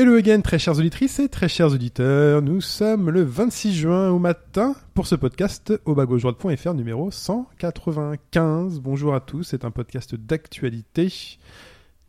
[0.00, 2.40] Hello again, très chères auditrices et très chers auditeurs.
[2.40, 8.80] Nous sommes le 26 juin au matin pour ce podcast au bas-gauche-droite.fr numéro 195.
[8.80, 11.12] Bonjour à tous, c'est un podcast d'actualité.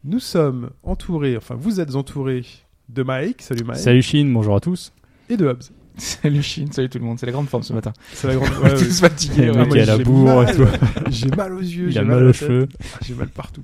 [0.06, 2.46] Nous sommes entourés, enfin vous êtes entourés
[2.88, 4.94] de Mike, salut Mike, Salut Chine, bonjour à tous.
[5.30, 5.74] et de Hobbs.
[5.98, 7.92] Salut Chine, salut tout le monde, c'est la grande forme ce matin.
[8.14, 8.58] C'est la grande...
[8.64, 8.78] ouais, ouais.
[8.78, 9.48] Tous fatigués.
[9.48, 9.82] Le ouais.
[9.82, 10.66] a la bourre et tout.
[11.10, 12.70] J'ai mal aux yeux, j'ai mal aux cheveux.
[13.02, 13.64] J'ai mal partout.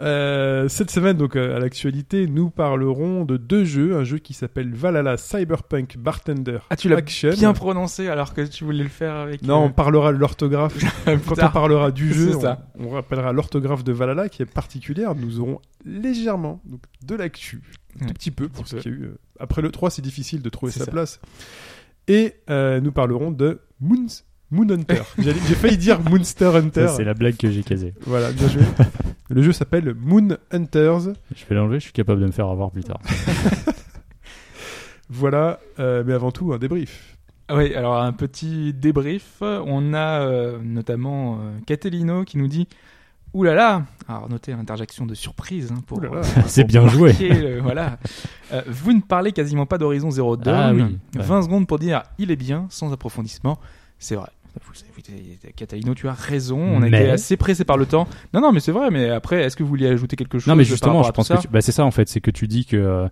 [0.00, 3.96] Euh, cette semaine, donc euh, à l'actualité, nous parlerons de deux jeux.
[3.96, 7.30] Un jeu qui s'appelle Valhalla Cyberpunk Bartender Ah, tu l'as Action.
[7.30, 9.42] bien prononcé alors que tu voulais le faire avec.
[9.42, 10.76] Non, on euh, parlera de l'orthographe.
[11.04, 12.32] Quand on parlera du jeu,
[12.78, 15.14] on, on rappellera l'orthographe de Valhalla qui est particulière.
[15.14, 17.62] Nous aurons légèrement donc, de l'actu,
[17.96, 19.10] un tout Ouais, petit peu pour ce qu'il y a eu.
[19.38, 20.90] Après le 3, c'est difficile de trouver sa ça.
[20.90, 21.20] place.
[22.08, 24.06] Et euh, nous parlerons de Moons,
[24.50, 25.02] Moon Hunter.
[25.18, 26.88] J'ai failli dire Moonster Hunter.
[26.96, 27.94] C'est la blague que j'ai casée.
[28.06, 28.62] Voilà, bien joué.
[29.28, 31.12] Le jeu s'appelle Moon Hunters.
[31.36, 32.98] Je vais l'enlever, je suis capable de me faire avoir plus tard.
[35.12, 37.16] Voilà, euh, mais avant tout, un débrief.
[37.48, 39.38] Ah Oui, alors un petit débrief.
[39.40, 42.68] On a euh, notamment euh, Catelino qui nous dit
[43.34, 46.00] Ouh là là Alors notez interjection de surprise hein, pour.
[46.46, 47.12] C'est bien joué.
[47.20, 47.98] le- voilà.
[48.52, 50.54] Euh, vous ne parlez quasiment pas d'Horizon Zero Dawn.
[50.54, 50.82] Ah oui,
[51.16, 51.24] ouais.
[51.24, 53.58] 20 secondes pour dire il est bien, sans approfondissement.
[53.98, 54.28] C'est vrai.
[54.66, 56.58] Vous savez, Catalino, tu as raison.
[56.60, 58.06] On a Mais- été assez pressé par le temps.
[58.34, 58.90] Non, non, mais c'est vrai.
[58.90, 61.40] Mais après, est-ce que vous vouliez ajouter quelque chose Non, mais justement, je pense que
[61.40, 63.08] tu- bah, c'est ça en fait, c'est que tu dis que euh,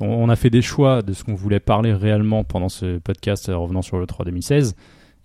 [0.00, 3.48] on, on a fait des choix de ce qu'on voulait parler réellement pendant ce podcast
[3.48, 4.74] euh, revenant sur le 3 2016.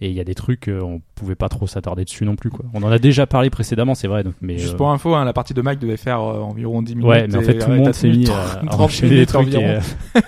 [0.04, 2.50] Et il y a des trucs, euh, on pouvait pas trop s'attarder dessus non plus.
[2.50, 2.66] Quoi.
[2.74, 4.24] On en a déjà parlé précédemment, c'est vrai.
[4.24, 6.82] Donc, mais, Juste euh, pour info, hein, la partie de Mike devait faire euh, environ
[6.82, 7.08] 10 minutes.
[7.08, 9.16] Ouais, mais en fait, tout le monde s'est mis 30 à, à 30 enchaîner des
[9.16, 9.54] minutes trucs.
[9.54, 9.80] et, environ.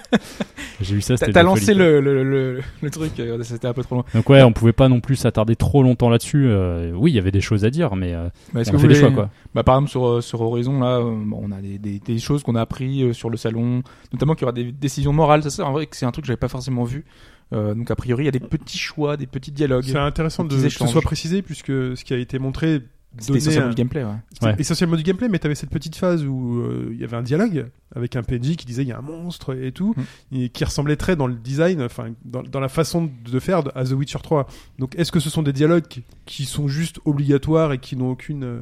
[0.81, 3.12] J'ai vu ça, c'était t'as lancé le, le, le, le truc,
[3.44, 4.06] c'était un peu trop loin.
[4.14, 6.46] Donc ouais, on pouvait pas non plus s'attarder trop longtemps là-dessus.
[6.47, 8.72] euh, oui, il y avait des choses à dire, mais euh, Bah, on que fait
[8.74, 9.30] des voulez- choix quoi.
[9.56, 12.62] Bah, par exemple, sur, sur Horizon, là, on a des, des, des choses qu'on a
[12.62, 13.81] appris sur le salon,
[14.12, 15.42] notamment qu'il y aura des décisions morales.
[15.44, 17.06] Ça, c'est en vrai que c'est un truc que j'avais pas forcément vu.
[17.53, 19.86] Euh, donc, a priori, il y a des petits choix, des petits dialogues.
[19.86, 22.81] C'est intéressant de, que ce soit précisé puisque ce qui a été montré
[23.19, 24.56] C'était essentiellement un- du gameplay, ouais.
[24.59, 27.22] Essentiellement du gameplay, mais tu avais cette petite phase où euh, il y avait un
[27.22, 29.94] dialogue avec un PNJ qui disait il y a un monstre et tout,
[30.31, 30.35] Mm.
[30.38, 33.72] et qui ressemblait très dans le design, enfin dans, dans la façon de faire de-
[33.75, 34.47] à The Witcher 3.
[34.79, 35.84] Donc est-ce que ce sont des dialogues
[36.25, 38.44] qui, sont juste obligatoires et qui n'ont aucune...
[38.44, 38.62] euh,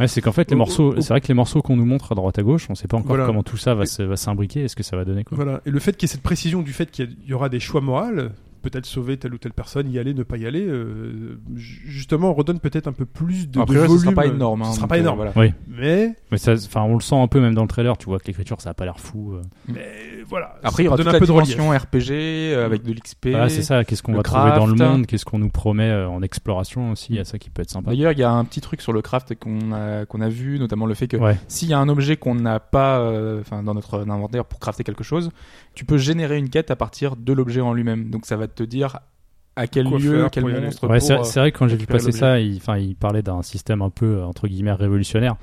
[0.00, 1.84] Ouais, c'est qu'en fait les Au- morceaux, au- c'est vrai que les morceaux qu'on nous
[1.86, 3.26] montre à droite à gauche, on sait pas encore Voilà.
[3.26, 5.36] comment tout ça va s'imbriquer, est-ce que ça va donner quoi.
[5.36, 5.60] Voilà.
[5.64, 7.60] Et le fait qu'il y ait cette précision du fait qu'il y y aura des
[7.60, 8.10] choix moraux,
[8.62, 12.32] peut-être sauver telle ou telle personne, y aller, ne pas y aller, euh, ju- justement
[12.32, 14.02] redonne peut-être un peu plus de, Après, de ce volume.
[14.04, 14.62] sera pas énorme.
[14.62, 15.16] hein, Ce sera pas euh, énorme.
[15.16, 15.32] voilà.
[15.36, 18.06] Oui, Mais, mais ça, enfin on le sent un peu même dans le trailer, tu
[18.06, 19.34] vois que l'écriture ça a pas l'air fou.
[19.34, 19.42] euh.
[19.68, 19.84] mais
[20.26, 20.54] voilà.
[20.62, 22.10] Après, il y aura donne toute un la peu de dimension RPG
[22.54, 23.28] euh, avec de l'XP.
[23.28, 24.90] Voilà, c'est ça, qu'est-ce qu'on va trouver dans le craft.
[24.92, 27.62] monde, qu'est-ce qu'on nous promet euh, en exploration aussi, il y a ça qui peut
[27.62, 27.90] être sympa.
[27.90, 30.58] D'ailleurs, il y a un petit truc sur le craft qu'on a, qu'on a vu,
[30.58, 31.36] notamment le fait que Ouais.
[31.48, 34.84] s'il y a un objet qu'on n'a pas euh, enfin, dans notre inventaire pour crafter
[34.84, 35.30] quelque chose,
[35.74, 38.10] tu peux générer une quête à partir de l'objet en lui-même.
[38.10, 39.00] Donc ça va te dire
[39.56, 40.88] à quel Quoi lieu, faire quel monstre.
[40.88, 42.96] Ouais, pour, c'est euh, c'est vrai que quand j'ai vu passer ça, il, enfin, il
[42.96, 45.36] parlait d'un système un peu euh, entre guillemets révolutionnaire.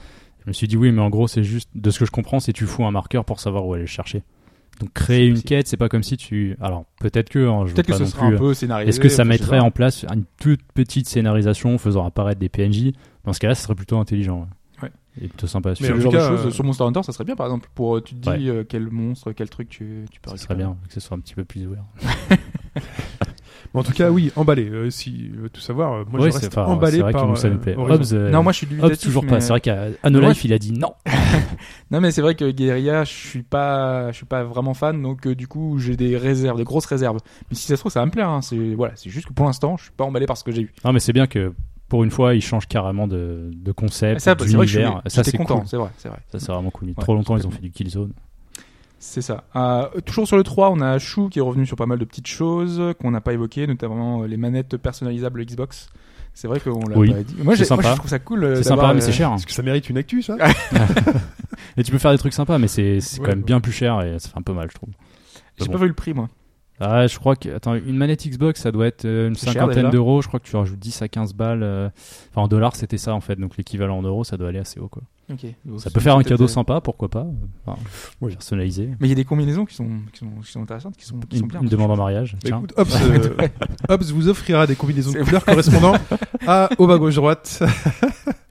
[0.43, 2.39] Je me suis dit oui, mais en gros, c'est juste de ce que je comprends,
[2.39, 4.23] c'est tu fous un marqueur pour savoir où aller le chercher.
[4.79, 5.49] Donc créer C'est une possible.
[5.49, 6.55] quête, c'est pas comme si tu.
[6.61, 8.89] Alors peut-être que hein, Peut-être que pas ce sera plus, un euh, peu scénarisé.
[8.89, 12.91] Est-ce que ça mettrait en place une toute petite scénarisation faisant apparaître des PNJ
[13.25, 14.47] Dans ce cas-là, ce serait plutôt intelligent.
[14.81, 14.83] Ouais.
[14.83, 14.91] Ouais.
[15.21, 15.73] Et plutôt sympa.
[15.81, 17.69] Mais genre de cas, choses euh, sur Monster Hunter, ça serait bien par exemple.
[17.75, 18.55] Pour euh, tu te dis Ouais.
[18.55, 21.19] euh, quel monstre, quel truc tu, tu peux Ce serait bien que ce soit un
[21.19, 21.83] petit peu plus ouvert.
[23.73, 24.67] Mais en tout cas, oui, emballé.
[24.67, 27.21] Euh, si veut tout savoir, euh, moi Ouais, je reste enfin, emballé c'est vrai par
[27.23, 27.75] que nous, ça euh, nous plaît.
[27.77, 28.67] Euh, Non, moi je suis
[28.97, 29.41] toujours mais- pas.
[29.41, 30.93] C'est vrai qu'à Life, il a dit non.
[31.91, 35.27] Non mais c'est vrai que Guerilla, je suis pas, je suis pas vraiment fan, donc
[35.27, 37.17] euh, du coup j'ai des réserves, des grosses réserves.
[37.49, 38.29] Mais si ça se trouve, ça va me plaire.
[38.29, 38.41] Hein.
[38.41, 40.63] C'est voilà, c'est juste que pour l'instant, je suis pas emballé par ce que j'ai
[40.63, 40.71] eu.
[40.83, 41.53] Non, mais c'est bien que
[41.89, 45.01] pour une fois, il change carrément de, de concept, d'univers.
[45.07, 45.59] Ça, j'étais c'est content.
[45.59, 45.67] cool.
[45.67, 46.19] C'est vrai, c'est vrai.
[46.31, 46.89] Ça, c'est vraiment cool.
[46.89, 48.13] Ouais, Trop longtemps, ils ont fait du Killzone.
[49.01, 49.45] C'est ça.
[49.55, 52.05] Euh, toujours sur le 3, on a Chou qui est revenu sur pas mal de
[52.05, 55.89] petites choses qu'on n'a pas évoquées, notamment euh, les manettes personnalisables Xbox.
[56.33, 57.35] C'est vrai qu'on l'a Oui, pas dit.
[57.41, 57.91] Moi, j'ai- moi, sympa.
[57.91, 58.43] je trouve ça cool.
[58.43, 59.33] euh, C'est sympa, mais euh, c'est cher.
[59.33, 60.35] Est-ce que ça mérite une actu, ça
[61.77, 63.45] Et tu peux faire des trucs sympas, mais c'est c'est Ouais, quand même ouais.
[63.45, 64.89] bien plus cher et ça fait un peu mal, je trouve.
[65.57, 65.73] J'ai Bon.
[65.73, 66.27] pas vu le prix, moi.
[66.81, 67.49] Ah, je crois que.
[67.53, 70.21] Attends, une manette Xbox, ça doit être une cinquantaine d'euros.
[70.21, 71.63] Je crois que tu rajoutes 10 à 15 balles.
[72.31, 73.35] Enfin, en dollars, c'était ça en fait.
[73.37, 75.03] Donc l'équivalent en euros, ça doit aller assez haut, quoi.
[75.77, 77.27] Ça peut faire un cadeau sympa, pourquoi pas.
[77.65, 77.79] Enfin,
[78.21, 78.31] Oui.
[78.33, 78.89] Personnalisé.
[78.99, 81.19] Mais il y a des combinaisons qui sont, qui sont, qui sont intéressantes, qui sont,
[81.19, 81.61] qui sont Une, bien.
[81.61, 82.33] une demande en mariage.
[82.33, 82.57] Bah, tiens.
[82.57, 83.47] écoute, Hobbs, euh,
[83.89, 85.93] Hobbs vous offrira des combinaisons de couleurs correspondant
[86.47, 87.61] Ah, au bas gauche droite.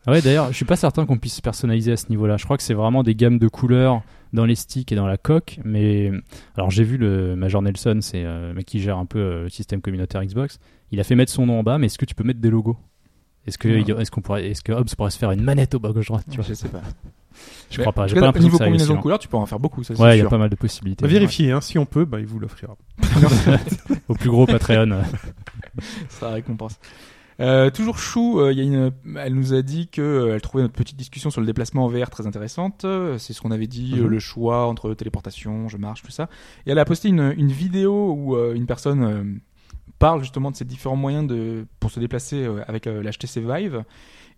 [0.07, 2.39] Ah ouais, d'ailleurs, je suis pas certain qu'on puisse personnaliser à ce niveau-là.
[2.39, 4.01] Je crois que c'est vraiment des gammes de couleurs
[4.33, 5.61] dans les sticks et dans la coque.
[5.67, 6.11] Mais
[6.57, 9.83] alors, j'ai vu le Major Nelson, c'est euh, qui gère un peu euh, le système
[9.83, 10.61] communautaire Xbox.
[10.93, 12.49] Il a fait mettre son nom en bas, mais est-ce que tu peux mettre des
[12.49, 12.79] logos?
[13.49, 13.83] Est-ce que, Ouais.
[13.87, 16.06] il- est-ce qu'on pourrait, est-ce que Hobbs pourrait se faire une manette au bas gauche
[16.06, 16.83] droite tu vois Je sais pas.
[17.71, 18.06] Je crois pas.
[18.06, 20.23] J'ai pas niveau combinaison de couleurs, tu peux en faire beaucoup, ça c'est Ouais, il
[20.23, 21.06] y a pas mal de possibilités.
[21.06, 21.61] Vérifier, hein.
[21.61, 22.77] si on peut, bah, il vous l'offrira.
[24.09, 25.03] Au plus gros Patreon.
[26.09, 26.79] Ça récompense.
[27.41, 30.41] Euh, toujours chou, euh, il y a une, elle nous a dit que euh, elle
[30.41, 32.85] trouvait notre petite discussion sur le déplacement en VR très intéressante.
[32.85, 34.06] Euh, C'est ce qu'on avait dit, Mhm.
[34.09, 36.29] le choix entre téléportation, je marche, tout ça.
[36.67, 39.41] Et elle a posté une, une vidéo où une personne
[39.99, 43.85] parle justement de ces différents moyens de pour se déplacer euh, avec euh, l'HTC Vive.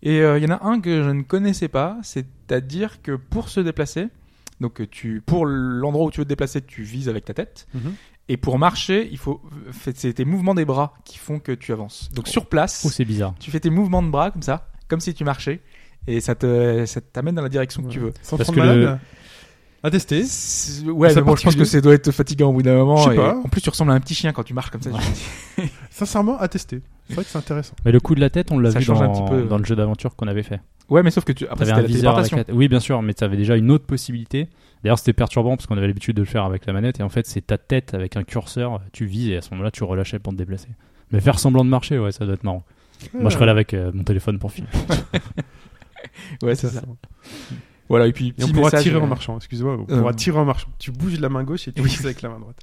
[0.03, 3.49] Et euh, il y en a un que je ne connaissais pas, c'est-à-dire que pour
[3.49, 4.07] se déplacer,
[4.59, 7.67] donc tu pour l'endroit où tu veux te déplacer, tu vises avec ta tête.
[7.73, 7.93] Mhm.
[8.29, 12.09] Et pour marcher, il faut, c'est tes mouvements des bras qui font que tu avances.
[12.13, 13.33] Donc sur place, Oh, c'est bizarre.
[13.39, 15.59] tu fais tes mouvements de bras comme ça, comme si tu marchais,
[16.07, 18.13] et ça te, ça t'amène dans la direction que tu veux.
[18.21, 18.99] Sans Parce prendre que malade.
[19.01, 19.07] le-
[19.83, 20.19] À tester.
[20.19, 22.97] Ouais, C'est mais bon, je pense que ça doit être fatigant au bout d'un moment.
[22.97, 23.35] Je sais et pas.
[23.37, 24.91] En plus, tu ressembles à un petit chien quand tu marches comme ça.
[25.89, 26.81] Sincèrement, à tester.
[27.07, 27.73] C'est vrai que c'est intéressant.
[27.83, 29.43] Mais le coup de la tête, on l'a vu dans, un petit peu.
[29.43, 30.61] dans le jeu d'aventure qu'on avait fait.
[30.89, 32.53] Ouais, mais sauf que tu, après, c'était un la viseur avec la.
[32.53, 34.49] Oui, bien sûr, mais t'avais déjà une autre possibilité.
[34.83, 36.99] D'ailleurs, c'était perturbant parce qu'on avait l'habitude de le faire avec la manette.
[36.99, 38.81] Et en fait, c'est ta tête avec un curseur.
[38.93, 40.69] Tu vises et à ce moment-là, tu relâchais pour te déplacer.
[41.11, 42.63] Mais faire semblant de marcher, ouais, ça doit être marrant.
[43.13, 44.69] Moi, je serais là avec euh, mon téléphone pour filmer.
[46.41, 46.81] Ouais, c'est ça.
[46.81, 46.85] ça.
[47.91, 49.77] Voilà, et puis, Et on pourra message, tirer euh, en marchant, excusez-moi.
[49.87, 49.99] On Euh.
[49.99, 50.69] pourra tirer en marchant.
[50.79, 51.89] Tu bouges de la main gauche et tu Oui.
[51.89, 52.59] vises avec la main droite.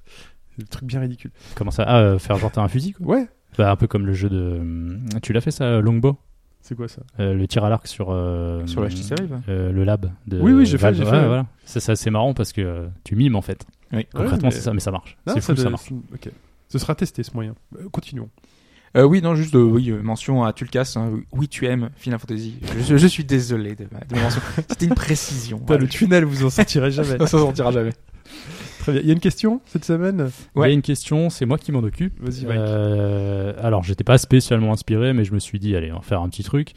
[0.57, 1.31] C'est un truc bien ridicule.
[1.55, 1.85] Comment ça?
[1.87, 3.07] Ah, euh, faire genre un fusil, quoi?
[3.17, 3.29] Ouais.
[3.57, 4.59] Bah, un peu comme le jeu de.
[4.61, 6.17] hum, Tu l'as fait ça, Longbow?
[6.61, 7.03] C'est quoi ça?
[7.21, 8.09] Euh, Le tir à l'arc sur.
[8.11, 10.41] euh, Sur le HTC Vive euh, Le lab de.
[10.41, 11.27] Oui, oui, j'ai fait, j'ai Ouais, fait.
[11.27, 11.47] voilà.
[11.65, 13.65] Ça, ça, c'est marrant parce que euh, tu mimes en fait.
[13.93, 14.07] Oui.
[14.13, 15.17] Concrètement, mais- c'est ça, mais ça marche.
[15.27, 15.91] Non, C'est fou, ça doit- marche.
[16.13, 16.31] Ok.
[16.69, 17.55] Ce sera testé ce moyen.
[17.79, 18.29] Euh, continuons.
[18.97, 20.95] Euh, oui, non, juste, euh, oui, euh, mention à Tulkas.
[20.97, 22.55] hein, oui, tu aimes Final Fantasy.
[22.87, 24.41] Je, je suis désolé de ma, de ma mention.
[24.69, 25.59] C'était une précision.
[25.59, 25.83] Putain, Voilà.
[25.83, 27.09] le tunnel, vous en sortirez jamais.
[27.19, 27.93] Ça s'en sortira jamais.
[28.81, 29.01] Très bien.
[29.03, 30.31] Il y a une question cette semaine?
[30.57, 32.15] Il y a une question, c'est moi qui m'en occupe.
[32.21, 32.57] Vas-y, Mike.
[32.59, 36.23] Euh, alors, j'étais pas spécialement inspiré, mais je me suis dit, allez, on va faire
[36.23, 36.73] un petit truc.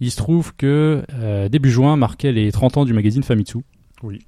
[0.00, 3.58] Il se trouve que euh, début juin marquait les 30 ans du magazine Famitsu.
[4.02, 4.18] Oui.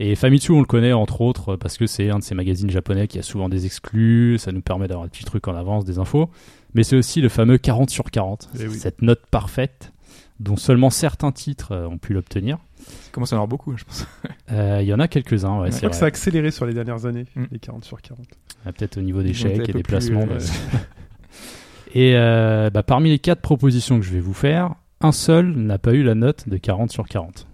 [0.00, 3.06] Et Famitsu, on le connaît entre autres parce que c'est un de ces magazines japonais
[3.06, 5.98] qui a souvent des exclus, ça nous permet d'avoir des petits trucs en avance, des
[5.98, 6.30] infos.
[6.74, 8.78] Mais c'est aussi le fameux 40 sur 40, Eh oui.
[8.78, 9.92] cette note parfaite
[10.38, 12.58] dont seulement certains titres euh, ont pu l'obtenir.
[12.78, 14.06] Ça commence à en avoir beaucoup, je pense.
[14.52, 16.64] Euh, Il y en a quelques-uns, ouais, Je c'est crois que ça a accéléré sur
[16.66, 17.44] les dernières années, Mm.
[17.52, 18.24] les 40 sur 40.
[18.64, 20.22] Ah, Peut-être au niveau des chèques un et des plus, placements.
[20.30, 20.44] euh, de-
[21.94, 25.78] Et euh, bah, parmi les quatre propositions que je vais vous faire, un seul n'a
[25.78, 27.46] pas eu la note de 40 sur 40.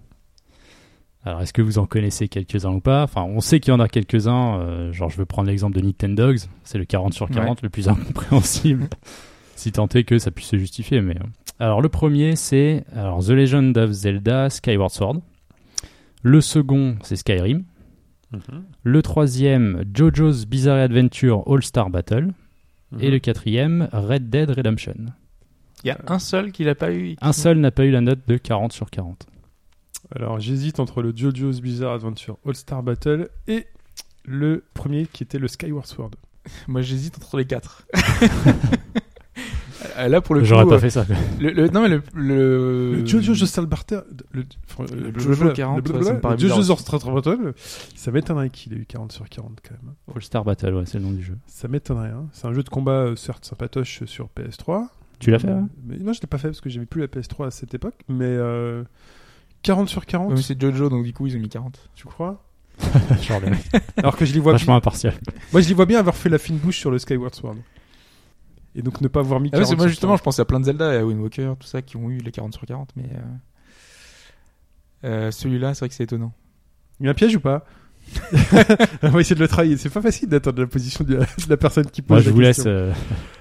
[1.27, 3.03] Alors, est-ce que vous en connaissez quelques-uns ou pas?
[3.03, 4.61] Enfin, on sait qu'il y en a quelques-uns.
[4.61, 6.39] euh, genre, je veux prendre l'exemple de Nintendogs.
[6.63, 8.87] C'est le 40 sur 40, le plus incompréhensible.
[9.57, 11.01] si tant est que ça puisse se justifier.
[11.01, 11.25] Mais euh.
[11.59, 15.17] alors, le premier, c'est alors The Legend of Zelda Skyward Sword.
[16.23, 17.65] Le second, c'est Skyrim.
[18.83, 22.29] Le troisième, JoJo's Bizarre Adventure All Star Battle.
[23.01, 24.95] Et le quatrième, Red Dead Redemption.
[25.83, 27.17] Il y a un seul qui l'a pas eu.
[27.19, 29.27] Un seul n'a pas eu la note de 40 sur 40.
[30.15, 33.67] Alors j'hésite entre le JoJo's Bizarre Adventure All-Star Battle et
[34.25, 36.11] le premier qui était le Skyward Sword.
[36.67, 37.85] Moi, j'hésite entre les quatre.
[39.97, 41.05] Euh, Là, pour le coup, J'aurais pas euh, fait ça.
[41.39, 44.03] le, le- non mais le le, Le JoJo's All-Star Battle...
[44.31, 46.77] Le, enfin, le le- JoJo le- 40, le- ouais, ça me paraît le JoJo's bizarre
[46.77, 47.53] All-Star Battle,
[47.95, 49.93] ça m'étonnerait qu'il ait eu 40 sur 40 quand même.
[50.15, 51.37] All Star Battle, ouais, c'est le nom du jeu.
[51.45, 52.09] Ça m'étonnerait.
[52.09, 52.25] Hein.
[52.31, 54.87] C'est un jeu de combat, euh, certes sympatoche sur PS3.
[55.19, 57.07] Tu l'as fait, ouais mais Non, je l'ai pas fait parce que j'avais plus la
[57.07, 57.95] PS3 à cette époque.
[58.07, 58.83] Mais euh,
[59.67, 61.89] 40 sur 40, Ouais, mais c'est Jojo, donc du coup, ils ont mis 40.
[61.95, 62.43] tu crois?
[63.21, 63.47] Genre, le-
[63.97, 65.13] Alors que je les vois vachement impartial.
[65.51, 67.55] Moi, je les vois bien avoir fait la fine bouche sur le Skyward Sword.
[68.75, 70.19] Et donc ne pas avoir mis Ah ouais, 40 c'est moi sur justement, 40.
[70.19, 72.17] je pensais à plein de Zelda et à Wind Walker, tout ça, qui ont eu
[72.19, 73.09] les 40 sur 40, mais
[75.03, 75.07] euh...
[75.27, 76.33] euh, celui-là, c'est vrai que c'est étonnant.
[76.99, 77.65] Il y a un piège ou pas?
[79.03, 79.75] On va essayer de le travailler.
[79.77, 82.25] C'est pas facile d'attendre la position de la, de la personne qui pose Moi, je
[82.29, 82.71] la vous laisse, question.
[82.71, 82.93] euh,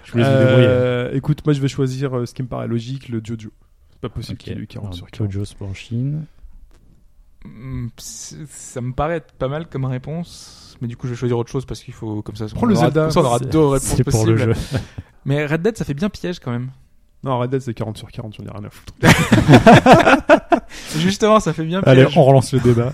[0.04, 0.66] je vous laisse vous débrouiller.
[0.68, 3.50] Euh, écoute, moi je vais choisir euh, ce qui me paraît logique, le Jojo.
[3.96, 4.44] C'est pas possible Ok.
[4.44, 5.32] qu'il ait eu 40 Alors, sur 40.
[5.32, 6.26] JoJo's pour Chine.
[7.44, 11.16] Hmm, c'est- Ça me paraît être pas mal comme réponse, mais du coup, je vais
[11.18, 12.46] choisir autre chose parce qu'il faut comme ça.
[12.54, 13.10] Prends le aura- Zelda.
[13.10, 14.32] Ça, on aura deux réponses pour possibles.
[14.32, 14.52] le jeu.
[15.24, 16.70] Mais Red Dead, ça fait bien piège quand même.
[17.24, 18.92] Non, Red Dead c'est 40 sur 40, j'en ai rien à foutre.
[20.96, 22.18] Justement, ça fait bien Allez, piège.
[22.18, 22.92] on relance le débat.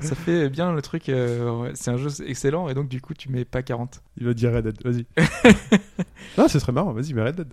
[0.00, 1.08] Ça fait bien le truc.
[1.08, 4.00] euh, c'est un jeu excellent et donc du coup, tu mets pas 40.
[4.16, 5.06] Il va dire Red Dead, vas-y.
[6.38, 7.48] non, ce serait marrant, vas-y, mais Red Dead.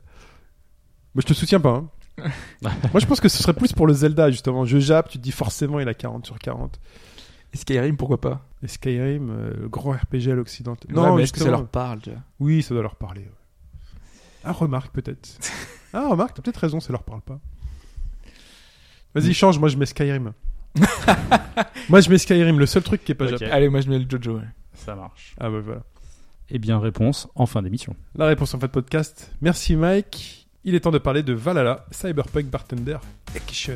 [1.14, 1.70] Moi je te soutiens pas.
[1.70, 1.90] hein.
[2.62, 4.66] moi je pense que ce serait plus pour le Zelda justement.
[4.66, 6.80] Je jappe, tu te dis forcément il a 40 sur 40.
[7.54, 8.46] Et Skyrim, pourquoi pas?
[8.64, 10.76] Et Skyrim, euh, le grand RPG à l'Occident.
[10.90, 12.14] Non, mais est-ce que ça leur parle vois?
[12.40, 13.22] Oui, ça doit leur parler.
[13.22, 13.32] ouais.
[14.44, 15.30] Ah, remarque peut-être.
[15.94, 17.40] Ah, remarque, t'as peut-être raison, ça leur parle pas.
[19.16, 20.34] Vas-y, change, moi je mets Skyrim.
[21.90, 23.32] moi je mets Skyrim, le seul truc qui est pas Ok.
[23.32, 23.52] japonais.
[23.52, 24.36] Allez, moi je mets le Jojo.
[24.36, 24.44] ouais.
[24.74, 25.34] Ça marche.
[25.40, 25.84] Ah bah voilà.
[26.50, 27.96] Eh bien, réponse en fin d'émission.
[28.16, 29.32] La réponse en fin de podcast.
[29.42, 30.47] Merci Mike.
[30.64, 32.98] Il est temps de parler de Valhalla, Cyberpunk Bartender
[33.36, 33.76] Action.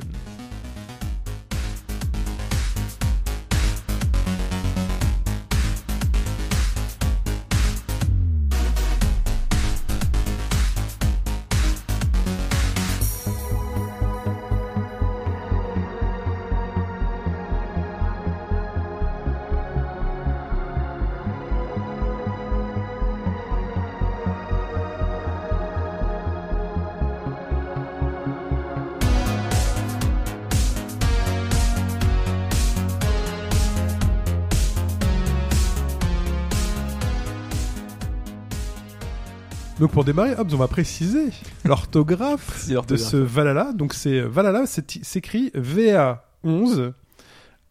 [40.02, 41.28] Pour démarrer, hop, on va préciser
[41.64, 43.72] l'orthographe de ce Valhalla.
[43.72, 46.94] Donc c'est Valhalla, c'est- s'écrit VA11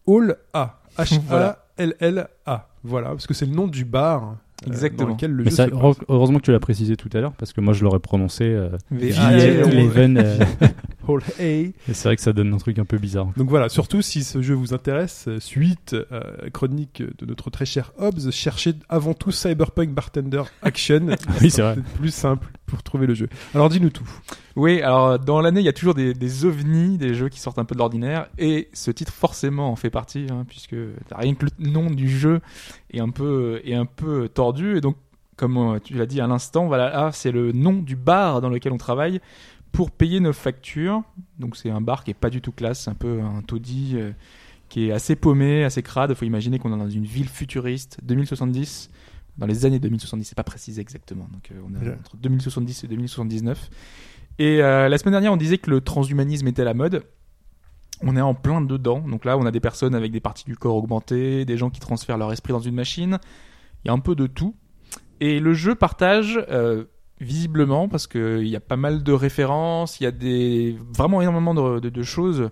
[0.07, 0.79] All A.
[0.97, 2.69] H-A-L-L-A.
[2.85, 4.35] Voilà, parce que c'est le nom du bar euh,
[4.67, 5.09] Exactement.
[5.09, 5.67] dans lequel le Mais jeu ça,
[6.09, 8.71] heureusement que tu l'as précisé tout à l'heure, parce que moi je l'aurais prononcé euh,
[8.90, 9.33] VA.
[9.37, 10.38] Eleven, euh,
[11.09, 11.43] A.
[11.43, 13.29] et c'est vrai que ça donne un truc un peu bizarre.
[13.37, 16.21] Donc voilà, surtout si ce jeu vous intéresse, euh, suite euh,
[16.52, 21.00] chronique de notre très cher Hobbs, cherchez avant tout Cyberpunk Bartender Action.
[21.40, 21.76] Oui, c'est vrai.
[21.99, 23.29] plus simple pour trouver le jeu.
[23.55, 24.09] Alors dis-nous tout.
[24.57, 27.65] Oui, alors dans l'année, il y a toujours des, ovnis, des jeux qui sortent un
[27.65, 30.77] peu de l'ordinaire, et ce titre forcément en fait partie, hein, puisque
[31.12, 32.41] rien que le nom du jeu
[32.93, 34.97] est un peu, est un peu tordu, et donc
[35.37, 38.50] comme euh, tu l'as dit à l'instant, voilà, ah, c'est le nom du bar dans
[38.50, 39.21] lequel on travaille
[39.73, 41.03] pour payer nos factures.
[41.39, 43.93] Donc c'est un bar qui est pas du tout classe, c'est un peu un taudis
[43.95, 44.12] euh,
[44.69, 46.12] qui est assez paumé, assez crade.
[46.15, 48.91] Faut imaginer qu'on est dans une ville futuriste, 2070,
[49.40, 51.26] dans les années 2070, c'est pas précisé exactement.
[51.32, 53.70] Donc euh, on est entre 2070 et 2079.
[54.38, 57.02] Et euh, la semaine dernière, on disait que le transhumanisme était à la mode.
[58.02, 59.00] On est en plein dedans.
[59.00, 61.80] Donc là, on a des personnes avec des parties du corps augmentées, des gens qui
[61.80, 63.18] transfèrent leur esprit dans une machine.
[63.85, 64.54] Il y a un peu de tout.
[65.20, 66.85] Et le jeu partage euh,
[67.20, 71.52] visiblement parce qu'il y a pas mal de références, il y a des vraiment énormément
[71.54, 72.49] de, de- de choses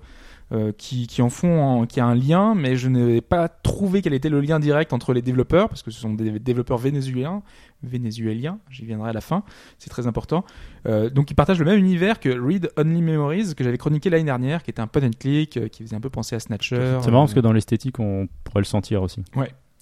[0.52, 4.00] euh, qui, qui en font, en- qui a un lien, mais je n'ai pas trouvé
[4.02, 7.42] quel était le lien direct entre les développeurs parce que ce sont des développeurs vénézuéliens,
[7.82, 9.42] vénézuéliens, j'y viendrai à la fin,
[9.78, 10.44] c'est très important.
[10.86, 14.24] Euh, donc ils partagent le même univers que Read Only Memories que j'avais chroniqué l'année
[14.24, 16.98] dernière, qui était un point and click, euh, qui faisait un peu penser à Snatcher.
[17.02, 19.22] C'est marrant parce que dans l'esthétique, on pourrait le sentir aussi.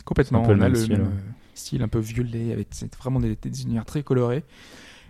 [0.05, 0.45] Complètement.
[0.45, 1.13] C'est un peu le on a même le style, même, ouais.
[1.55, 2.69] style un peu violet, avec
[2.99, 4.45] vraiment des, des univers très colorés.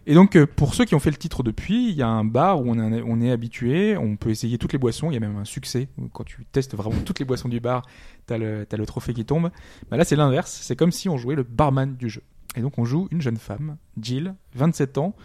[0.08, 2.24] Et donc, euh, pour ceux qui ont fait le titre depuis, il y a un
[2.24, 5.36] bar où on est, habitué, on peut essayer toutes les boissons, il y a même
[5.36, 5.88] un succès.
[6.12, 7.82] Quand tu testes vraiment toutes les boissons du bar,
[8.26, 9.50] t'as le, t'as le trophée qui tombe.
[9.90, 12.22] Bah là, c'est l'inverse, c'est comme si on jouait le barman du jeu.
[12.56, 15.16] Et donc, on joue une jeune femme, Jill, 27 ans.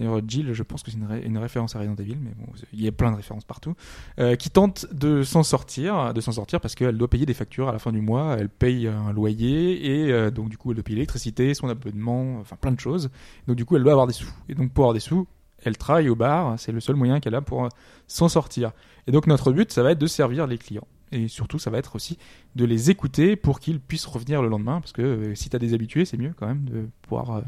[0.00, 2.50] D'ailleurs, Jill, je pense que c'est une, ré- une référence à Resident Evil, mais bon,
[2.72, 3.74] il y a plein de références partout.
[4.18, 7.68] Euh, qui tente de s'en sortir, de s'en sortir parce qu'elle doit payer des factures
[7.68, 8.36] à la fin du mois.
[8.38, 12.38] Elle paye un loyer et euh, donc du coup elle doit payer l'électricité, son abonnement,
[12.40, 13.10] enfin plein de choses.
[13.46, 14.32] Donc du coup elle doit avoir des sous.
[14.48, 15.26] Et donc pour avoir des sous,
[15.62, 16.58] elle travaille au bar.
[16.58, 17.68] C'est le seul moyen qu'elle a pour euh,
[18.06, 18.72] s'en sortir.
[19.06, 20.88] Et donc notre but, ça va être de servir les clients.
[21.12, 22.16] Et surtout, ça va être aussi
[22.56, 24.80] de les écouter pour qu'ils puissent revenir le lendemain.
[24.80, 27.40] Parce que euh, si t'as des habitués, c'est mieux quand même de pouvoir euh,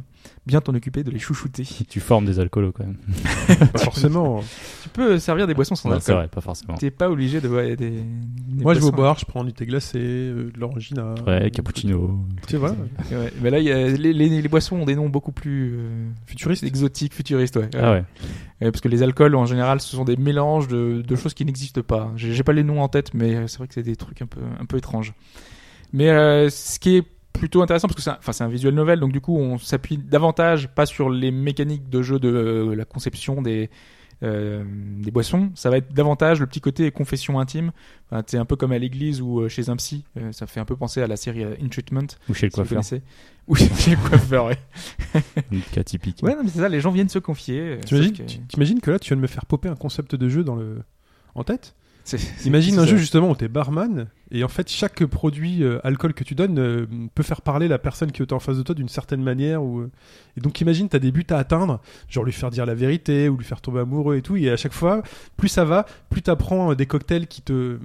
[0.46, 1.64] bien t'en occuper, de les chouchouter.
[1.88, 2.96] Tu formes des alcoolos quand même.
[3.72, 4.40] Pas forcément.
[4.82, 6.24] Tu peux servir des boissons sans Ouais, c'est alcool.
[6.24, 6.74] vrai, pas forcément.
[6.74, 9.52] T'es pas obligé de ouais, des, des Moi, je vais au bar, je prends du
[9.52, 11.14] thé glacé, euh, de l'orangina.
[11.26, 12.20] Ouais, cappuccino.
[12.46, 12.70] Tu vois,
[13.10, 15.74] Ouais, mais là, il y a- les, les, les boissons ont des noms beaucoup plus
[15.78, 16.62] euh, futuriste.
[16.64, 17.70] exotiques, futuristes, ouais.
[17.74, 18.04] Ah ouais.
[18.62, 21.44] Euh, parce que les alcools, en général, ce sont des mélanges de, de choses qui
[21.44, 22.12] n'existent pas.
[22.16, 24.26] J'ai pas les noms en tête, mais euh, c'est vrai que c'est des trucs un
[24.26, 24.91] peu, un peu étranges.
[25.92, 28.74] Mais euh, ce qui est plutôt intéressant, parce que c'est un, enfin, c'est un visual
[28.74, 32.74] novel, donc du coup, on s'appuie davantage, pas sur les mécaniques de jeu de euh,
[32.76, 33.68] la conception des,
[34.22, 34.62] euh,
[35.00, 37.72] des boissons, ça va être davantage le petit côté confession intime.
[38.10, 40.04] Enfin, c'est un peu comme à l'église ou euh, chez un psy.
[40.18, 42.54] Euh, ça fait un peu penser à la série In Treatment, Ou chez le si
[42.54, 42.78] coiffeur.
[43.48, 44.58] Ou chez le coiffeur, ouais.
[45.14, 46.20] Un cas typique.
[46.22, 47.78] Ouais, non, mais c'est ça, les gens viennent se confier.
[48.48, 50.54] T'imagines que- que là, tu viens de me faire popper un concept de jeu dans
[50.54, 50.82] le...
[51.34, 51.74] en tête?
[52.04, 52.90] C'est- c'est- Imagine c'est un ça.
[52.90, 56.58] jeu justement où t'es barman et en fait chaque produit euh, alcool que tu donnes
[56.58, 59.62] euh, peut faire parler la personne qui est en face de toi d'une certaine manière
[59.62, 59.90] ou euh,
[60.36, 63.36] et donc imagine t'as des buts à atteindre genre lui faire dire la vérité ou
[63.36, 65.02] lui faire tomber amoureux et tout et à chaque fois
[65.36, 67.78] plus ça va plus t'apprends des cocktails qui te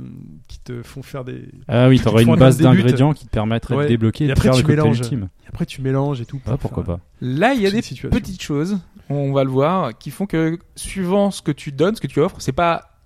[0.47, 3.75] qui te font faire des Ah oui, fous une un base d'ingrédients qui te permettraient
[3.75, 3.83] Ouais.
[3.83, 4.99] de débloquer Et et de faire le tu cocktail mélanges.
[4.99, 5.29] ultime.
[5.45, 6.99] et après tu mélanges et tout Ah, pourquoi pas.
[7.21, 11.31] Là, il y a des petites choses, on va le voir, qui font que suivant
[11.31, 12.96] ce que tu donnes, ce que tu offres, c'est pas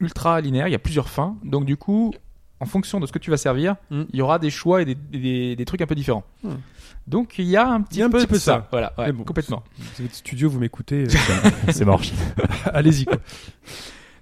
[0.00, 1.36] ultra linéaire, il y a plusieurs fins.
[1.44, 2.12] Donc du coup,
[2.60, 4.02] en fonction de ce que tu vas servir, Mm.
[4.12, 6.24] il y aura des choix et des, des, des trucs un peu différents.
[6.42, 6.50] Mm.
[7.06, 8.52] Donc il y a un petit, a un peu, petit de peu ça.
[8.52, 8.68] ça.
[8.70, 9.62] Voilà, ouais, Mais bon, complètement.
[9.98, 11.04] Vous êtes studio, vous m'écoutez.
[11.04, 12.00] euh, C'est mort.
[12.72, 13.18] Allez-y, quoi.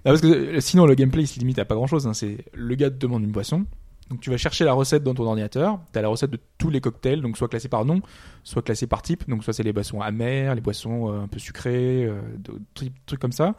[0.03, 2.09] Parce que euh, sinon le gameplay il se limite à pas grand chose.
[2.13, 3.65] C'est le gars te demande une boisson.
[4.09, 5.79] Donc tu vas chercher la recette dans ton ordinateur.
[5.93, 8.01] Tu as la recette de tous les cocktails, donc soit classés par nom,
[8.43, 9.27] soit classés par type.
[9.29, 12.19] Donc soit c'est les boissons amères, les boissons euh, un peu sucrées, euh,
[12.73, 13.55] trucs, trucs comme ça.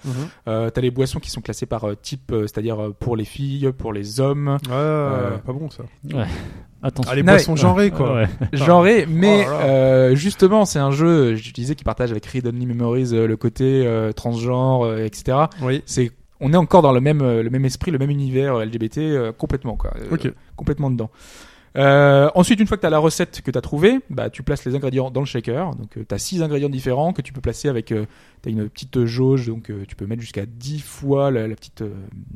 [0.47, 3.73] Euh, t'as les boissons qui sont classées par euh, type, euh, c'est-à-dire pour les filles,
[3.77, 5.85] pour les hommes, Ah, Euh, pas bon ça.
[6.83, 7.11] Attention.
[7.11, 8.15] Ah, les Non, boissons mais- genrées, quoi.
[8.15, 8.29] Ouais.
[8.53, 9.07] genré.
[9.09, 9.65] Mais Oh là là.
[9.65, 13.37] euh, justement, c'est un jeu, je disais, qui partage avec Read Only Memories euh, le
[13.39, 15.39] côté euh, transgenre, euh, etc.
[15.63, 15.83] Oui.
[15.87, 16.13] C'est
[16.45, 18.99] on est encore dans le même euh, le même esprit, le même univers euh, LGBT
[18.99, 19.93] euh, complètement quoi.
[19.97, 20.33] Euh, Ok.
[20.57, 21.11] complètement dedans.
[21.77, 24.45] Euh, ensuite, une fois que tu as la recette que tu as trouvée, bah, tu
[24.45, 25.75] places les ingrédients dans le shaker.
[25.75, 27.87] Donc, tu as six ingrédients différents que tu peux placer avec.
[27.87, 31.55] tu as une petite jauge, donc euh, tu peux mettre jusqu'à 10 fois la, la
[31.57, 31.91] petite, euh,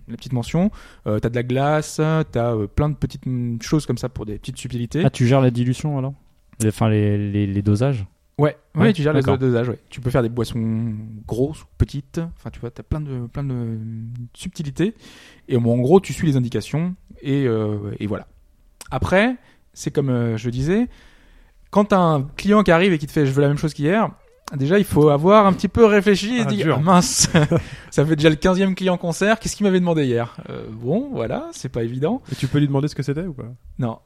[0.09, 0.73] la petite mention.
[1.07, 2.01] Euh, tu as de la glace,
[2.33, 5.03] tu as plein de petites mm, choses comme ça pour des petites subtilités.
[5.05, 6.15] Ah, tu gères la dilution alors?
[6.61, 8.07] Les- Enfin, les, les, les dosages?
[8.39, 9.69] Ouais, ouais, Ouais, tu gères les dosages.
[9.69, 9.79] Ouais.
[9.89, 10.95] Tu peux faire des boissons
[11.27, 12.21] grosses ou petites.
[12.37, 13.79] Enfin, tu vois, t'as plein de plein de
[14.33, 14.95] subtilités.
[15.49, 18.29] Et bon, en gros, tu suis les indications et, euh, et voilà.
[18.93, 19.37] Après,
[19.73, 20.87] c'est comme euh, je disais,
[21.71, 24.11] quand un client qui arrive et qui te fait je veux la même chose qu'hier.
[24.57, 27.29] Déjà, il faut avoir un petit peu réfléchi et Ah, dire ah, mince,
[27.91, 29.39] ça fait déjà le 15e client concert.
[29.39, 30.37] Qu'est-ce qu'il m'avait demandé hier?
[30.49, 32.23] Euh, Bon, voilà, c'est pas évident.
[32.33, 33.53] Et tu peux lui demander ce que c'était ou pas?
[33.79, 33.99] Non,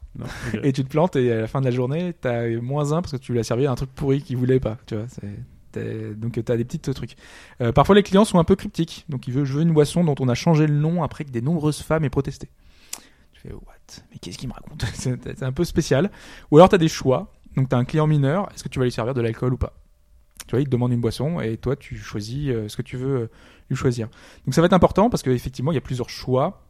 [0.63, 3.13] et tu te plantes et à la fin de la journée, t'as moins un parce
[3.13, 4.77] que tu lui as servi un truc pourri qu'il voulait pas.
[4.87, 5.07] Tu vois,
[6.17, 7.17] donc t'as des petits trucs.
[7.61, 9.05] Euh, parfois les clients sont un peu cryptiques.
[9.09, 11.31] Donc il veut, je veux une boisson dont on a changé le nom après que
[11.31, 12.51] des nombreuses femmes aient protesté.
[13.33, 13.61] Tu fais what?
[14.11, 14.85] Mais qu'est-ce qu'il me raconte?
[14.95, 16.11] C'est c'est un peu spécial.
[16.51, 17.33] Ou alors t'as des choix.
[17.57, 18.49] Donc t'as un client mineur.
[18.55, 19.73] Est-ce que tu vas lui servir de l'alcool ou pas?
[20.52, 22.99] Tu vois, il te demande une boisson et toi tu choisis euh, ce que tu
[22.99, 23.30] veux euh,
[23.71, 24.09] lui choisir.
[24.44, 26.66] Donc ça va être important parce qu'effectivement il y a plusieurs choix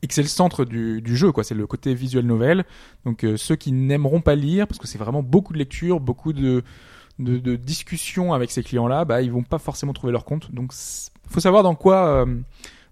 [0.00, 1.44] et que c'est le centre du, jeu, quoi.
[1.44, 2.64] C'est le côté visuel novel.
[3.04, 6.32] Donc euh, ceux qui n'aimeront pas lire, parce que c'est vraiment beaucoup de lecture, beaucoup
[6.32, 6.64] de,
[7.18, 10.50] discussions avec ces clients-là, bah ils vont pas forcément trouver leur compte.
[10.50, 10.72] Donc
[11.28, 12.24] faut savoir dans quoi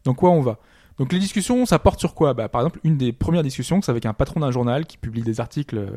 [0.04, 0.58] dans quoi on va.
[0.98, 2.34] Donc les discussions, ça porte sur quoi?
[2.34, 5.22] Bah, Par exemple, une des premières discussions, c'est avec un patron d'un journal qui publie
[5.22, 5.90] des articles,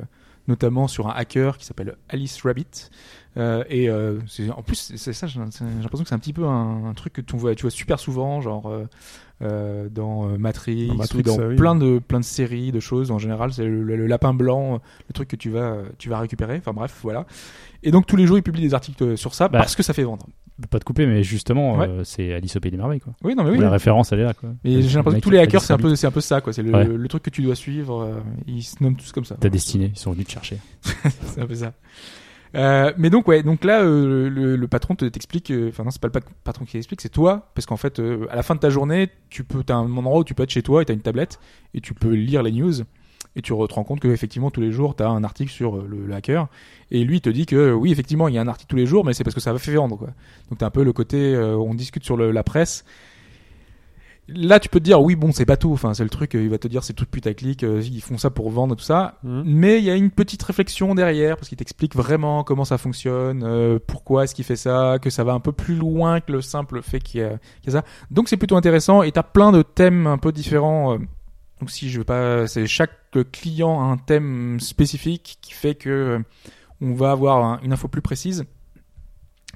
[0.47, 2.89] notamment sur un hacker qui s'appelle Alice Rabbit.
[3.37, 4.19] Euh, et euh,
[4.55, 7.21] en plus, c'est ça, j'ai l'impression que c'est un petit peu un, un truc que
[7.21, 8.71] tu vois, tu vois super souvent, genre
[9.41, 11.55] euh, dans Matrix, Dans Matrix, ou dans ça, oui.
[11.55, 13.09] plein de plein de séries, de choses.
[13.11, 16.19] En général, c'est le, le- le lapin blanc, le truc que tu vas tu vas
[16.19, 16.57] récupérer.
[16.57, 17.25] Enfin bref, voilà.
[17.81, 19.57] Et donc tous les jours, il publie des articles sur ça Bah.
[19.59, 20.27] parce que ça fait vendre.
[20.69, 21.89] Pas te couper, mais justement, Ouais.
[22.03, 23.13] c'est Alice au Pays des Merveilles, quoi.
[23.23, 23.57] Oui, non mais oui.
[23.57, 24.49] La référence, elle est là, quoi.
[24.63, 26.39] Mais Le j'ai l'impression que tous les hackers, c'est un peu, c'est un peu ça,
[26.41, 26.53] quoi.
[26.53, 26.85] C'est le, Ouais.
[26.85, 28.21] le truc que tu dois suivre.
[28.47, 29.35] ils se nomment tous comme ça.
[29.35, 30.59] Ta destinée, ils sont venus te chercher.
[30.83, 31.73] c'est un peu ça.
[32.55, 35.89] Euh, mais donc ouais, donc là euh, le, le patron te t'explique, euh, enfin non
[35.89, 38.43] c'est pas le pat- patron qui t'explique, c'est toi, parce qu'en fait euh, à la
[38.43, 40.83] fin de ta journée, tu peux, t'as un endroit où tu peux être chez toi
[40.83, 41.39] et t'as une tablette
[41.73, 42.73] et tu peux lire les news
[43.35, 46.13] et tu te rends compte que effectivement tous les jours t'as un article sur le,
[46.13, 46.47] hacker
[46.91, 49.03] et lui te dit que oui effectivement il y a un article tous les jours
[49.03, 50.09] mais c'est parce que ça va faire vendre quoi.
[50.51, 52.85] Donc t'as un peu le côté euh, on discute sur le- la presse.
[54.29, 55.73] Là, tu peux te dire, oui, bon, c'est pas tout.
[55.73, 58.17] Enfin, c'est le truc, euh, il va te dire, c'est tout putaclic, euh, ils font
[58.17, 59.17] ça pour vendre, tout ça.
[59.23, 59.43] Mhm.
[59.45, 63.43] Mais il y a une petite réflexion derrière parce qu'il t'explique vraiment comment ça fonctionne,
[63.43, 66.41] euh, pourquoi est-ce qu'il fait ça, que ça va un peu plus loin que le
[66.41, 67.83] simple fait qu'il y, y a ça.
[68.11, 70.97] Donc c'est plutôt intéressant et t'as plein de thèmes un peu différents.
[71.59, 72.91] Donc si je veux pas, c'est chaque
[73.33, 76.21] client a un thème spécifique qui fait que
[76.81, 78.45] on va avoir un- une info plus précise.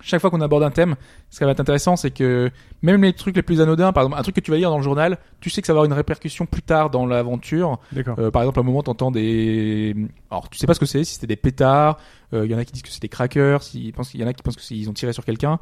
[0.01, 0.95] Chaque fois qu'on aborde un thème,
[1.31, 2.51] ce qui va être intéressant, c'est que
[2.83, 4.77] même les trucs les plus anodins, par exemple un truc que tu vas lire dans
[4.77, 7.79] le journal, tu sais que ça va avoir une répercussion plus tard dans l'aventure.
[8.19, 9.95] Euh, par exemple, à un moment, t'entends des.
[10.29, 11.97] Alors, tu sais pas ce que c'est, si c'était des pétards.
[12.33, 13.61] euh, Il y en a qui disent que c'est des crackers.
[13.73, 15.57] Il pense qu'il y en a qui pensent que c'est- ils ont tiré sur quelqu'un.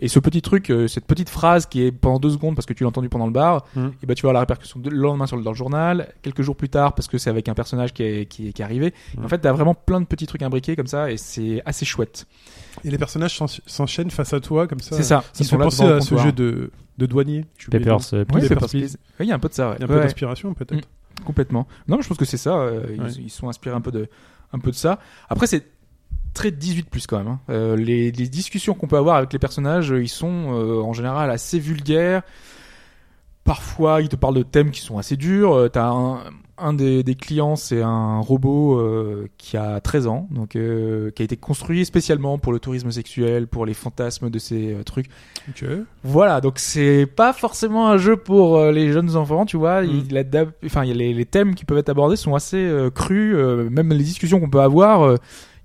[0.00, 2.72] Et ce petit truc, euh, cette petite phrase qui est pendant deux secondes parce que
[2.72, 3.92] tu l'as entendu pendant le bar, Mhm.
[4.02, 6.12] et ben tu vas avoir la répercussion de- le lendemain sur le, dans le journal,
[6.22, 8.62] quelques jours plus tard parce que c'est avec un personnage qui est, qui est, qui
[8.62, 8.94] est arrivé.
[9.16, 9.24] Mhm.
[9.24, 12.26] En fait, t'as vraiment plein de petits trucs imbriqués comme ça et c'est assez chouette.
[12.84, 14.94] Et les personnages s'en- s'enchaînent face à toi comme ça.
[14.96, 15.20] C'est ça.
[15.20, 17.44] Ça Ils me fait sont là penser à ce jeu de, de douanier.
[17.70, 18.68] Papers, euh, Ouais, Papers.
[18.74, 18.86] Ouais,
[19.20, 19.70] il y a un peu de ça.
[19.70, 19.76] Ouais.
[19.78, 20.02] Il y a un peu Ouais.
[20.02, 20.88] d'inspiration peut-être.
[21.24, 21.66] Complètement.
[21.88, 22.54] Non, mais je pense que c'est ça.
[22.56, 23.10] euh, ils, Ouais.
[23.18, 24.08] ils sont inspirés un peu de,
[24.52, 25.00] un peu de ça.
[25.28, 25.64] Après, c'est
[26.38, 27.26] très 18 plus quand même.
[27.26, 27.40] hein.
[27.50, 30.92] Euh, les, les discussions qu'on peut avoir avec les personnages, euh, ils sont euh, en
[30.92, 32.22] général assez vulgaires.
[33.42, 35.68] Parfois, ils te parlent de thèmes qui sont assez durs.
[35.72, 36.18] T'as un,
[36.58, 41.24] un des, des clients, c'est un robot euh, qui a 13 ans, donc qui a
[41.24, 45.06] été construit spécialement pour le tourisme sexuel, pour les fantasmes de ces trucs.
[46.04, 49.82] Voilà, donc c'est pas forcément un jeu pour les jeunes enfants, tu vois.
[49.82, 49.86] Mm.
[50.10, 50.26] Il
[50.66, 53.34] enfin, il a les, les thèmes qui peuvent être abordés sont assez crus.
[53.70, 55.16] même les discussions qu'on peut avoir,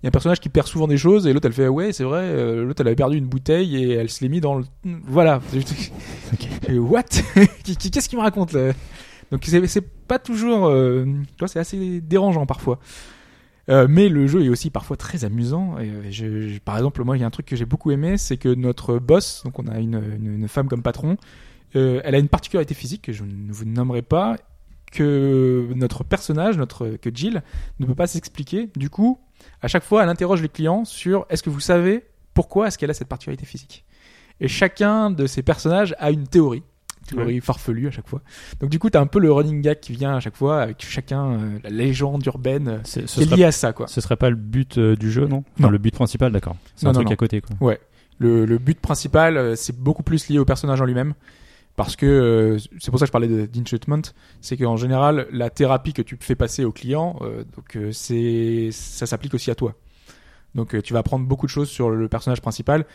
[0.03, 1.93] il y a un personnage qui perd souvent des choses et l'autre elle fait ouais
[1.93, 2.23] c'est vrai.
[2.23, 4.65] euh, l'autre elle avait perdu une bouteille et elle se l'est mis dans le.
[5.05, 5.41] Voilà.
[6.67, 7.03] Et What?
[7.63, 8.73] Qu'est-ce qu'il me raconte là?
[9.31, 12.79] Donc c'est pas toujours, euh, tu vois, c'est assez dérangeant parfois.
[13.69, 15.77] Euh, mais le jeu est aussi parfois très amusant.
[15.79, 17.91] Et, euh, je, je- par exemple, moi, il y a un truc que j'ai beaucoup
[17.91, 21.15] aimé, c'est que notre boss, donc on a une, une, une femme comme patron,
[21.73, 24.35] elle a une particularité physique que je ne vous nommerai pas,
[24.91, 27.41] que notre personnage, notre que Jill,
[27.79, 28.69] ne peut pas s'expliquer.
[28.75, 29.17] Du coup,
[29.63, 32.89] à chaque fois, elle interroge les clients sur est-ce que vous savez pourquoi est-ce qu'elle
[32.91, 33.85] a cette particularité physique.
[34.41, 36.63] Et chacun de ces personnages a une théorie.
[37.07, 38.21] Théorie farfelue à chaque fois.
[38.59, 40.83] Donc du coup, t'as un peu le running gag qui vient à chaque fois avec
[40.85, 43.87] chacun euh, la légende urbaine qui est serait, liée à ça, quoi.
[43.87, 45.69] ce serait pas le but euh, du jeu, non, Enfin, Non.
[45.69, 46.55] Le but principal, d'accord.
[46.75, 47.13] C'est un non, truc non.
[47.13, 47.75] à côté, quoi.
[48.19, 51.13] Le, le but principal, euh, c'est beaucoup plus lié au personnage en lui-même.
[51.75, 54.01] Parce que euh, c'est pour ça que je parlais de- d'enchantment,
[54.41, 58.69] c'est qu'en général, la thérapie que tu fais passer au client, euh, donc euh, c'est
[58.71, 59.73] ça s'applique aussi à toi.
[60.53, 62.85] Donc euh, tu vas apprendre beaucoup de choses sur le personnage principal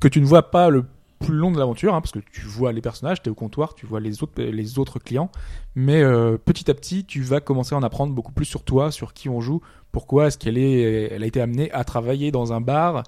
[0.00, 0.84] que tu ne vois pas le
[1.20, 3.74] plus long de l'aventure, hein, parce que tu vois les personnages, tu es au comptoir,
[3.74, 5.30] tu vois les autres les autres clients,
[5.76, 8.90] mais euh, petit à petit, tu vas commencer à en apprendre beaucoup plus sur toi,
[8.90, 9.60] sur qui on joue,
[9.92, 13.04] pourquoi est-ce qu'elle est elle a été amenée à travailler dans un bar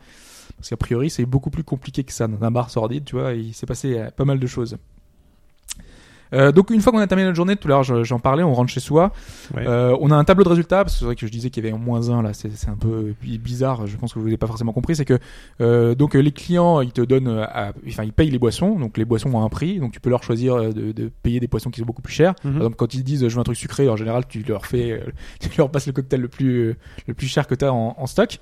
[0.56, 2.28] parce qu'a priori, c'est beaucoup plus compliqué que ça.
[2.28, 4.78] Dans un bar sordide, tu vois, il s'est passé euh, pas mal de choses.
[6.34, 8.42] Euh, donc une fois qu'on a terminé notre journée, tout à l'heure je- j'en parlais,
[8.42, 9.12] on rentre chez soi.
[9.54, 9.64] Ouais.
[9.66, 11.64] Euh, on a un tableau de résultats parce que c'est vrai que je disais qu'il
[11.64, 13.86] y avait un moins 1 là, c'est un peu bi- bizarre.
[13.86, 14.96] Je pense que vous n'avez pas forcément compris.
[14.96, 15.18] C'est que
[15.60, 18.78] euh, donc euh, les clients ils te donnent, euh, à- enfin ils payent les boissons,
[18.78, 21.46] donc les boissons ont un prix, donc tu peux leur choisir de, de payer des
[21.48, 22.34] boissons qui sont beaucoup plus chères.
[22.44, 22.52] Mhm.
[22.52, 25.02] Par exemple quand ils disent je veux un truc sucré, en général tu leur fais,
[25.40, 28.06] tu leur passes le cocktail le plus le plus cher que tu as en, en
[28.06, 28.38] stock.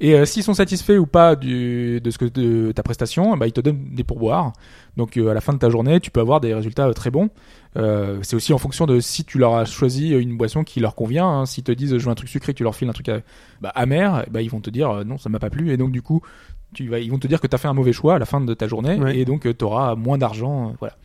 [0.00, 3.52] Et s'ils sont satisfaits ou pas du, de ce que de ta prestation, bah ils
[3.52, 4.52] te donnent des pourboires.
[4.98, 7.10] Donc euh, à la fin de ta journée, tu peux avoir des résultats euh, très
[7.10, 7.30] bons.
[7.76, 10.94] Euh, c'est aussi en fonction de si tu leur as choisi une boisson qui leur
[10.94, 11.26] convient.
[11.26, 11.46] Hein.
[11.46, 13.10] S'ils te disent je veux un truc sucré, que tu leur files un truc
[13.62, 16.02] bah, amer, bah, ils vont te dire non ça m'a pas plu et donc du
[16.02, 16.20] coup
[16.74, 18.26] tu vas, ils vont te dire que tu as fait un mauvais choix à la
[18.26, 19.16] fin de ta journée Ouais.
[19.16, 20.74] et donc tu auras moins d'argent.
[20.80, 20.96] voilà.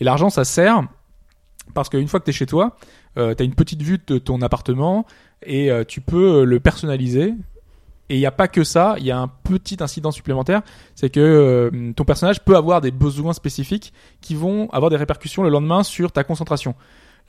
[0.00, 0.82] Et l'argent ça sert
[1.74, 2.76] parce qu'une fois que tu es chez toi,
[3.16, 5.06] euh, tu as une petite vue de ton appartement
[5.44, 7.34] et euh, tu peux le personnaliser.
[8.12, 10.60] Et il n'y a pas que ça, il y a un petit incident supplémentaire,
[10.94, 15.42] c'est que euh, ton personnage peut avoir des besoins spécifiques qui vont avoir des répercussions
[15.42, 16.74] le lendemain sur ta concentration.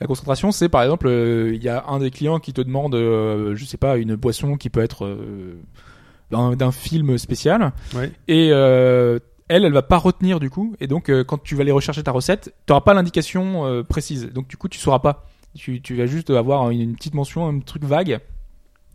[0.00, 2.94] La concentration, c'est par exemple, euh, il y a un des clients qui te demande,
[2.96, 5.54] euh, je sais pas, une boisson qui peut être euh,
[6.30, 8.12] d'un film spécial, Ouais.
[8.28, 12.02] et elle, elle va pas retenir du coup, et donc quand tu vas aller rechercher
[12.02, 15.24] ta recette, tu n'auras pas l'indication précise, donc du coup tu sauras pas.
[15.56, 18.20] Tu, tu vas juste avoir une, une petite mention, un truc vague.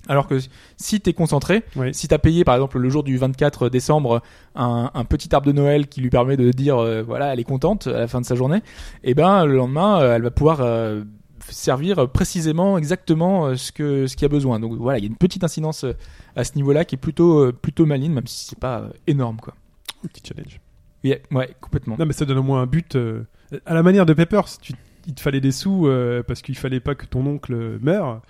[0.08, 0.40] Alors que
[0.78, 1.94] si tu es concentré, Ouais.
[1.94, 4.22] si tu as payé par exemple le jour du 24 décembre
[4.56, 7.44] un, un petit arbre de Noël qui lui permet de dire euh, voilà elle est
[7.44, 8.62] contente à la fin de sa journée,
[9.04, 11.04] et ben le lendemain euh, elle va pouvoir euh,
[11.50, 14.60] servir précisément exactement ce que ce qu'il y a besoin.
[14.60, 15.86] Donc voilà il y a une petite incidence
[16.36, 19.54] à ce niveau-là qui est plutôt plutôt maligne même si c'est pas énorme quoi.
[20.04, 20.60] Un petit challenge.
[21.04, 21.96] Ouais, ouais complètement.
[22.00, 22.98] Non, mais ça donne au moins un but.
[23.66, 24.74] à la manière de Peppers, tu,
[25.08, 25.88] il te fallait des sous
[26.28, 28.22] parce qu'il fallait pas que ton oncle meure.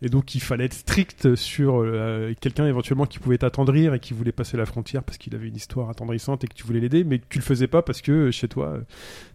[0.00, 4.14] Et donc, il fallait être strict sur euh, quelqu'un éventuellement qui pouvait t'attendrir et qui
[4.14, 7.02] voulait passer la frontière parce qu'il avait une histoire attendrissante et que tu voulais l'aider,
[7.02, 8.80] mais que tu le faisais pas parce que euh, chez toi, euh,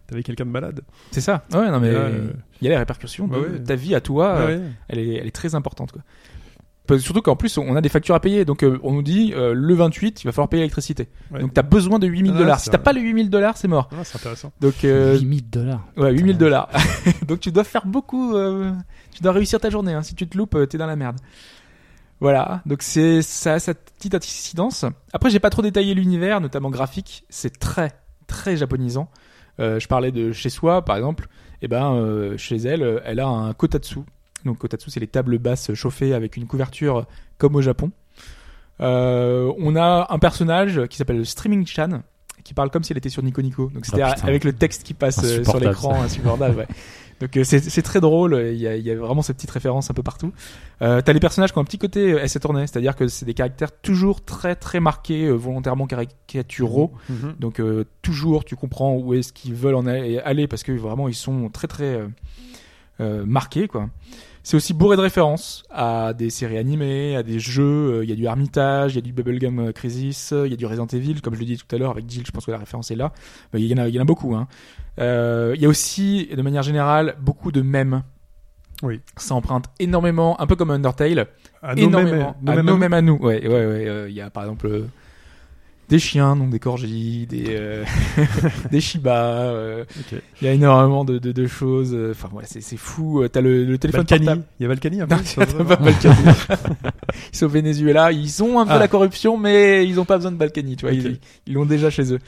[0.06, 0.80] t'avais quelqu'un de malade.
[1.10, 1.44] C'est ça.
[1.52, 2.28] Ouais non mais il euh,
[2.62, 3.62] y a les répercussions bah de ouais.
[3.62, 4.36] ta vie à toi.
[4.36, 4.70] euh, ouais, ouais.
[4.88, 6.02] elle est, elle est très importante quoi.
[6.98, 9.54] Surtout qu'en plus on a des factures à payer, donc euh, on nous dit euh,
[9.54, 11.08] le 28 il va falloir payer l'électricité.
[11.30, 11.40] Ouais.
[11.40, 12.60] Donc t'as besoin de 8000 Ah, dollars.
[12.60, 13.88] Si t'as pas les 8000 dollars c'est mort.
[13.92, 14.52] Ah, c'est intéressant.
[14.60, 15.86] Donc euh, 8000 dollars.
[15.96, 16.38] ouais 8000 Putain.
[16.38, 16.68] dollars.
[17.26, 18.70] donc tu dois faire beaucoup, euh,
[19.14, 19.92] tu dois réussir ta journée.
[19.94, 20.02] Hein.
[20.02, 21.16] Si tu te loupes euh, t'es dans la merde.
[22.20, 24.84] Voilà, donc c'est ça a cette petite incidence.
[25.12, 27.24] Après j'ai pas trop détaillé l'univers, notamment graphique.
[27.28, 27.92] C'est très
[28.26, 29.08] très japonisant.
[29.60, 31.26] Euh, je parlais de chez soi par exemple.
[31.62, 34.00] Et ben euh, chez elle, euh, elle a un kotatsu.
[34.44, 37.06] Donc kotatsu, c'est les tables basses chauffées avec une couverture
[37.38, 37.90] comme au Japon.
[38.80, 42.02] Euh, on a un personnage qui s'appelle Streaming Chan
[42.42, 43.70] qui parle comme si elle était sur Nico Nico.
[43.72, 44.28] Donc c'était Ah, putain.
[44.28, 46.58] avec le texte qui passe euh, sur l'écran, insupportable.
[46.58, 46.66] ouais.
[47.24, 48.34] Donc euh, c'est très drôle.
[48.52, 50.32] Il y, a, il y a vraiment ces petites références un peu partout.
[50.82, 53.24] Euh, T'as les personnages qui ont un petit côté euh, essai tourné, c'est-à-dire que c'est
[53.24, 56.92] des caractères toujours très très marqués, euh, volontairement caricaturaux.
[57.08, 57.36] Mhm.
[57.40, 61.14] Donc euh, toujours tu comprends où est-ce qu'ils veulent en aller parce que vraiment ils
[61.14, 62.08] sont très très euh,
[63.00, 63.88] euh, marqués quoi.
[64.46, 67.62] C'est aussi bourré de références à des séries animées, à des jeux.
[67.94, 70.52] euh, Il y a du Armitage, il y a du Bubblegum euh, Crisis, il y
[70.52, 72.24] a du Resident Evil, comme je le dis tout à l'heure avec Jill.
[72.26, 73.12] Je pense que la référence est là.
[73.54, 74.34] Il y en a, il y en a beaucoup.
[74.36, 74.46] Hein.
[75.00, 78.02] Euh, il y a aussi, de manière générale, beaucoup de mèmes.
[78.82, 79.00] Oui.
[79.16, 81.26] Ça emprunte énormément, un peu comme Undertale,
[81.62, 82.10] À nos énormément.
[82.16, 82.80] mêmes- nos à mêmes nos amis.
[82.80, 83.16] mêmes à nous.
[83.16, 83.88] Ouais, ouais, ouais.
[83.88, 84.84] euh, Il y a par exemple
[85.88, 87.84] des chiens, donc des corgis, des euh,
[88.70, 89.16] des Shiba.
[89.24, 89.84] euh.
[90.40, 91.92] Il y a énormément de, de, de choses.
[91.94, 93.22] euh, Enfin, ouais, c'est c'est fou.
[93.22, 94.24] Euh, T'as le, le téléphone Balkany.
[94.24, 94.44] portable.
[94.58, 95.76] Il y a Balkany un peu Non, pas.
[95.76, 96.14] Balkany.
[97.32, 98.78] ils sont au Venezuela, ils ont un peu Ah.
[98.78, 101.00] la corruption, mais ils ont pas besoin de Balkany, tu vois, Ok.
[101.04, 102.18] ils ils l'ont déjà chez eux.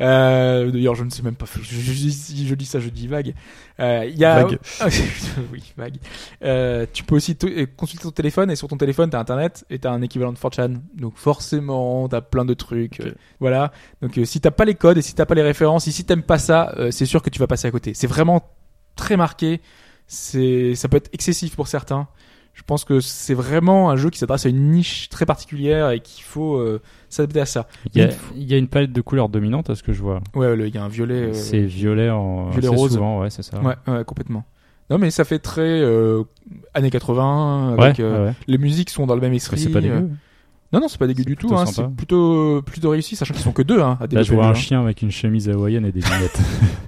[0.00, 1.46] Euh, D'ailleurs, je ne sais même pas.
[1.46, 3.34] Je, je, je- si je dis ça, je dis vague.
[3.80, 4.58] Euh, y a Vague.
[5.52, 5.96] oui, vague.
[6.42, 7.36] Euh, tu peux aussi
[7.76, 10.80] consulter ton téléphone et sur ton téléphone, t'as Internet et t'as un équivalent de 4chan.
[10.96, 13.00] Donc forcément, t'as plein de trucs.
[13.00, 13.72] Euh, voilà.
[14.00, 16.04] Donc euh, si t'as pas les codes et si t'as pas les références, et si
[16.04, 17.94] t'aimes pas ça, euh, c'est sûr que tu vas passer à côté.
[17.94, 18.42] C'est vraiment
[18.96, 19.60] très marqué.
[20.06, 22.08] C'est, ça peut être excessif pour certains.
[22.54, 26.00] Je pense que c'est vraiment un jeu qui s'adresse à une niche très particulière et
[26.00, 27.66] qu'il faut euh, s'adapter à ça.
[27.94, 29.92] Il y, a, Il il y a une palette de couleurs dominante à ce que
[29.92, 30.20] je vois.
[30.34, 31.14] Ouais, le- il y a un violet.
[31.14, 32.92] euh, C'est violet en violet rose.
[32.92, 33.58] souvent, ouais, c'est ça.
[33.60, 34.44] Ouais, ouais, complètement.
[34.90, 36.24] Non, mais ça fait très euh,
[36.74, 37.76] années 80.
[37.78, 38.34] Avec, Ouais, euh, ouais, ouais.
[38.46, 39.58] Les musiques sont dans le même Mais esprit.
[39.58, 40.08] c'est pas euh, dégueu.
[40.74, 41.54] Non, non, c'est pas dégueu du tout.
[41.56, 43.80] Hein, c'est plutôt plutôt réussi, sachant qu'ils sont que deux.
[43.80, 44.54] Hein, à Là, je vois un hein.
[44.54, 46.38] chien avec une chemise hawaïenne et des lunettes.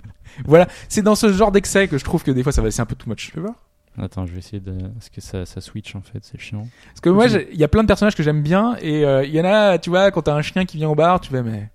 [0.46, 2.82] Voilà, c'est dans ce genre d'excès que je trouve que des fois ça va c'est
[2.82, 3.24] un peu too much.
[3.26, 3.54] Tu peux voir?
[4.00, 4.72] Attends, je vais essayer de.
[4.72, 6.66] Est-ce que ça, ça switch en fait C'est chiant.
[6.88, 9.32] Parce que moi, il y a plein de personnages que j'aime bien et euh, il
[9.34, 11.42] y en a, tu vois, quand t'as un chien qui vient au bar, tu fais
[11.42, 11.70] mais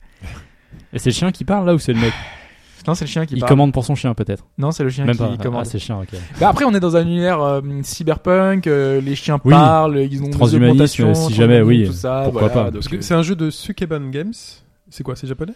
[0.94, 2.14] Et c'est le chien qui parle là ou c'est le mec?
[2.88, 3.50] Non, c'est le chien qui Il parle.
[3.50, 4.48] commande pour son chien peut-être.
[4.58, 5.38] Non, c'est le chien Même qui pas.
[5.38, 5.62] commande.
[5.62, 6.08] Ah, c'est le chien, ok.
[6.40, 9.52] Bah, après, on est dans un univers euh, cyberpunk, euh, les chiens Oui.
[9.52, 12.64] parlent, ils ont des Transhumanisme, augmentations, si jamais, oui, tout ça, pourquoi voilà, pas.
[12.66, 14.34] donc, Parce que euh, c'est un jeu de Sukeban Games.
[14.90, 15.54] C'est quoi C'est japonais?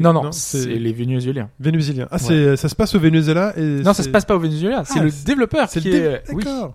[0.00, 1.50] Non, non, c'est les vénézuéliens.
[1.60, 2.08] vénézuélien.
[2.10, 4.82] Ah, c'est ça se passe au Venezuela et Non, ça se passe pas au Venezuela,
[4.84, 6.22] c'est Ah, le développeur qui le est.
[6.32, 6.44] Oui.
[6.44, 6.74] D'accord.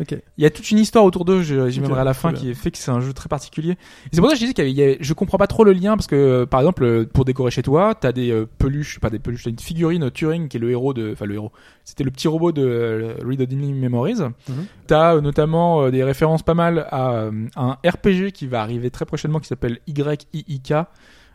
[0.00, 0.16] Ok.
[0.38, 2.54] Il y a toute une histoire autour d'eux, j'y Ok, viendrai à la fin, qui
[2.54, 3.76] fait que c'est un jeu très particulier.
[4.10, 5.96] C'est pour ça que je disais qu'il y avait- je comprends pas trop le lien,
[5.96, 9.10] parce que, euh, par exemple, euh, pour décorer chez toi, t'as des euh, peluches, pas
[9.10, 11.52] des peluches, t'as une figurine Turing qui est le héros de, enfin le héros,
[11.84, 14.14] c'était le petit robot de Read Only Memories.
[14.48, 14.64] Mhm.
[14.86, 19.40] T'as euh, notamment des références pas mal à un RPG qui va arriver très prochainement
[19.40, 20.72] qui s'appelle YIIK,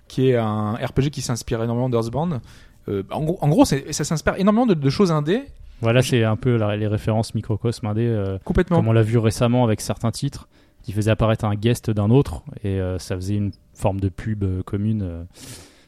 [0.08, 2.40] qui est un RPG qui s'inspire énormément d'Earthbound.
[2.90, 5.44] Euh, en gros, en gros ça s'inspire énormément de, de choses indées,
[5.82, 8.78] Voilà, c'est un peu la- les références microcosme indé, euh, complètement.
[8.78, 10.48] comme on l'a vu récemment avec certains titres
[10.84, 14.44] qui faisaient apparaître un guest d'un autre et euh, ça faisait une forme de pub
[14.44, 15.26] euh, commune.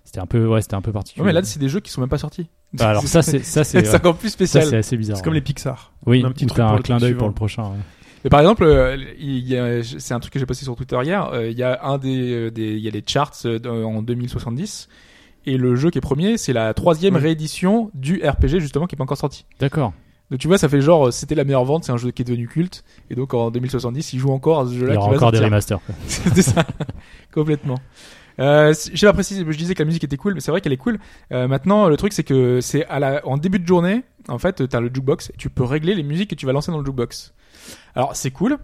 [0.04, 1.22] C'était un peu, ouais, c'était un peu particulier.
[1.24, 2.50] Ouais, mais là, c'est des jeux qui sont même pas sortis.
[2.74, 4.66] Bah, alors ça, c'est ça, c'est encore plus spécial.
[4.66, 5.18] c'est assez bizarre.
[5.18, 5.40] C'est comme ouais.
[5.40, 5.94] les Pixar.
[6.06, 7.64] Oui, un petit truc un clin d'œil pour le prochain.
[7.64, 7.78] ouais.
[8.24, 10.98] Mais par exemple, euh, il y a- c'est un truc que j'ai posté sur Twitter
[11.04, 11.30] hier.
[11.34, 14.02] euh, Il y a un des, euh, des, il y a les charts euh, en
[14.02, 14.90] 2070
[15.46, 17.22] et le jeu qui est premier, c'est la troisième Oui.
[17.22, 19.46] réédition du RPG justement qui est pas encore sorti.
[19.60, 19.94] D'accord.
[20.32, 22.22] Donc tu vois, ça fait genre euh, c'était la meilleure vente, c'est un jeu qui
[22.22, 24.98] est devenu culte et donc en 2070 ils jouent encore à ce Il jeu-là y
[24.98, 25.50] qui aura va encore des sortir.
[25.52, 25.80] remasters.
[25.86, 25.96] quoi.
[26.08, 26.66] C'était ça,
[27.34, 27.80] complètement.
[28.40, 30.62] Euh, c- j'ai pas précisé, je disais que la musique était cool, mais c'est vrai
[30.62, 31.00] qu'elle est cool.
[31.34, 34.68] Euh, maintenant, le truc c'est que c'est à la, en début de journée, en fait,
[34.70, 36.86] t'as le jukebox et tu peux régler les musiques que tu vas lancer dans le
[36.86, 37.34] jukebox.
[37.96, 38.58] Alors c'est cool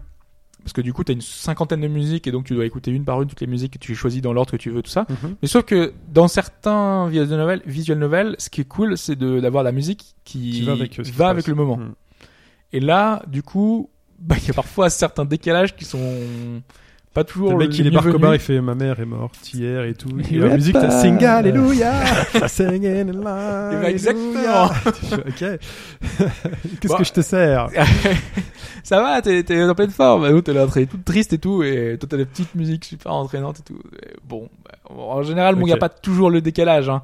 [0.62, 3.04] parce que du coup t'as une cinquantaine de musiques et donc tu dois écouter une
[3.04, 5.06] par une toutes les musiques que tu choisis dans l'ordre que tu veux, tout ça.
[5.08, 5.36] Mhm.
[5.40, 9.38] Mais sauf que dans certains visual novels, visual novels, ce qui est cool, c'est de
[9.40, 11.48] d'avoir la musique qui, Qui va avec, euh, qui va avec passe.
[11.48, 11.76] le moment.
[11.76, 11.94] Mhm.
[12.72, 16.62] Et là, du coup, bah, il y a parfois certains décalages qui sont
[17.16, 19.52] pas toujours Le mec, il les débarque au bar, il fait Ma mère est morte
[19.54, 20.10] hier et tout.
[20.30, 21.94] Et la musique, t'as Sing Alléluia
[22.46, 24.66] Sing Eh ben, Alléluia exactement.
[25.12, 25.40] Ok.
[26.80, 27.68] Qu'est-ce que je te sers
[28.82, 30.26] ça va, t'es, t'es en pleine forme.
[30.26, 31.64] Elle est entrée toute triste et tout.
[31.64, 33.80] Et toi, t'as des petites musiques super entraînantes et tout.
[34.28, 36.88] Bon, bah, en général, bon, il y a pas toujours le décalage.
[36.88, 37.02] Hein.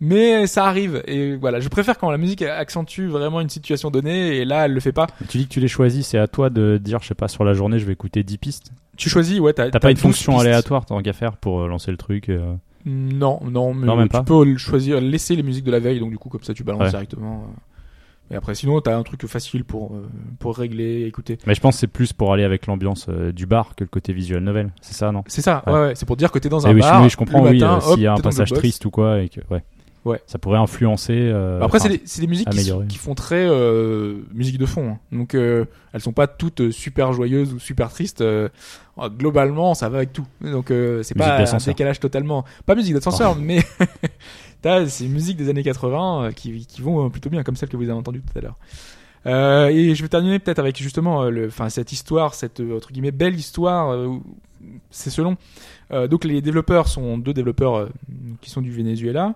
[0.00, 1.02] Mais ça arrive.
[1.06, 4.36] Et voilà, je préfère quand la musique accentue vraiment une situation donnée.
[4.38, 5.06] Et là, elle le fait pas.
[5.28, 7.44] Tu dis que tu les choisis, c'est à toi de dire, je sais pas, sur
[7.44, 8.72] la journée, je vais écouter 10 pistes.
[8.96, 10.46] Tu choisis, ouais, t'as, T'as pas une 12 fonction pistes.
[10.46, 12.28] aléatoire, tant qu'à faire, pour euh, lancer le truc.
[12.30, 12.54] euh.
[12.86, 14.22] Non, non, mais Non, même tu pas.
[14.22, 16.00] peux choisir, laisser les musiques de la veille.
[16.00, 16.90] Donc, du coup, comme ça, tu balances Ouais.
[16.90, 17.44] directement.
[17.46, 18.32] euh.
[18.32, 20.08] Et après, sinon, t'as un truc facile pour, euh,
[20.38, 21.36] pour régler, écouter.
[21.46, 23.88] Mais je pense que c'est plus pour aller avec l'ambiance euh, du bar que le
[23.88, 24.70] côté visual novel.
[24.80, 25.24] C'est ça, non?
[25.26, 25.78] C'est ça, ouais, Ouais.
[25.80, 25.92] ouais.
[25.96, 27.02] C'est pour dire que t'es dans un oui, bar.
[27.02, 28.90] oui, je comprends, le oui, matin, euh, hop, s'il y a un passage triste ou
[28.90, 29.62] quoi, et que, ouais.
[30.04, 30.20] Ouais.
[30.26, 31.12] Ça pourrait influencer.
[31.14, 32.84] euh, Après, c'est des, c'est des musiques qui, améliorer.
[32.84, 34.92] sont- qui font très euh, musique de fond.
[34.92, 34.98] hein.
[35.12, 38.22] Donc, euh, elles sont pas toutes euh, super joyeuses ou super tristes.
[38.22, 38.48] euh,
[39.18, 40.26] globalement, ça va avec tout.
[40.40, 42.44] Donc, euh, c'est Musique pas un décalage totalement.
[42.66, 43.60] Pas musique d'ascenseur, mais
[44.62, 47.76] t'as ces musiques des années 80 euh, qui, qui vont plutôt bien, comme celle que
[47.76, 48.56] vous avez entendue tout à l'heure.
[49.26, 53.10] Euh, et je vais terminer peut-être avec justement le, enfin cette histoire, cette entre guillemets
[53.10, 53.90] belle histoire.
[53.92, 54.16] euh,
[54.90, 55.36] c'est selon.
[55.92, 57.88] Euh, donc les développeurs sont deux développeurs
[58.40, 59.34] qui sont du Venezuela.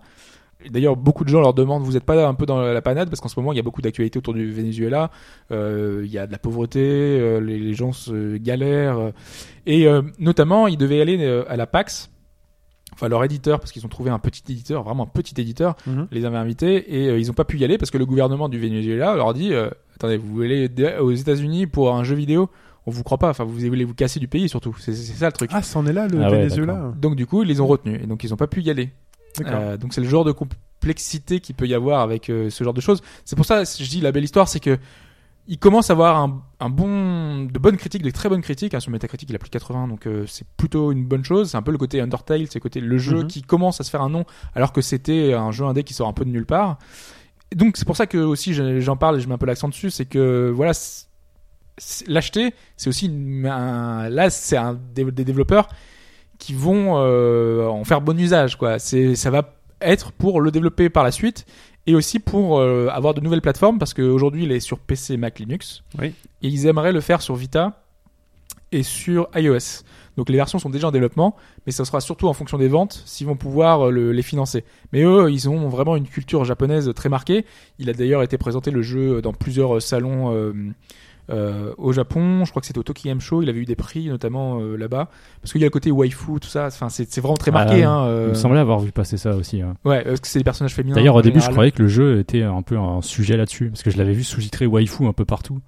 [0.71, 3.21] D'ailleurs, beaucoup de gens leur demandent, vous n'êtes pas un peu dans la panade parce
[3.21, 5.11] qu'en ce moment, il y a beaucoup d'actualités autour du Venezuela.
[5.51, 9.13] Euh, il y a de la pauvreté, euh, les, les gens se galèrent.
[9.67, 12.11] et euh, notamment, ils devaient aller euh, à la PAX,
[12.93, 16.07] enfin leur éditeur, parce qu'ils ont trouvé un petit éditeur, vraiment un petit éditeur, Mhm.
[16.13, 18.49] les avait invités et euh, ils n'ont pas pu y aller parce que le gouvernement
[18.49, 22.49] du Venezuela leur dit euh, attendez vous voulez aller aux États-Unis pour un jeu vidéo?
[22.87, 25.27] On vous croit pas enfin vous voulez vous casser du pays surtout c'est c'est ça
[25.27, 26.93] le truc Ah, c'en est là, le Ah ouais, Venezuela.
[27.01, 28.91] donc du coup ils les ont retenus et donc ils n'ont pas pu y aller.
[29.41, 32.75] Euh, donc c'est le genre de complexité qu'il peut y avoir avec euh, ce genre
[32.75, 34.79] de choses c'est pour ça je dis la belle histoire c'est que
[35.47, 38.73] il commence à avoir un, un bon, de bonnes critiques, de très bonnes critiques.
[38.73, 41.51] Hein, sur Metacritic, il a plus de 80, donc euh, c'est plutôt une bonne chose.
[41.51, 43.27] C'est un peu le côté Undertale, c'est le côté le jeu Mhm.
[43.27, 46.09] qui commence à se faire un nom, alors que c'était un jeu indé qui sort
[46.09, 46.79] un peu de nulle part.
[47.53, 49.45] Et donc c'est pour ça que aussi je- j'en parle et je mets un peu
[49.45, 50.73] l'accent dessus, c'est que voilà,
[52.07, 55.69] l'acheter, c'est aussi une- un, là c'est un des, des développeurs
[56.39, 58.79] qui vont euh, en faire bon usage, quoi.
[58.79, 61.45] C'est ça va être pour le développer par la suite
[61.87, 65.39] et aussi pour euh, avoir de nouvelles plateformes parce qu'aujourd'hui il est sur PC, Mac,
[65.39, 65.83] Linux.
[65.99, 66.09] Oui.
[66.43, 67.83] Et ils aimeraient le faire sur Vita
[68.73, 69.83] et sur iOS.
[70.17, 71.35] Donc les versions sont déjà en développement,
[71.67, 74.65] mais ça sera surtout en fonction des ventes s'ils vont pouvoir euh, le- les financer.
[74.93, 77.45] Mais eux, ils ont vraiment une culture japonaise très marquée.
[77.79, 80.55] Il a d'ailleurs été présenté le jeu dans plusieurs salons euh, euh,
[81.29, 82.45] au Japon.
[82.45, 83.43] Je crois que c'était au Tokyo Game Show.
[83.43, 85.09] Il avait eu des prix notamment euh, là-bas
[85.41, 86.67] parce qu'il y a le côté waifu, tout ça.
[86.67, 87.83] Enfin, c'est c'est vraiment très marqué.
[87.85, 89.63] Ah, hein, Il euh, me semblait avoir vu passer ça aussi.
[89.63, 89.75] hein.
[89.85, 90.95] Ouais, parce que c'est des personnages féminins.
[90.97, 93.83] D'ailleurs, au début, je croyais que le jeu était un peu un sujet là-dessus, parce
[93.83, 95.61] que je l'avais vu sous-titré waifu un peu partout.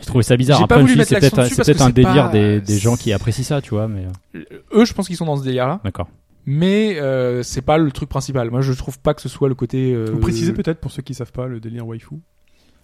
[0.00, 0.58] Je trouvais ça bizarre.
[0.58, 3.44] J'ai Après, c'est peut-être un parce que c'est délire pas- des, des gens qui apprécient
[3.44, 4.40] ça, tu vois, mais euh,
[4.72, 6.08] Eux, je pense qu'ils sont dans ce délire-là, d'accord.
[6.46, 8.50] mais euh, c'est pas le truc principal.
[8.50, 9.92] Moi, je trouve pas que ce soit le côté.
[9.92, 12.14] euh, Vous précisez peut-être pour ceux qui savent pas le délire waifu.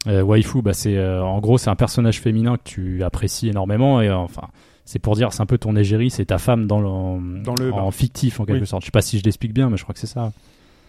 [0.06, 4.00] Euh, waifu, bah c'est euh, en gros c'est un personnage féminin que tu apprécies énormément
[4.00, 4.48] et euh, enfin
[4.84, 7.54] c'est pour dire c'est un peu ton égérie, c'est ta femme dans le en, Dans
[7.58, 8.66] le- en fictif en quelque Oui.
[8.68, 8.82] sorte.
[8.82, 10.32] Je sais pas si je l'explique bien, mais je crois que c'est ça.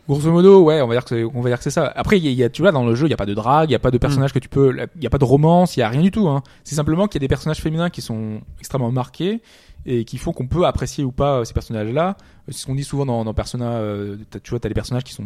[0.08, 1.92] Grosso modo, ouais, on va dire que c'est, on va dire que c'est ça.
[1.96, 3.34] Après, y a- y a, tu vois, dans le jeu, il y a pas de
[3.34, 4.00] drague, il y a pas de Mm.
[4.00, 6.12] personnages que tu peux, il y a pas de romance, il y a rien du
[6.12, 6.28] tout.
[6.30, 6.44] Hein.
[6.64, 9.42] C'est simplement qu'il y a des personnages féminins qui sont extrêmement marqués
[9.90, 12.18] et qui font qu'on peut apprécier ou pas euh, ces personnages-là.
[12.20, 13.72] Euh, C'est ce qu'on dit souvent dans, dans Persona.
[13.72, 15.24] euh, tu vois, t'as des personnages qui sont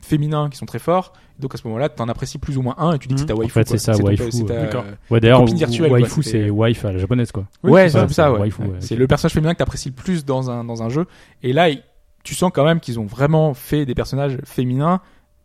[0.00, 1.12] féminins, qui sont très forts.
[1.38, 3.26] Donc à ce moment-là, t'en apprécies plus ou moins un et tu dis que c'est
[3.26, 3.50] ta waifu.
[3.50, 4.84] En fait, c'est ça, waifu, c'est ta- d'accord.
[5.10, 5.40] Ouais, d'ailleurs
[5.90, 7.46] waifu c'est wife à la japonaise quoi.
[7.62, 8.40] Ouais, c'est ça, ouais.
[8.40, 11.06] waifu, ouais, C'est le personnage féminin que t'apprécies le plus dans un, dans un jeu.
[11.42, 11.68] Et là,
[12.24, 15.00] tu sens quand même qu'ils ont vraiment fait des personnages féminins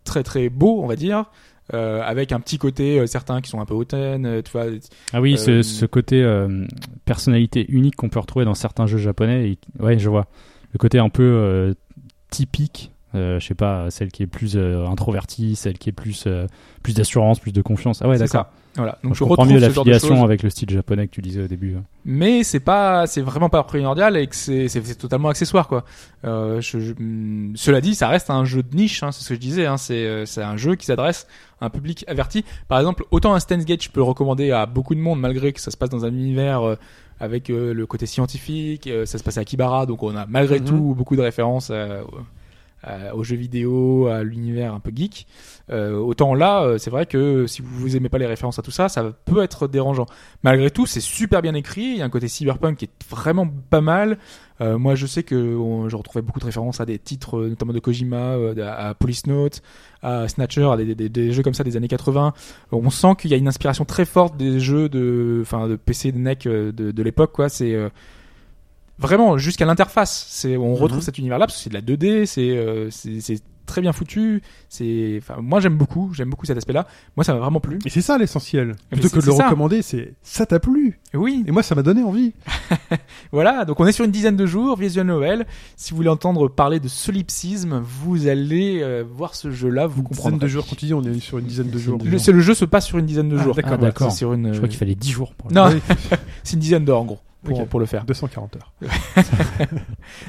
[0.06, 1.26] très très beaux, on va dire.
[1.74, 4.66] Euh, avec un petit côté, euh, certains qui sont un peu hautaines, euh, tu vois.
[5.14, 6.66] Ah oui, Euh, ce, ce côté euh,
[7.06, 9.52] personnalité unique qu'on peut retrouver dans certains jeux japonais.
[9.52, 10.28] et- ouais, je vois.
[10.74, 11.74] Le côté un peu euh,
[12.30, 12.92] typique.
[13.16, 16.46] euh, je sais pas, celle qui est plus euh, introvertie, celle qui est plus euh,
[16.84, 18.02] plus d'assurance, plus de confiance.
[18.04, 18.52] Ah ouais, d'accord.
[18.76, 18.94] Voilà.
[18.94, 21.42] Donc Donc, je je comprends retrouve mieux l'affiliation avec le style japonais que tu disais
[21.44, 21.76] au début.
[21.76, 21.84] hein.
[22.06, 25.84] mais c'est pas c'est vraiment pas primordial et que c'est totalement accessoire quoi
[26.24, 29.30] euh, je, je- hum, cela dit ça reste un jeu de niche hein, c'est ce
[29.30, 31.26] que je disais hein, c'est euh, c'est un jeu qui s'adresse
[31.62, 34.66] à un public averti par exemple autant un Steins Gate je peux le recommander à
[34.68, 36.76] beaucoup de monde malgré que ça se passe dans un univers euh,
[37.20, 40.60] avec euh, le côté scientifique euh, ça se passe à Kibara donc on a malgré
[40.60, 40.66] Mhm.
[40.66, 41.72] tout beaucoup de références
[42.88, 45.28] euh, aux jeux vidéo, à l'univers un peu geek.
[45.70, 48.62] Euh, autant là, euh, c'est vrai que si vous, vous aimez pas les références à
[48.62, 50.06] tout ça, ça peut être dérangeant.
[50.44, 51.84] Malgré tout, c'est super bien écrit.
[51.84, 54.18] Il y a un côté cyberpunk qui est vraiment pas mal.
[54.62, 57.50] Euh, moi, je sais que on- je retrouvais beaucoup de références à des titres, euh,
[57.50, 59.62] notamment de Kojima, euh, à à Police Note,
[60.02, 62.34] à Snatcher, à des, des- des jeux comme ça des années 80.
[62.72, 66.12] On sent qu'il y a une inspiration très forte des jeux de, enfin, de PC,
[66.12, 67.48] de NEC de, de l'époque, quoi.
[67.50, 67.74] C'est
[69.00, 70.26] vraiment jusqu'à l'interface.
[70.30, 71.04] C'est, on retrouve Mhm.
[71.04, 74.42] cet univers-là parce que c'est de la 2D, c'est, euh, c'est, c'est très bien foutu.
[74.68, 76.88] C'est, enfin, moi j'aime beaucoup, j'aime beaucoup cet aspect-là.
[77.16, 77.78] Moi, ça m'a vraiment plu.
[77.86, 78.76] Et c'est ça l'essentiel.
[78.90, 79.46] Plutôt que de le ça.
[79.46, 81.00] recommander, c'est ça t'a plu.
[81.14, 82.34] Oui, Et moi, ça m'a donné envie.
[83.32, 85.46] Voilà, donc on est sur une dizaine de jours, visual novel.
[85.78, 90.08] Si vous voulez entendre parler de solipsisme, vous allez euh, voir ce jeu-là, vous Une
[90.08, 90.40] dizaine comprendrez.
[90.40, 92.00] de jours, quand tu dis, on est sur une dizaine de jours.
[92.04, 93.54] Le, c'est le jeu se passe sur une dizaine de Ah, jours.
[93.56, 94.12] d'accord, Voilà, d'accord.
[94.12, 94.52] c'est sur une.
[94.52, 95.70] Je crois qu'il fallait 10 jours pour le Non,
[96.44, 97.68] c'est une dizaine d'heures en gros pour, Ok.
[97.70, 98.06] pour le faire.
[98.06, 98.74] 240 heures.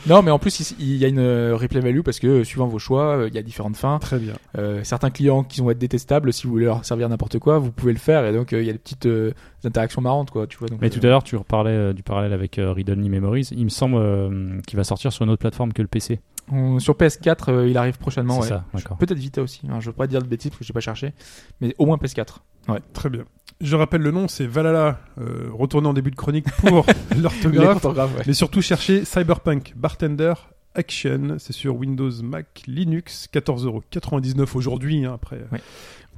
[0.06, 2.66] Non, mais en plus il- y a une euh, replay value parce que euh, suivant
[2.66, 3.98] vos choix, euh, il y a différentes fins.
[3.98, 4.34] Très bien.
[4.58, 7.72] Euh, certains clients qui vont être détestables, si vous voulez leur servir n'importe quoi, vous
[7.72, 9.32] pouvez le faire et donc euh, il y a des petites euh,
[9.64, 10.68] interactions marrantes quoi, tu vois.
[10.68, 13.08] Donc, Mais euh, tout à l'heure, tu reparlais euh, du parallèle avec euh, Read Only
[13.08, 13.48] Memories.
[13.52, 16.20] Il me semble euh, qu'il va sortir sur une autre plateforme que le PC.
[16.52, 18.34] on- sur PS4, euh, il arrive prochainement.
[18.42, 18.58] C'est ouais.
[18.60, 18.96] ça, d'accord.
[18.98, 19.62] Peut-être Vita aussi.
[19.70, 21.12] hein, je veux pas dire de bêtises parce que j'ai pas cherché,
[21.60, 22.38] mais au moins PS4.
[22.92, 23.24] Très bien.
[23.60, 26.86] Je rappelle le nom, c'est Valhalla, euh, retourné en début de chronique pour
[27.20, 27.84] l'orthographe.
[27.84, 28.22] Ouais.
[28.26, 30.32] Mais surtout, cherchez Cyberpunk Bartender
[30.74, 31.36] Action.
[31.38, 33.28] C'est sur Windows, Mac, Linux.
[33.32, 35.04] 14,99€ aujourd'hui.
[35.04, 35.60] hein, après, Ouais.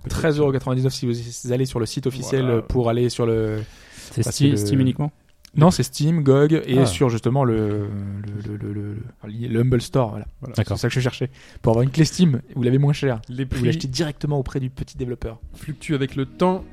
[0.09, 2.57] 13,99€ si vous allez sur le site officiel Voilà.
[2.59, 3.62] euh, pour aller sur le.
[4.11, 5.12] C'est Steam, c'est le- Steam uniquement
[5.57, 6.87] Non, c'est Steam, GOG et Ah.
[6.87, 7.87] sur justement le
[8.26, 8.96] le, le, le, le,
[9.28, 10.11] le- le Humble Store.
[10.11, 10.26] Voilà.
[10.40, 10.55] Voilà.
[10.57, 10.76] D'accord.
[10.76, 11.31] C'est ça que je cherchais.
[11.61, 13.20] Pour avoir une clé Steam, vous l'avez moins cher.
[13.28, 15.38] Les Vous l'achetez directement auprès du petit développeur.
[15.55, 16.64] fluctuent avec le temps.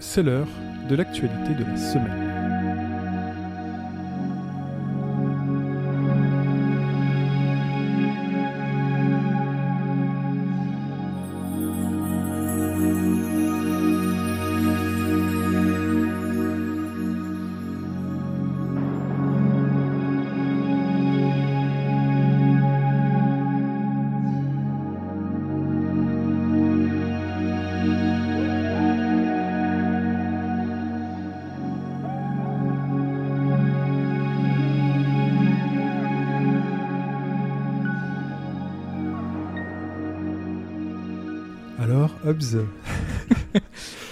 [0.00, 0.48] C'est l'heure
[0.88, 2.37] de l'actualité de la semaine.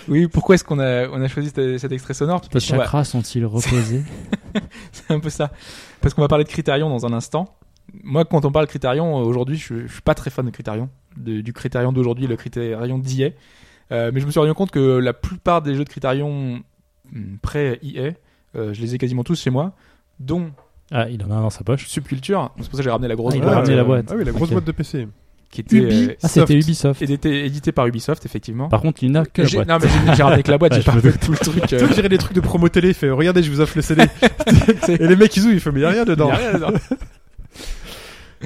[0.09, 2.41] Oui, pourquoi est-ce qu'on a, on a choisi cet, cet extrait sonore?
[2.41, 4.03] Tes Parce qu'on va- chakras sont-ils reposés?
[4.93, 5.51] C'est un peu ça.
[6.01, 7.57] Parce qu'on va parler de Criterion dans un instant.
[8.03, 10.89] Moi, quand on parle Criterion, euh, aujourd'hui, je, je suis pas très fan de Criterion.
[11.17, 13.31] De- du Criterion d'aujourd'hui, le Criterion d'IA.
[13.93, 16.61] Euh, mais je me suis rendu compte que la plupart des jeux de Criterion
[17.15, 18.13] hum, pré-IA,
[18.57, 19.73] euh, je les ai quasiment tous chez moi,
[20.19, 20.51] dont
[20.91, 21.87] Ah, il en a un dans sa poche.
[21.87, 22.51] Subculture.
[22.57, 23.85] C'est pour ça que j'ai ramené la grosse Ah, il a boîte, ramené la euh,
[23.85, 24.07] boîte.
[24.11, 25.07] Ah oui, la grosse boîte de PC.
[25.65, 26.05] Qui était Ubi.
[26.11, 26.65] euh, Ah, c'était Soft.
[26.69, 27.03] Ubisoft.
[27.03, 28.69] édité, édité par Ubisoft, effectivement.
[28.69, 29.69] Par contre, il n'a que la J'ai- boîte.
[29.69, 31.39] non, mais j'ai j'ai ramené que la boîte, Ouais, j'ai je pas fait tout le
[31.39, 31.73] truc.
[31.73, 33.83] euh, Tu dirais des trucs de promo télé, il fait regardez, je vous offre le
[33.83, 34.05] CD.
[34.89, 36.29] Et les mecs ils ouvrent, il fait mais y a rien dedans.
[36.29, 36.73] y a rien dedans.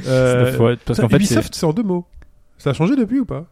[0.06, 2.06] Euh, Faut être- parce qu'en fait, Ubisoft, c'est en deux mots.
[2.58, 3.46] Ça a changé depuis ou pas?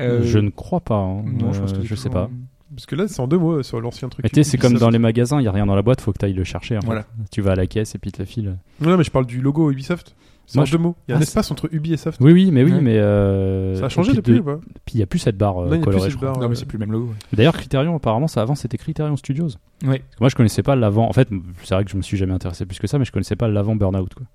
[0.00, 0.96] Euh, je ne crois pas.
[0.96, 1.22] hein.
[1.24, 2.30] non, je pense que Euh, c'est je sais toujours- pas.
[2.74, 4.24] Parce que là, c'est en deux mots euh, sur l'ancien truc.
[4.24, 4.80] Mais tu sais, c'est comme Ubisoft.
[4.80, 6.42] dans les magasins, il y a rien dans la boîte, faut que tu ailles le
[6.42, 6.76] chercher.
[6.76, 6.86] en fait.
[6.86, 7.04] Voilà.
[7.30, 8.56] Tu vas à la caisse et puis tu te la files.
[8.80, 10.16] Non, mais je parle du logo Ubisoft.
[10.46, 10.94] C'est Moi, en je- deux mots.
[11.08, 12.20] Il y a un Ah, espace entre Ubi et Soft.
[12.20, 12.80] Oui, oui, mais oui, Ouais.
[12.80, 15.36] mais euh, Ça a changé depuis de- ou pas Puis il y a plus cette
[15.38, 16.28] barre euh, Non, colorée, cette je crois.
[16.32, 16.38] barre.
[16.40, 17.14] Non, mais euh, c'est plus le même logo.
[17.32, 19.48] D'ailleurs, Criterion, apparemment, ça avant c'était Criterion Studios.
[19.86, 20.02] Oui.
[20.20, 21.08] Moi, je connaissais pas l'avant.
[21.08, 21.28] En fait,
[21.62, 23.48] c'est vrai que je me suis jamais intéressé plus que ça, mais je connaissais pas
[23.48, 24.12] l'avant Burnout.
[24.14, 24.26] Quoi.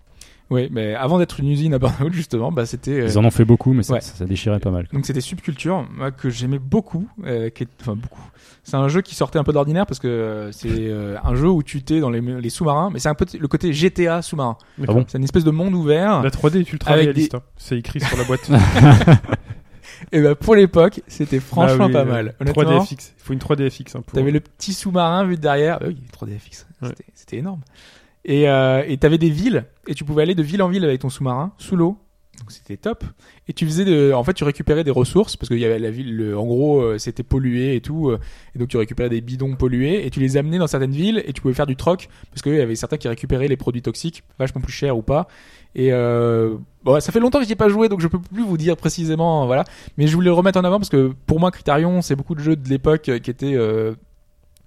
[0.51, 3.01] Oui, mais avant d'être une usine à Burnout, justement, bah, c'était.
[3.01, 4.01] euh, Ils en ont fait beaucoup, mais ça, ouais.
[4.01, 4.87] ça, ça déchirait pas mal.
[4.87, 4.97] quoi.
[4.97, 7.67] Donc c'était Subculture, moi, que j'aimais beaucoup, euh, qui est...
[7.81, 8.21] enfin beaucoup.
[8.63, 11.47] C'est un jeu qui sortait un peu d'ordinaire parce que euh, c'est euh, un jeu
[11.49, 14.57] où tu étais dans les, les sous-marins, mais c'est un peu le côté GTA sous-marin.
[14.79, 16.23] Bon C'est une espèce de monde ouvert.
[16.23, 17.35] La 3D est ultra Avec réaliste.
[17.35, 17.41] hein.
[17.57, 18.49] C'est écrit sur la boîte.
[20.11, 22.35] Et bah pour l'époque, c'était franchement Ah oui, pas euh, mal.
[22.41, 23.13] 3D Honnêtement, FX.
[23.17, 23.95] Il faut une 3D FX.
[23.95, 24.13] Hein, pour...
[24.15, 25.77] t'avais le petit sous-marin vu de derrière.
[25.81, 26.65] Ah oui, 3D FX.
[26.81, 26.89] Ouais.
[26.89, 27.59] C'était- C'était énorme.
[28.25, 31.01] Et euh, et t'avais des villes et tu pouvais aller de ville en ville avec
[31.01, 31.97] ton sous-marin sous l'eau.
[32.39, 33.03] Donc c'était top.
[33.49, 35.91] Et tu faisais de, en fait, tu récupérais des ressources parce qu'il y avait la
[35.91, 38.09] ville, le- en gros, euh, c'était pollué et tout.
[38.09, 38.19] euh,
[38.55, 41.33] et donc tu récupérais des bidons pollués et tu les amenais dans certaines villes et
[41.33, 44.23] tu pouvais faire du troc parce qu'il y avait certains qui récupéraient les produits toxiques
[44.37, 45.27] vachement plus chers ou pas.
[45.75, 48.43] Et euh, bon, ça fait longtemps que j'y ai pas joué donc je peux plus
[48.43, 49.65] vous dire précisément, voilà.
[49.97, 52.41] Mais je voulais le remettre en avant parce que pour moi, Criterion, c'est beaucoup de
[52.41, 53.95] jeux de l'époque qui étaient euh,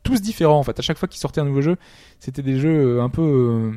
[0.02, 0.78] tous différents en fait.
[0.78, 1.76] À chaque fois qu'il sortait un nouveau jeu,
[2.20, 3.22] c'était des jeux euh, un peu.
[3.22, 3.72] euh,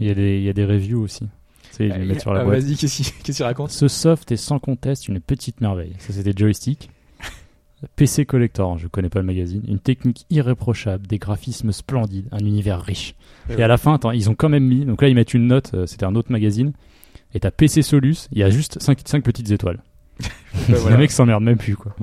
[0.00, 1.26] Il y, a des, il y a des reviews aussi.
[1.70, 2.60] Tu sais, ils les mettent sur la ah, boîte.
[2.60, 5.94] Vas-y, qu'est-ce qu'il raconte Ce soft est sans conteste une petite merveille.
[5.98, 6.88] Ça, c'était Joystick.
[7.96, 9.62] PC Collector, je connais pas le magazine.
[9.66, 13.14] Une technique irréprochable, des graphismes splendides, un univers riche.
[13.50, 14.84] Et Et à la fin, attends, ils ont quand même mis.
[14.84, 16.72] Donc là, ils mettent une note, euh, c'était un autre magazine.
[17.34, 19.82] Et t'as PC Solus, il y a juste 5, petites étoiles.
[20.68, 20.96] Bah, voilà.
[20.96, 21.96] Les mecs s'emmerdent même plus, quoi.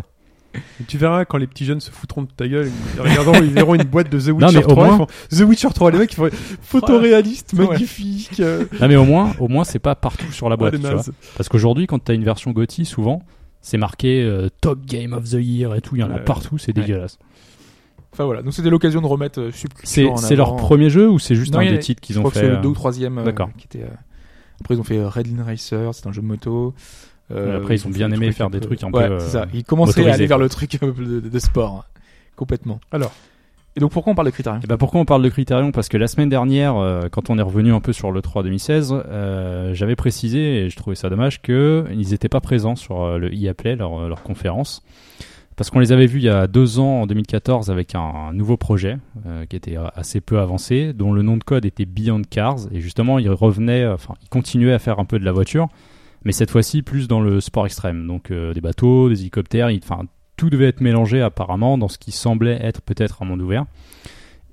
[0.53, 3.51] Et Tu verras quand les petits jeunes se foutront de ta gueule, ils regarderont, ils
[3.53, 4.85] verront une boîte de The Witcher Non, mais au 3.
[4.85, 4.93] moins-
[5.29, 6.29] ils font, The Witcher 3, les mecs ils font
[6.61, 8.39] photoréaliste, magnifique.
[8.39, 11.01] euh, Non, mais au moins, au moins, c'est pas partout sur la boîte, tu vois.
[11.37, 13.23] Parce qu'aujourd'hui, quand t'as une version GOTY, souvent,
[13.61, 15.95] c'est marqué euh, Top Game of the Year et tout.
[15.95, 16.23] Il y en a Ouais.
[16.23, 16.81] partout, c'est Ouais.
[16.81, 17.17] dégueulasse.
[18.13, 19.51] Enfin voilà, donc c'était l'occasion de remettre euh,
[19.83, 22.31] C'est leur premier jeu ou c'est juste Non, un des titres qu'ils Je ont crois
[22.31, 23.23] que fait c'est le euh, deux ou troisième.
[23.23, 23.49] D'accord.
[23.57, 23.85] qui était,
[24.59, 26.73] Après, ils ont fait Red Lane Racer, c'est un jeu de moto.
[27.31, 29.41] Euh, Après, ils ont bien aimé faire des peu- trucs un ouais, peu, c'est euh,
[29.43, 29.47] ça.
[29.53, 31.85] Ils commençaient à aller vers le truc peu de, de sport,
[32.35, 32.79] complètement.
[32.91, 33.11] Alors,
[33.77, 35.87] Et donc pourquoi on parle de Criterion Eh ben, pourquoi on parle de Criterion Parce
[35.87, 38.93] que la semaine dernière, euh, quand on est revenu un peu sur le 3 2016,
[39.07, 43.33] euh, j'avais précisé, et je trouvais ça dommage, qu'ils n'étaient pas présents sur euh, le
[43.33, 44.83] EA Play, leur, leur conférence.
[45.57, 48.33] Parce qu'on les avait vus il y a deux ans, en 2014, avec un, un
[48.33, 48.97] nouveau projet
[49.27, 52.57] euh, qui était assez peu avancé, dont le nom de code était Beyond Cars.
[52.73, 55.67] Et justement, ils revenaient, euh, enfin, ils continuaient à faire un peu de la voiture,
[56.23, 58.07] mais cette fois-ci plus dans le sport extrême.
[58.07, 60.03] Donc euh, des bateaux, des hélicoptères, enfin,
[60.37, 63.65] tout devait être mélangé apparemment dans ce qui semblait être peut-être un monde ouvert.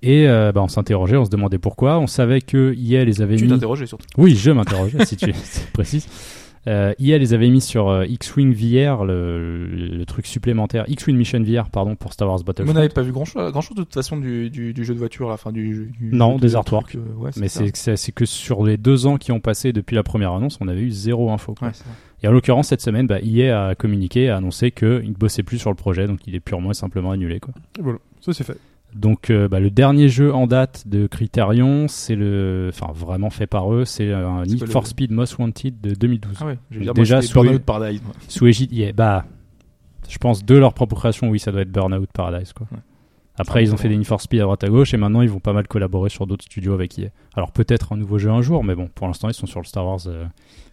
[0.02, 1.98] Et euh, bah, on s'interrogeait, on se demandait pourquoi.
[1.98, 3.50] On savait que EA les avait Tu mis.
[3.50, 4.06] t'interrogeais surtout.
[4.16, 6.06] Oui, je m'interrogeais, si tu si tu précises.
[6.68, 11.42] Euh, EA les avait mis sur euh, X-Wing VR, le, le truc supplémentaire, X-Wing Mission
[11.42, 12.72] VR, pardon, pour Star Wars Mais on Battlefront.
[12.74, 14.98] n'avait pas vu grand chose, grand chose de toute façon du, du, du jeu de
[14.98, 16.94] voiture, la fin du, du Non, des de artworks.
[16.96, 20.32] euh, ouais, Mais c'est que sur les deux ans qui ont passé depuis la première
[20.32, 21.54] annonce, on avait eu zéro info.
[21.58, 21.68] quoi.
[21.68, 21.74] Ouais.
[22.22, 25.58] Et en l'occurrence, cette semaine, bah, EA a communiqué, a annoncé qu'il ne bossait plus
[25.58, 27.40] sur le projet, donc il est purement et simplement annulé.
[27.40, 27.54] Quoi.
[27.80, 28.58] voilà, ça c'est fait.
[28.94, 33.46] Donc euh, bah, le dernier jeu en date de Criterion, c'est le, enfin vraiment fait
[33.46, 36.58] par eux, c'est un C'est Need le- for Speed Most Wanted de 2012 Ah ouais,
[36.70, 38.02] je veux dire, déjà, moi, sous- Burnout Paradise.
[38.02, 38.12] moi.
[38.28, 38.72] sous égide.
[38.72, 39.24] yeah, bah,
[40.08, 42.66] je pense de leur propre création, oui, ça doit être Burnout Paradise quoi.
[42.72, 42.78] Ouais.
[43.40, 45.20] Après, Ah, ils ont fait des Need for Speed à droite à gauche et maintenant
[45.22, 47.10] ils vont pas mal collaborer sur d'autres studios avec EA.
[47.36, 49.66] Alors peut-être un nouveau jeu un jour, mais bon, pour l'instant ils sont sur le
[49.66, 50.24] Star Wars euh,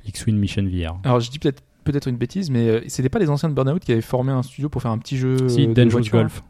[0.08, 0.98] X-Wing Mission VR.
[1.04, 3.84] Alors je dis peut-être peut-être une bêtise, mais euh, c'était pas les anciens de Burnout
[3.84, 6.18] qui avaient formé un studio pour faire un petit jeu si euh, de Dangerous voiture,
[6.20, 6.42] Golf.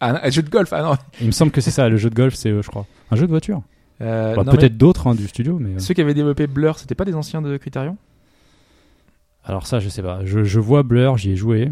[0.00, 0.94] Ah, un jeu de golf, ah non.
[1.20, 2.86] Il me semble que c'est ça, le jeu de golf, c'est eux, je crois.
[3.10, 3.62] Un jeu de voiture.
[4.00, 5.74] Euh, Bah, mais peut-être d'autres hein, du studio, mais.
[5.74, 7.96] euh, Ceux qui avaient développé Blur, c'était pas des anciens de Criterion?
[9.44, 10.20] Alors ça, je sais pas.
[10.24, 11.70] Je, je vois Blur, j'y ai joué.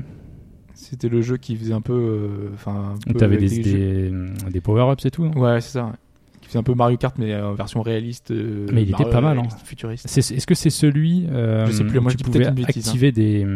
[0.74, 1.93] C'était le jeu qui faisait un peu.
[1.93, 2.95] euh, Enfin.
[3.07, 4.12] peu t'avais des, des,
[4.51, 5.24] des power-ups et tout.
[5.37, 5.85] Ouais, c'est ça.
[5.87, 5.93] ouais.
[6.41, 8.31] Qui faisait un peu Mario Kart, mais en version réaliste.
[8.31, 9.49] euh, Mais il était pas mal, hein.
[9.64, 10.07] Futuriste.
[10.07, 12.55] Est-ce que c'est celui euh, Je sais plus, moi, je pouvais hein.
[12.66, 13.47] activer des,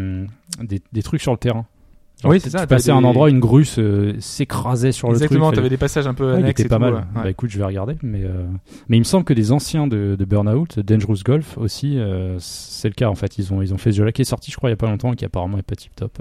[0.62, 1.66] des, des trucs sur le terrain?
[2.23, 3.64] Genre, Oui, c'est ça, Tu passais à un endroit, une grue
[4.18, 5.57] s'écrasait sur le Exactement, truc.
[5.57, 6.95] t'avais des passages un peu Ouais, annexes était et pas tout, mal.
[6.95, 7.01] ouais.
[7.14, 7.97] Bah écoute, je vais regarder.
[8.03, 8.45] Mais, euh,
[8.89, 12.89] mais il me semble que des anciens de, de Burnout, Dangerous Golf aussi, euh, c'est
[12.89, 13.39] le cas en fait.
[13.39, 14.77] Ils ont, ils ont fait ce jeu-là qui est sorti, je crois, il y a
[14.77, 16.18] pas longtemps et qui apparemment est pas tip top.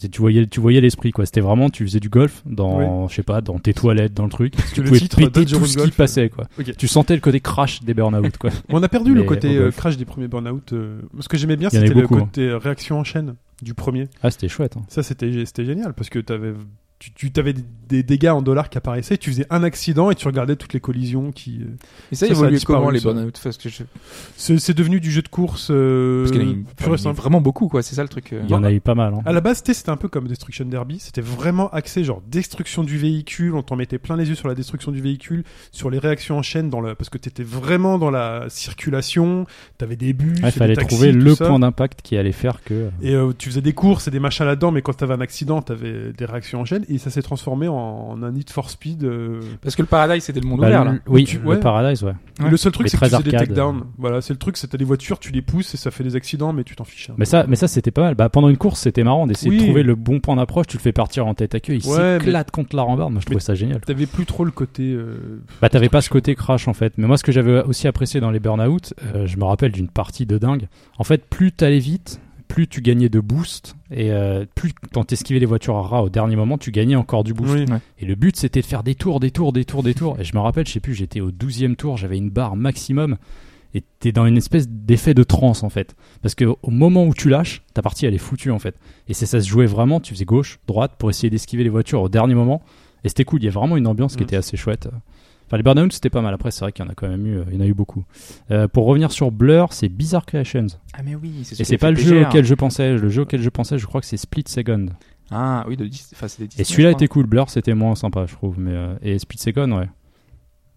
[0.00, 1.26] Tu- voyais, tu voyais l'esprit quoi.
[1.26, 4.30] C'était vraiment, tu faisais du golf dans, je sais pas, dans tes toilettes, dans le
[4.30, 4.54] truc.
[4.72, 6.44] Tu le pouvais titre, péter tout ce qui Golf, passait quoi.
[6.76, 8.50] Tu sentais le côté crash des Burnout quoi.
[8.68, 10.72] On a perdu le côté euh, crash des premiers Burnout.
[10.72, 12.06] euh, Ce que j'aimais bien, c'était le hein.
[12.06, 14.08] côté euh, réaction en chaîne du premier.
[14.22, 14.76] Ah c'était chouette.
[14.76, 14.84] hein.
[14.88, 16.54] Ça, c'était c'était génial parce que t'avais
[16.98, 17.54] tu, tu avais
[17.88, 20.80] des, dégâts en dollars qui apparaissaient, tu faisais un accident et tu regardais toutes les
[20.80, 21.60] collisions qui.
[21.62, 21.76] euh,
[22.12, 23.12] Et ça, Ça, évolue comment les ça.
[23.12, 23.84] burn-out Parce que je-
[24.36, 25.68] C'est c'est devenu du jeu de course.
[25.70, 27.16] euh, parce qu'il y en a une- pur et enfin, il y en a simple.
[27.20, 27.82] vraiment beaucoup, quoi.
[27.82, 28.32] C'est ça le truc.
[28.32, 28.40] euh.
[28.44, 29.14] Il y en a eu pas mal.
[29.14, 29.22] hein.
[29.26, 30.98] À la base, c'était c'était un peu comme Destruction Derby.
[30.98, 33.54] C'était vraiment axé genre destruction du véhicule.
[33.54, 36.42] On t'en mettait plein les yeux sur la destruction du véhicule, sur les réactions en
[36.42, 39.46] chaîne, dans le parce que t'étais vraiment dans la circulation.
[39.78, 41.46] T'avais des bus, Ouais, des fallait taxis, trouver le ça.
[41.46, 42.90] point d'impact qui allait faire que.
[43.02, 45.62] Et euh, tu faisais des courses et des machins là-dedans, mais quand t'avais un accident,
[45.62, 49.04] t'avais des réactions en chaîne et ça s'est transformé en, en un Need for Speed.
[49.04, 49.40] euh.
[49.62, 50.94] Parce que le Paradise, c'était le monde Bah, ouvert, là.
[51.06, 51.60] oui, Tu- le.
[51.60, 52.12] Paradise, ouais.
[52.40, 52.50] Ouais.
[52.50, 53.84] Le seul truc, c'est que tu faisais des takedowns.
[53.98, 56.16] Voilà, c'est le truc, c'est t'as des voitures, tu les pousses et ça fait des
[56.16, 57.10] accidents, mais tu t'en fiches.
[57.18, 58.14] Mais ça, mais ça c'était pas mal.
[58.14, 59.58] Bah, pendant une course, c'était marrant d'essayer Oui.
[59.58, 60.66] de trouver le bon point d'approche.
[60.68, 63.12] Tu le fais partir en tête à queue, il Ouais, s'éclate contre la rambarde.
[63.12, 63.80] Moi, je trouvais ça génial.
[63.80, 64.92] T'avais plus trop le côté.
[64.92, 66.92] euh, Bah, t'avais pas ce côté crash en fait.
[66.96, 69.88] Mais moi, ce que j'avais aussi apprécié dans les burn-out, euh, je me rappelle d'une
[69.88, 70.68] partie de dingue.
[70.98, 75.38] En fait, plus t'allais vite, plus tu gagnais de boost et euh, plus quand t'esquivais
[75.38, 77.68] les voitures à ras au dernier moment, tu gagnais encore du boost.
[77.68, 77.76] Oui.
[77.98, 80.18] Et le but, c'était de faire des tours, des tours, des tours, des tours.
[80.18, 83.16] Et je me rappelle, je sais plus, j'étais au 12e tour, j'avais une barre maximum.
[83.74, 85.94] Et t'es dans une espèce d'effet de transe, en fait.
[86.22, 88.74] Parce que au moment où tu lâches, ta partie, elle est foutue, en fait.
[89.08, 92.00] Et c'est ça se jouait vraiment, tu faisais gauche, droite, pour essayer d'esquiver les voitures
[92.00, 92.62] au dernier moment.
[93.04, 94.88] Et c'était cool, il y a vraiment une ambiance qui était assez chouette.
[95.48, 96.34] Enfin, les Burnout, c'était pas mal.
[96.34, 97.66] Après, c'est vrai qu'il y en a quand même eu, euh, il y en a
[97.66, 98.04] eu beaucoup.
[98.50, 100.66] Euh, pour revenir sur Blur, c'est Bizarre Creations.
[100.92, 102.98] Ah, mais oui, c'est Et c'est pas le jeu auquel je pensais.
[102.98, 104.88] Le jeu auquel je pensais, je crois que c'est Split Second.
[105.30, 107.04] Ah, oui, de enfin, c'est des Et Disney, celui-là je crois.
[107.04, 107.26] était cool.
[107.26, 108.58] Blur, c'était moins sympa, je trouve.
[108.60, 109.88] Mais, euh, et Split Second, ouais.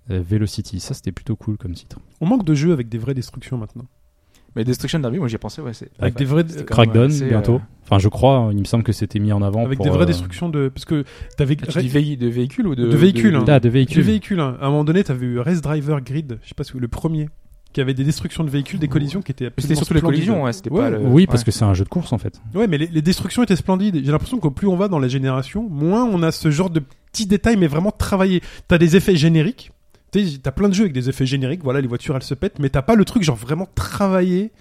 [0.10, 2.00] Euh, Velocity, ça c'était plutôt cool comme titre.
[2.22, 3.86] On manque de jeux avec des vraies destructions maintenant.
[4.56, 5.74] Mais Destruction Derby, moi j'y ai pensé, ouais.
[5.74, 7.62] c'est- Avec des quand même Crackdown, assez, euh, bientôt.
[7.84, 9.66] Enfin, je crois, il me semble que c'était mis en avant.
[9.66, 10.68] Avec pour, des vraies euh, destructions de.
[10.70, 11.06] Parce que
[11.38, 11.58] t'avais.
[11.64, 12.86] Ah, tu dis véhi- de véhicules ou de.
[12.88, 13.45] De véhicules, hein.
[13.47, 14.02] Ah, de Les véhicules.
[14.04, 14.58] véhicules, hein.
[14.62, 17.30] à un moment donné, t'avais eu Race Driver Grid, je sais pas si le premier,
[17.74, 20.52] qui avait des destructions de véhicules, des collisions qui étaient C'était surtout les collisions, ouais.
[20.54, 20.80] C'était Ouais.
[20.82, 20.97] pas le.
[20.99, 21.45] Oui, parce ouais.
[21.45, 22.41] que c'est un jeu de course en fait.
[22.54, 24.02] Ouais, mais les, les destructions étaient splendides.
[24.04, 26.82] J'ai l'impression que plus on va dans la génération, moins on a ce genre de
[27.12, 28.41] petits détails, mais vraiment travaillés.
[28.68, 29.72] T'as des effets génériques.
[30.12, 31.64] T'as plein de jeux avec des effets génériques.
[31.64, 34.51] Voilà, les voitures elles se pètent, mais t'as pas le truc genre vraiment travaillé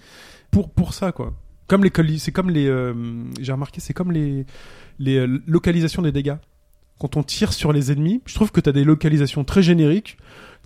[0.49, 1.33] pour pour ça quoi.
[1.67, 2.67] Comme les c'est comme les.
[2.67, 2.93] euh,
[3.39, 4.45] J'ai remarqué, c'est comme les
[4.99, 6.35] les euh, localisations des dégâts.
[6.99, 10.17] Quand on tire sur les ennemis, je trouve que t'as des localisations très génériques.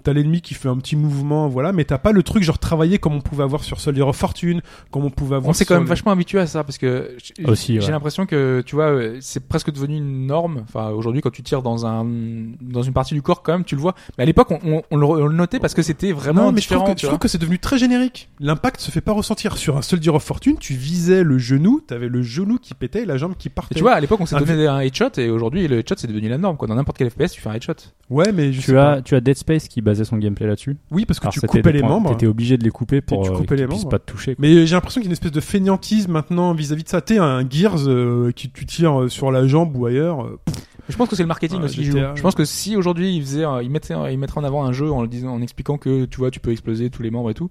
[0.06, 3.00] T'as l'ennemi qui fait un petit mouvement, voilà, mais t'as pas le truc genre travaillé
[3.00, 5.50] comme on pouvait avoir sur Soldier of Fortune, comme on pouvait avoir.
[5.50, 7.90] On s'est quand même les- vachement habitué à ça parce que j'ai ouais.
[7.90, 10.60] l'impression que tu vois euh, c'est presque devenu une norme.
[10.68, 12.06] Enfin aujourd'hui quand tu tires dans un
[12.62, 13.96] dans une partie du corps quand même tu le vois.
[14.18, 16.52] Mais à l'époque on, on- on le, on le notait parce que c'était vraiment non,
[16.52, 16.94] mais je trouve, différent.
[16.94, 17.14] que, tu je vois.
[17.14, 18.30] trouve que c'est devenu très générique.
[18.40, 19.58] L'impact se fait pas ressentir.
[19.58, 23.06] Sur un Soldier of Fortune, tu visais le genou, t'avais le genou qui pétait et
[23.06, 23.74] la jambe qui partait.
[23.74, 26.08] Et tu vois à l'époque on s'est donné un headshot et aujourd'hui le headshot c'est
[26.08, 26.68] devenu la norme quoi.
[26.68, 27.74] Dans n'importe quel FPS tu fais un headshot.
[28.12, 29.02] Ouais, mais je sais Tu as, pas.
[29.02, 30.76] tu as Dead Space qui son gameplay là-dessus.
[30.92, 32.10] Oui, parce que Alors, tu coupais les points- membres.
[32.12, 33.88] T'étais obligé de les couper pour Tu euh, coupais les membres.
[33.90, 34.36] pas te toucher.
[34.36, 34.42] quoi.
[34.46, 37.00] Mais j'ai l'impression qu'il y a une espèce de fainéantise maintenant vis-à-vis de ça.
[37.02, 40.26] T'es un Gears euh, qui tu tires euh, sur la jambe ou ailleurs.
[40.26, 40.40] euh,
[40.90, 41.94] je pense que c'est le marketing aussi qui joue.
[41.98, 42.14] GTA.
[42.16, 44.72] Je pense que si aujourd'hui ils faisaient, ils mettaient, un- ils mettraient en avant un
[44.74, 47.30] jeu en le disant, en expliquant que tu vois, tu peux exploser tous les membres
[47.32, 47.50] et tout.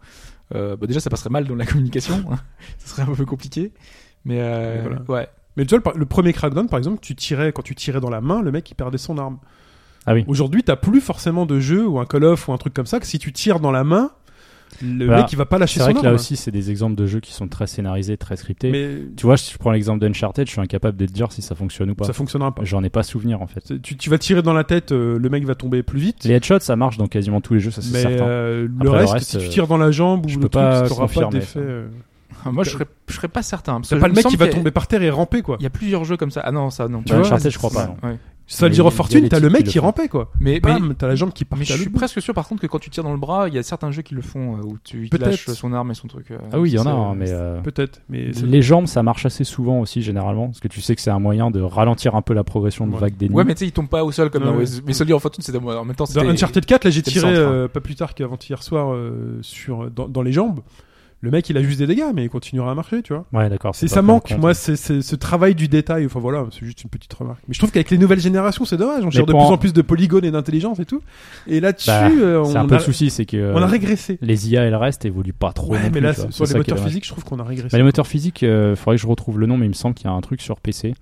[0.54, 2.22] Euh, bah déjà, ça passerait mal dans la communication.
[2.78, 3.72] ça serait un peu compliqué.
[4.24, 5.02] Mais euh, Voilà.
[5.22, 5.28] ouais.
[5.56, 8.10] Mais tu vois, le, le premier Crackdown, par exemple, tu tirais quand tu tirais dans
[8.10, 9.38] la main, le mec il perdait son arme.
[10.06, 10.24] Ah oui.
[10.28, 13.00] Aujourd'hui, t'as plus forcément de jeu ou un Call of ou un truc comme ça
[13.00, 14.10] que si tu tires dans la main,
[14.82, 15.22] le Voilà.
[15.22, 16.06] mec il va pas lâcher C'est son vrai que arme.
[16.08, 18.70] là aussi, c'est des exemples de jeux qui sont très scénarisés, très scriptés.
[18.72, 21.42] Mais Tu vois, si je prends l'exemple d'Uncharted, je suis incapable de te dire si
[21.42, 22.04] ça fonctionne ou pas.
[22.06, 22.64] ça fonctionnera pas.
[22.64, 23.60] J'en ai pas souvenir en fait.
[23.64, 26.24] C'est- Tu, tu vas tirer dans la tête, euh, le mec va tomber plus vite.
[26.24, 28.24] Les headshots, ça marche dans quasiment tous les jeux, ça c'est mais certain.
[28.26, 30.34] euh, le, Après, le reste, reste, si tu euh, tires dans la jambe ou je
[30.36, 31.46] le peux truc, pas t'auras pas d'effet.
[31.46, 31.58] ça.
[31.60, 31.86] euh.
[32.50, 33.80] Moi, je serais, je serais pas certain.
[33.84, 35.56] C'est pas le me mec qui va tomber par terre et ramper quoi.
[35.60, 36.42] Il y a plusieurs jeux comme ça.
[36.44, 37.02] Ah non, ça non.
[37.02, 37.94] Tu vois, Uncharted, je crois pas.
[38.44, 38.50] Non.
[38.52, 38.56] Ouais.
[38.74, 40.30] Soldier Mais of il y a Fortune, t'as le mec qui le rampait quoi.
[40.38, 41.58] Mais, Bam, t'as la jambe qui part.
[41.58, 43.54] mais je suis presque sûr par contre que quand tu tires dans le bras, il
[43.54, 46.08] y a certains jeux qui le font euh, où tu lâches son arme et son
[46.08, 46.30] truc.
[46.30, 48.86] euh, Ah oui, il y en a, ça- hein, mais euh, Peut-être, mais les jambes,
[48.86, 51.60] ça marche assez souvent aussi généralement, parce que tu sais que c'est un moyen de
[51.62, 53.00] ralentir un peu la progression de Ouais.
[53.00, 53.34] vague d'ennemis.
[53.34, 54.64] Ouais, mais tu sais, il tombe pas au sol comme dans Ouais.
[54.86, 56.04] Mais Soldier of Fortune, c'est en même temps.
[56.04, 57.38] Dans c'était- Uncharted 4, là j'ai le tiré hein.
[57.38, 60.60] euh, pas plus tard qu'avant-hier soir euh, sur dans, dans les jambes.
[61.24, 63.24] Le mec il a juste des dégâts, mais il continuera à marcher, tu vois.
[63.32, 63.74] Ouais, d'accord.
[63.74, 64.38] C'est ça manque, compte.
[64.38, 66.04] moi, c'est c'est ce travail du détail.
[66.04, 67.40] Enfin voilà, c'est juste une petite remarque.
[67.48, 69.02] Mais je trouve qu'avec les nouvelles générations, c'est dommage.
[69.04, 71.00] On gère de plus en- plus de polygones et d'intelligence et tout.
[71.46, 73.66] Et là-dessus, Bah, euh, C'est un peu a, le souci, c'est que on a euh,
[73.66, 74.18] régressé.
[74.20, 75.72] les IA et le reste évoluent pas trop.
[75.72, 76.30] Ouais, mais plus, là, vois.
[76.30, 77.68] sur les moteurs physiques, je trouve qu'on a régressé.
[77.72, 79.94] Bah, les moteurs physiques, euh, faudrait que je retrouve le nom, mais il me semble
[79.94, 80.94] qu'il y a un truc sur PC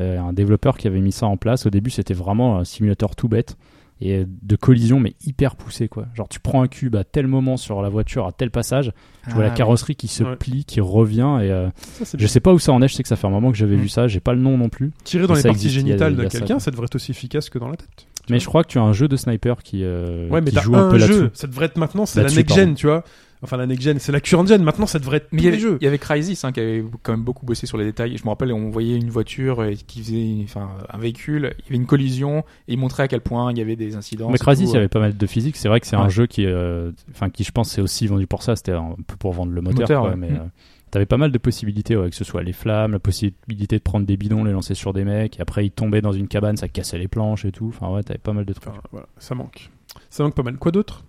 [0.00, 1.66] euh, un développeur qui avait mis ça en place.
[1.66, 3.56] Au début, c'était vraiment un simulateur tout bête
[4.00, 6.06] et de collision mais hyper poussé quoi.
[6.14, 8.92] Genre tu prends un cube à tel moment sur la voiture à tel passage,
[9.26, 10.36] tu vois la Ah, carrosserie qui se Ouais.
[10.36, 11.68] plie, qui revient et euh,
[12.04, 13.50] Ça, je sais pas où ça en est, je sais que ça fait un moment
[13.50, 13.80] que j'avais Mm.
[13.80, 14.92] vu ça, j'ai pas le nom non plus.
[15.04, 17.58] Tirer dans les parties existe, génitales de ça, quelqu'un, ça devrait être aussi efficace que
[17.58, 17.88] dans la tête.
[18.30, 18.42] Mais vois.
[18.42, 20.76] je crois que tu as un jeu de sniper qui, euh, Ouais, mais qui joue
[20.76, 21.06] un, un, peu jeu.
[21.22, 21.30] là-dessus.
[21.34, 22.74] Ça devrait être maintenant, c'est la Là-dessus, next gen, pardon.
[22.74, 23.04] tu vois.
[23.42, 24.62] Enfin, la next gen, c'est la current gen.
[24.62, 25.78] Maintenant, ça devrait être Mais tous il y, les avait, jeux.
[25.80, 28.16] il y avait Crysis hein, qui avait quand même beaucoup bossé sur les détails.
[28.16, 31.68] Je me rappelle, on voyait une voiture euh, qui faisait enfin, un véhicule, il y
[31.68, 34.30] avait une collision et il montrait à quel point il y avait des incidents.
[34.30, 35.56] Mais Crysis, il y avait pas mal de physique.
[35.56, 38.26] C'est vrai que c'est un jeu qui, euh, enfin, qui je pense, c'est aussi vendu
[38.26, 38.56] pour ça.
[38.56, 40.16] C'était un peu pour vendre le moteur, moteur, quoi, ouais.
[40.16, 40.36] mais Mm.
[40.36, 40.44] euh,
[40.90, 44.04] t'avais pas mal de possibilités, ouais, que ce soit les flammes, la possibilité de prendre
[44.06, 46.66] des bidons, les lancer sur des mecs, et après ils tombaient dans une cabane, ça
[46.68, 47.68] cassait les planches et tout.
[47.68, 48.68] Enfin, ouais, t'avais pas mal de trucs.
[48.68, 49.70] Enfin, voilà, ça manque.
[50.10, 50.56] Ça manque pas mal.
[50.56, 51.04] Quoi d'autre?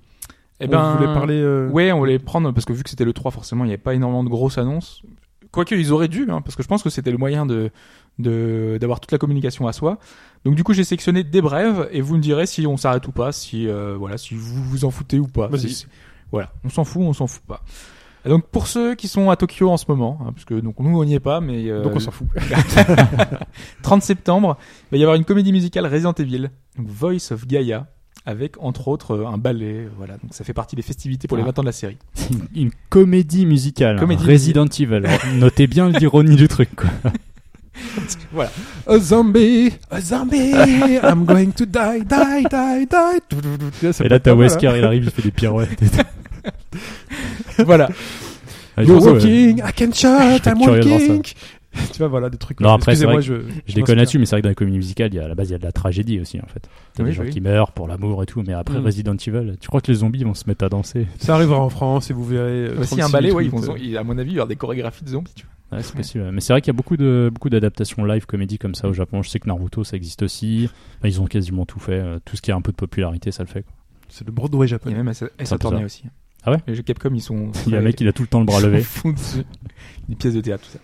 [0.60, 1.42] Eh On ben, voulait parler.
[1.42, 3.74] euh, Ouais, on voulait prendre parce que vu que c'était le 3, forcément, il n'y
[3.74, 5.02] avait pas énormément de grosses annonces.
[5.52, 7.72] Quoique, ils auraient dû, hein, parce que je pense que c'était le moyen de
[8.20, 9.98] de- d'avoir toute la communication à soi.
[10.44, 13.14] Donc du coup, j'ai sélectionné des brèves et vous me direz si on s'arrête ou
[13.14, 15.48] pas, si euh, voilà, si vous vous en foutez ou pas.
[15.48, 15.86] Vas-y.
[16.32, 17.62] Voilà, on s'en fout, on s'en fout pas.
[18.26, 20.76] Et donc pour ceux qui sont à Tokyo en ce moment, hein, parce que donc
[20.80, 22.28] nous on n'y est pas, mais euh, Donc on s'en fout.
[23.84, 24.58] 30 septembre,
[24.92, 27.88] il va y avoir une comédie musicale Resident Evil, donc Voice of Gaia,
[28.26, 29.86] avec entre autres euh, un ballet.
[29.86, 31.48] euh, Voilà, donc ça fait partie des festivités pour les Ah.
[31.48, 31.98] 20 ans de la série.
[32.32, 35.04] Une, une comédie musicale, hein, Comédie Resident Evil.
[35.36, 36.70] Notez bien l'ironie du truc.
[36.76, 36.90] Quoi.
[38.34, 38.52] Voilà.
[38.88, 40.52] A zombie, a zombie,
[41.02, 44.04] I'm going to die, die, die, die.
[44.04, 45.80] Et là, t'as Wesker, il arrive, il fait des pirouettes.
[47.60, 47.88] voilà.
[48.76, 48.84] Ah, hein.
[48.84, 51.24] You're ouais, walking, I can shot, I'm walking.
[51.92, 52.60] Tu vois, voilà, des trucs.
[52.60, 53.42] Non, après, vrai je.
[53.68, 55.28] Je déconne là-dessus, mais c'est vrai que dans la comédie musicale, il y a, à
[55.28, 56.68] la base, il y a de la tragédie aussi, en fait.
[56.96, 58.86] T'as Oui, des gens qui meurent pour l'amour et tout, mais après Mm.
[58.86, 61.08] Resident Evil, tu crois que les zombies vont se mettre à danser?
[61.20, 62.68] Ça arrivera en France et vous verrez.
[62.68, 64.48] euh, Aussi un 36 ballet, ouais, ils vont, euh, à mon avis, il y aura
[64.48, 65.34] des chorégraphies de zombies.
[65.36, 65.78] Tu vois.
[65.78, 66.30] Ouais, c'est possible.
[66.32, 68.94] Mais c'est vrai qu'il y a beaucoup de beaucoup d'adaptations live comédie comme ça au
[68.94, 69.22] Japon.
[69.22, 70.68] Je sais que Naruto, ça existe aussi.
[70.98, 72.00] Enfin, ils ont quasiment tout fait.
[72.00, 73.62] Euh, Tout ce qui a un peu de popularité, ça le fait.
[73.62, 73.74] quoi.
[74.08, 75.04] C'est le Broadway Il y a japonais.
[75.04, 75.58] même Ça ça.
[75.86, 76.06] aussi.
[76.44, 76.58] Ah ouais?
[76.66, 77.52] Les jeux Capcom, ils sont.
[77.68, 78.84] Il y a un mec, il a tout le temps le bras levé.
[80.08, 80.80] Des pièces de théâtre, tout ça.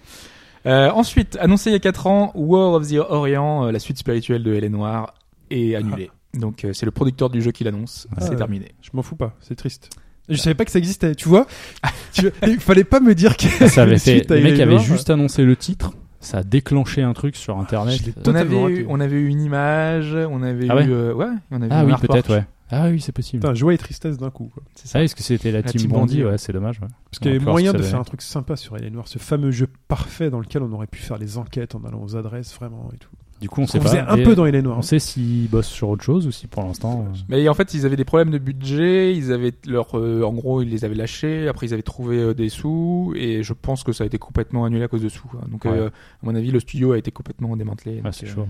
[0.66, 3.98] Euh, ensuite, annoncé il y a 4 ans, War of the Orient, euh, la suite
[3.98, 5.14] spirituelle de Hélène Noire,
[5.52, 6.10] est annulée.
[6.34, 8.08] Donc euh, c'est le producteur du jeu qui l'annonce.
[8.18, 8.74] Ah, c'est terminé.
[8.82, 9.90] Je m'en fous pas, c'est triste.
[10.28, 11.46] Je savais pas que ça existait, tu vois.
[12.14, 12.32] tu...
[12.48, 13.48] Il fallait pas me dire que.
[13.70, 14.30] Ça avait fait.
[14.32, 15.94] Les mecs avaient juste annoncé le titre.
[16.20, 18.02] Ça a déclenché un truc sur Internet.
[18.04, 18.86] l'ai Euh, On avait, eu, raté.
[18.90, 20.92] on avait eu une image, on avait Ah ouais eu.
[20.92, 22.44] euh, ouais, on avait Ah eu oui, peut-être, ouais.
[22.72, 23.42] Ah oui, c'est possible.
[23.42, 24.50] Putain, joie et tristesse d'un coup.
[24.54, 24.64] Quoi.
[24.76, 25.00] C'est Ah ça.
[25.00, 26.80] oui, est-ce que c'était la, La team team Bandit Bandit, Ouais, c'est dommage.
[26.82, 26.88] ouais.
[27.12, 29.20] Parce qu'il y On avait moyen de faire un truc sympa sur Hélène Noire, ce
[29.20, 32.54] fameux jeu parfait dans lequel on aurait pu faire les enquêtes en allant aux adresses
[32.56, 33.10] vraiment et tout.
[33.42, 33.86] Du coup, on sait pas.
[33.90, 34.78] faisait un Et peu dans Hélène Noire.
[34.78, 37.06] On sait s'ils bossent sur autre chose aussi pour l'instant.
[37.10, 37.18] euh.
[37.28, 39.14] Mais en fait, ils avaient des problèmes de budget.
[39.16, 41.48] Ils avaient leur, euh, en gros, ils les avaient lâchés.
[41.50, 44.64] Après, ils avaient trouvé euh, des sous, et je pense que ça a été complètement
[44.66, 45.28] annulé à cause de sous.
[45.28, 45.42] quoi.
[45.52, 45.72] Donc, Ouais.
[45.72, 47.98] euh, à mon avis, le studio a été complètement démantelé.
[48.00, 48.48] Ah, Donc, c'est euh, chaud.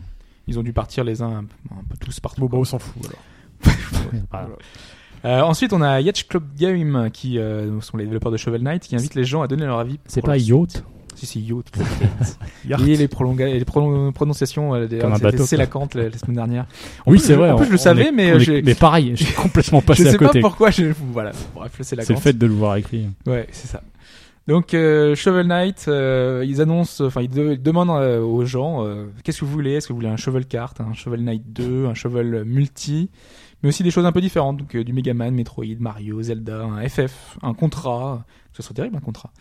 [0.48, 2.42] Ils ont dû partir les uns un, peu- un peu tous partout.
[2.42, 2.60] Bon, bah, quoi.
[2.60, 3.20] on s'en fout alors.
[4.32, 4.48] Voilà.
[5.26, 8.84] Euh, ensuite, on a Yacht Club Game qui euh, sont les développeurs de Shovel Knight
[8.84, 10.00] qui invitent les gens à donner leur avis.
[10.06, 10.84] C'est pas Yacht.
[11.16, 11.72] Si, si, Yacht.
[12.88, 14.88] Et les, prolonga- et les prolon- prononciations, euh,
[15.46, 16.66] c'est la cante la, la semaine dernière.
[17.06, 17.52] En Oui, c'est je- vrai.
[17.52, 20.04] En plus, je le savais, est- mais euh, est- Mais pareil, j'ai complètement je passé
[20.04, 20.42] sais à côté.
[20.42, 20.72] pas pourquoi.
[20.72, 20.88] Je...
[21.14, 23.08] Voilà, bref, c'est la C'est le fait de le voir écrit.
[23.26, 23.82] Ouais, c'est ça.
[24.48, 28.86] Donc euh, Shovel Knight, euh, ils annoncent, enfin ils, de- ils demandent euh, aux gens,
[28.86, 29.74] euh, qu'est-ce que vous voulez?
[29.74, 33.10] Est-ce que vous voulez un Shovel Kart, un Shovel Knight 2, un Shovel Multi,
[33.64, 36.64] mais aussi des choses un peu différentes, donc euh, du Mega Man, Metroid, Mario, Zelda,
[36.64, 38.24] un FF, un contrat,
[38.54, 39.32] ce serait terrible un contrat,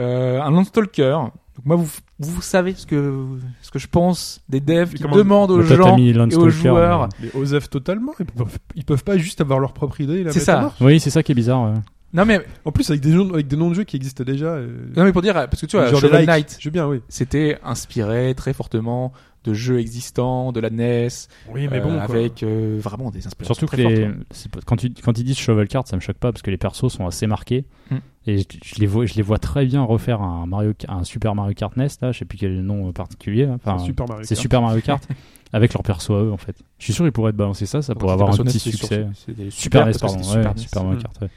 [0.00, 1.18] euh, un Landstalker.
[1.56, 1.88] Donc moi vous,
[2.18, 3.24] vous savez ce que
[3.62, 5.96] ce que je pense des devs qui demandent aux Bah, gens
[6.32, 7.08] et aux joueurs.
[7.22, 10.32] Mais Osef totalement, ils peuvent, ils peuvent pas juste avoir leur propre idée et la
[10.32, 10.74] C'est mettre en ça.
[10.80, 11.62] mais- Oui, c'est ça qui est bizarre.
[11.72, 11.78] ouais.
[12.14, 14.46] Non mais En plus, avec des, noms, avec des noms de jeux qui existent déjà.
[14.46, 16.24] euh, non mais pour dire parce que tu vois genre Shovel.
[16.26, 17.00] Knight, Je veux bien, oui.
[17.08, 19.12] c'était inspiré très fortement
[19.44, 21.08] de jeux existants, de la NES,
[21.52, 21.98] Oui, mais euh, bon.
[21.98, 24.06] avec euh, vraiment des inspirations Surtout que très les...
[24.06, 24.16] fortes.
[24.30, 24.90] c'est pas- quand, tu...
[24.90, 27.26] quand ils disent Shovel Kart, ça me choque pas parce que les persos sont assez
[27.26, 27.64] marqués.
[27.90, 27.96] Mm.
[28.26, 30.72] Et je, je les vois, je les vois très bien refaire un, Mario...
[30.88, 33.44] un Super Mario Kart NES, là, je sais plus quel est le nom particulier.
[33.44, 33.58] hein.
[33.64, 34.42] Enfin, C'est Super Mario c'est Kart.
[34.42, 35.08] Super Mario Kart
[35.52, 36.56] avec leur perso à eux en fait.
[36.78, 39.06] Je suis sûr qu'ils pourraient te balancer ça, ça pourrait avoir un petit succès.
[39.14, 40.16] Super Super, NES, que pardon.
[40.18, 41.00] ouais, Super Mario.
[41.00, 41.28] Kart, ouais.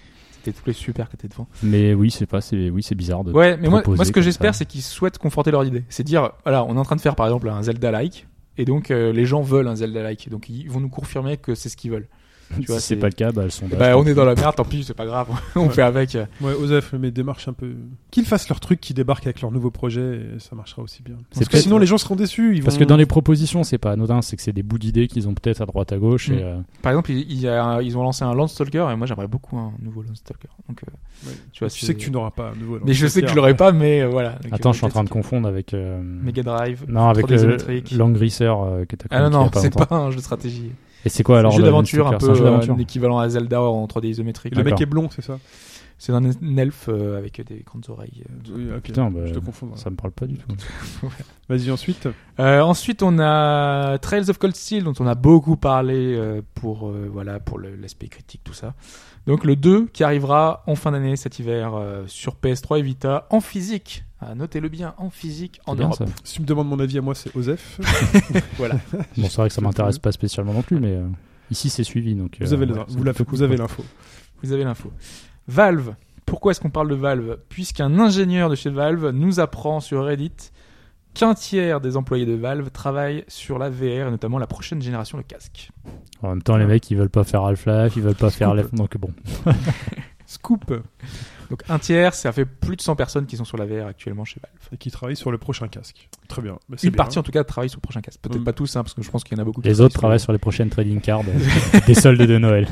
[0.43, 1.47] C'était tous les super qui étaient devant.
[1.61, 3.31] Mais oui, c'est pas, c'est oui, c'est bizarre de.
[3.31, 5.83] Ouais, mais moi, ce que j'espère, c'est qu'ils souhaitent conforter leur idée.
[5.89, 8.27] C'est dire, voilà, on est en train de faire par exemple un Zelda-like,
[8.57, 11.69] et donc euh, les gens veulent un Zelda-like, donc ils vont nous confirmer que c'est
[11.69, 12.07] ce qu'ils veulent.
[12.59, 13.67] Tu vois, si c'est pas le cas, bah, elles sont.
[13.67, 15.27] Bah, on est dans la merde, tant pis, c'est pas grave.
[15.55, 16.17] on fait avec.
[16.41, 17.71] Ouais, Osef, mais démarche un peu.
[18.11, 21.15] Qu'ils fassent leur truc, qu'ils débarquent avec leur nouveau projet, et ça marchera aussi bien.
[21.33, 22.55] Parce que sinon, les gens seront déçus.
[22.57, 22.81] Ils Parce vont...
[22.81, 25.33] que dans les propositions, c'est pas anodin, c'est que c'est des bouts d'idées qu'ils ont
[25.33, 26.29] peut-être à droite à gauche.
[26.29, 26.33] Mm.
[26.33, 29.27] Et, euh, Par exemple, il y a- ils ont lancé un Landstalker et moi j'aimerais
[29.27, 30.49] beaucoup un nouveau Landstalker.
[30.67, 30.91] Donc, euh,
[31.27, 31.33] Ouais.
[31.51, 32.79] tu vois, tu c'est- sais que tu n'auras pas un nouveau.
[32.85, 34.31] Mais je sais que je l'aurai pas, mais euh, voilà.
[34.43, 35.73] Donc, Attends, euh, je suis en train de confondre avec.
[35.73, 36.85] euh, Mega Drive.
[36.87, 37.91] Non, avec 3D le isométrique.
[37.91, 38.51] Langrisser
[38.89, 40.71] que t'as Ah non, non, c'est pas un jeu de stratégie.
[41.05, 43.27] Et c'est quoi alors un jeu d'aventure un peu un jeu euh, un équivalent à
[43.29, 44.55] Zelda en 3D isométrique.
[44.55, 45.39] Le mec est blond, c'est ça
[45.97, 46.23] C'est un
[46.57, 48.23] elfe euh, avec des grandes oreilles.
[48.55, 48.79] euh.
[48.79, 49.75] Putain, bah, je te confonds.
[49.75, 50.55] ça me parle pas du tout.
[51.49, 52.07] Vas-y, ensuite.
[52.39, 56.87] Euh, ensuite, on a Trails of Cold Steel, dont on a beaucoup parlé euh, pour
[56.89, 58.73] euh, voilà pour l'aspect critique, tout ça.
[59.27, 63.27] Donc le 2 qui arrivera en fin d'année cet hiver euh, sur PS3 et Vita
[63.29, 64.03] en physique.
[64.21, 65.97] Ah, Notez-le bien, en physique en bien, Europe.
[65.97, 66.05] ça.
[66.23, 67.79] Si tu me demandes mon avis à moi, c'est Osef.
[68.57, 68.75] Voilà.
[69.17, 71.07] Bon, c'est vrai que ça m'intéresse pas spécialement non plus, mais euh,
[71.49, 72.13] ici c'est suivi.
[72.13, 73.83] Donc, Vous euh, avez ouais, le- c'est vous avez l'info.
[74.43, 74.91] Vous avez l'info.
[75.47, 75.95] Valve.
[76.25, 77.37] Pourquoi est-ce qu'on parle de Valve?
[77.49, 80.31] Puisqu'un ingénieur de chez Valve nous apprend sur Reddit
[81.13, 85.17] qu'un tiers des employés de Valve travaillent sur la VR et notamment la prochaine génération
[85.17, 85.71] de casque.
[86.21, 88.57] En même temps, les mecs ils veulent pas faire Half-Life, ils veulent pas faire Scoop.
[88.63, 88.75] Left.
[88.75, 89.09] Donc bon,
[90.25, 90.73] Scoop.
[91.51, 94.25] Donc un tiers, ça fait plus de 100 personnes qui sont sur la VR actuellement
[94.25, 94.55] chez Valve.
[94.71, 96.09] Et qui travaille sur le prochain casque.
[96.27, 96.53] Très bien.
[96.69, 96.97] Bah, c'est Une bien.
[96.97, 98.19] partie en tout cas travaille sur le prochain casque.
[98.21, 98.43] Peut-être Mm.
[98.45, 99.61] pas tous, hein, parce que je pense qu'il y en a beaucoup.
[99.61, 101.21] qui les autres travaillent sur les prochaines trading cards
[101.85, 102.67] des soldes de Noël.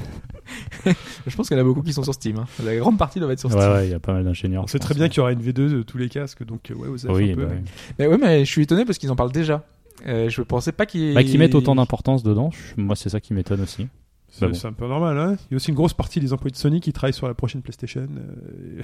[1.27, 2.37] Je pense qu'il y en a beaucoup qui sont sur Steam.
[2.39, 2.45] hein.
[2.63, 3.71] La grande partie doit être sur Ouais, Steam.
[3.73, 4.67] ouais, il y a pas mal d'ingénieurs.
[4.69, 6.87] Sait très bien qu'il y aura une V2 de tous les casques, donc euh, ouais,
[6.87, 7.45] Osef Oui, un peu.
[7.45, 7.69] bah oui.
[7.99, 9.63] Mais ouais, mais je suis étonné parce qu'ils en parlent déjà.
[10.07, 11.13] Euh, je pensais pas qu'ils.
[11.13, 13.87] Bah, qu'ils mettent autant d'importance dedans, moi c'est ça qui m'étonne aussi.
[14.31, 14.53] C'est Bah bon.
[14.53, 15.17] c'est un peu normal.
[15.17, 17.27] Hein il y a aussi une grosse partie des employés de Sony qui travaillent sur
[17.27, 18.01] la prochaine PlayStation.
[18.17, 18.81] euh,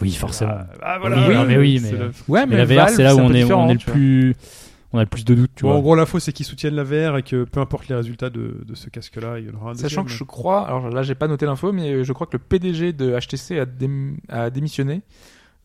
[0.00, 0.52] Oui, forcément.
[0.54, 3.18] Ah, ah, Oui, non, mais oui, mais- le- Ouais, Mais la VR, c'est là où
[3.20, 4.34] on est, on est le plus,
[4.92, 6.84] on a le plus de doutes, tu Bon, en gros, l'info, c'est qu'ils soutiennent la
[6.84, 9.70] VR et que peu importe les résultats de, de ce casque-là, il y en aura
[9.72, 10.04] un Sachant deuxième.
[10.06, 12.92] que je crois, alors là j'ai pas noté l'info, mais je crois que le PDG
[12.92, 15.02] de HTC a, dém- a démissionné.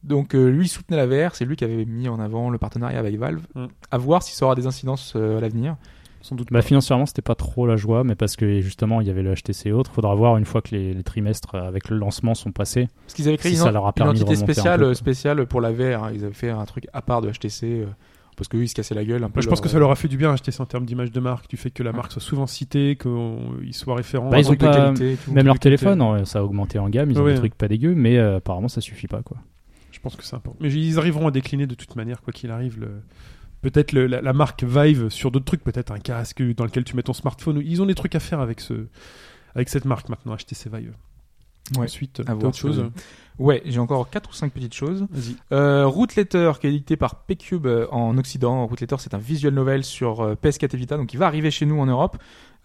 [0.04, 2.58] Donc euh, lui il soutenait la VR, c'est lui qui avait mis en avant le
[2.58, 3.42] partenariat avec Valve.
[3.56, 3.66] Mm.
[3.92, 5.78] À voir si ça aura des incidences euh, à l'avenir.
[6.24, 9.10] Sans doute Bah, financièrement, c'était pas trop la joie, mais parce que justement, il y
[9.12, 9.92] avait le HTC et autres.
[9.92, 12.88] Faudra voir une fois que les, les trimestres avec le lancement sont passés.
[13.06, 14.80] Parce qu'ils avaient créé Si une, ça leur a une permis de entité un spéciale,
[14.80, 14.96] peu, quoi.
[14.96, 16.06] spéciale pour la VR.
[16.06, 16.12] hein.
[16.16, 17.86] Ils avaient fait un truc à part de HTC euh,
[18.38, 19.34] parce qu'eux ils se cassaient la gueule un peu.
[19.36, 21.12] Moi, je pense leur- que ça leur a fait du bien HTC en termes d'image
[21.12, 24.30] de marque, du fait que la marque soit souvent citée, qu'ils soient référents.
[24.30, 25.34] Bah, ils ont de qualité tout.
[25.34, 26.26] Même leur téléphone, qualité.
[26.26, 27.12] ça a augmenté en gamme.
[27.12, 29.38] Ils ont des trucs pas dégueux, mais euh, apparemment, ça suffit pas, quoi.
[29.92, 30.58] Je pense que c'est important.
[30.62, 32.80] Mais ils arriveront à décliner de toute manière, quoi qu'il arrive.
[32.80, 32.88] Le...
[33.64, 37.02] Peut-être la, la marque Vive sur d'autres trucs, peut-être un casque dans lequel tu mets
[37.02, 37.62] ton smartphone.
[37.66, 38.88] Ils ont des trucs à faire avec, ce...
[39.56, 40.94] avec cette marque maintenant, HTC Vive.
[41.78, 41.86] Ouais.
[41.86, 42.86] Ensuite, À autre chose
[43.40, 45.08] Ouais, j'ai encore quatre ou cinq petites choses.
[45.10, 45.36] Vas-y.
[45.52, 48.68] Euh, Root Letter, qui est édité par P-Cube euh, en Occident.
[48.68, 51.50] Root Letter, c'est un visual novel sur euh, PS4 et Vita, donc il va arriver
[51.50, 52.18] chez nous en Europe.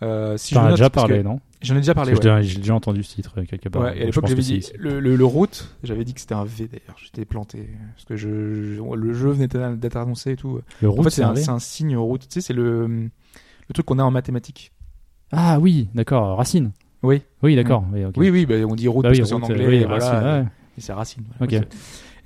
[0.02, 2.12] Euh, si T'en as déjà parlé, non J'en ai déjà parlé.
[2.14, 2.42] Ouais.
[2.42, 3.82] j'ai- déjà entendu ce titre euh, quelque part.
[3.82, 6.44] Ouais, et à l'époque, j'avais dit le, le, le route, j'avais dit que c'était un
[6.44, 6.96] V d'ailleurs.
[7.02, 10.60] J'étais planté parce que je, je- le jeu venait d'être annoncé et tout.
[10.80, 12.22] Le En route, fait, c'est un, signe route.
[12.22, 14.70] Tu sais, c'est le, le truc qu'on a en mathématiques.
[15.32, 16.70] Ah oui, d'accord, Racine.
[17.02, 17.22] Oui.
[17.42, 17.84] Oui, d'accord.
[17.92, 18.04] Oui.
[18.16, 19.66] Oui, oui, bah, on dit route Bah parce oui, que c'est en anglais.
[19.66, 20.44] oui, et voilà, Racine, ouais.
[20.76, 21.24] et c'est Racine.
[21.38, 21.64] voilà.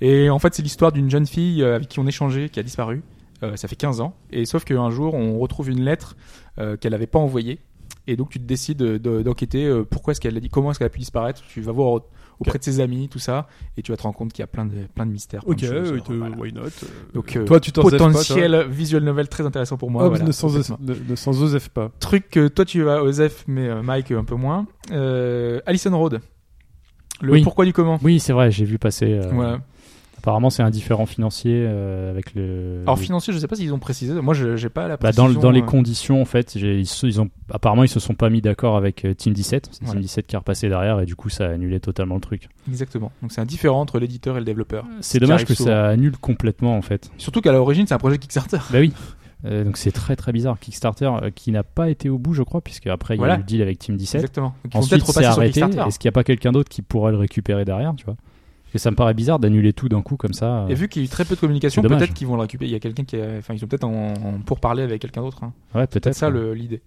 [0.01, 2.63] Et en fait, c'est l'histoire d'une jeune fille euh, avec qui on échangeait, qui a
[2.63, 3.01] disparu.
[3.41, 4.15] Euh, ça fait 15 ans.
[4.31, 7.59] Et sauf qu'un jour, on retrouve une lettre euh, qu'elle n'avait pas envoyée.
[8.05, 10.71] Et donc, tu te décides de- de- d'enquêter euh, pourquoi est-ce qu'elle a dit, comment
[10.71, 11.41] est-ce qu'elle a pu disparaître.
[11.47, 12.01] Tu vas voir au-
[12.39, 13.47] auprès de ses amis, tout ça.
[13.77, 15.41] Et tu vas te rendre compte qu'il y a plein de, plein de mystères.
[15.41, 15.91] plein Ok, de choses.
[15.91, 16.35] oui, Alors, te- voilà.
[16.37, 16.69] why not euh,
[17.13, 18.07] Donc, euh, toi, tu t'en zèves pas, toi.
[18.09, 20.03] Potentiel visual novel très intéressant pour moi.
[20.03, 20.31] Hobbes voilà, ne
[21.15, 21.91] s'en osef pas.
[22.01, 24.65] Truc que toi tu vas Osef, mais euh, Mike un peu moins.
[24.91, 26.19] Euh, Allison Road.
[27.21, 27.41] Le Oui.
[27.43, 27.99] pourquoi du comment?
[28.03, 29.13] Oui, c'est vrai, j'ai vu passer.
[29.13, 29.61] euh, Voilà.
[30.23, 32.79] Apparemment, c'est un différent financier euh, avec le.
[32.83, 34.13] Alors le- financier, je sais pas s'ils ont précisé.
[34.21, 35.23] Moi, je j'ai pas la Bah, précision.
[35.25, 38.13] dans, le- dans les euh, conditions, en fait, ils, ils ont apparemment ils se sont
[38.13, 39.67] pas mis d'accord avec euh, Team 17.
[39.69, 39.91] C'est Voilà.
[39.95, 42.47] Team 17 qui est repassé derrière et du coup ça a annulé totalement le truc.
[42.69, 43.11] Exactement.
[43.21, 44.85] Donc c'est un différent entre l'éditeur et le développeur.
[45.01, 45.71] C'est dommage que souvent.
[45.71, 47.11] ça annule complètement en fait.
[47.17, 48.59] Surtout qu'à l'origine, c'est un projet Kickstarter.
[48.71, 48.93] Bah oui.
[49.45, 50.57] Euh, donc c'est très très bizarre.
[50.57, 53.33] Kickstarter euh, qui n'a pas été au bout, je crois, puisque après il y a
[53.35, 54.21] eu le deal avec Team 17.
[54.21, 54.55] Exactement.
[54.63, 55.59] Donc, Ensuite, c'est arrêté.
[55.59, 55.85] Kickstarter.
[55.89, 58.15] Est-ce qu'il n'y a pas quelqu'un d'autre qui pourrait le récupérer derrière, tu vois?
[58.73, 60.65] Parce que ça me paraît bizarre d'annuler tout d'un coup comme ça.
[60.67, 62.69] Et vu qu'il y a eu très peu de communication, peut-être qu'ils vont le récupérer.
[62.69, 63.37] Il y a quelqu'un qui, a...
[63.37, 65.43] enfin, ils sont peut-être en, en pour parler avec quelqu'un d'autre.
[65.43, 65.53] hein.
[65.75, 66.15] Ouais, Peut-être peut-être.
[66.15, 66.81] ça l'idée.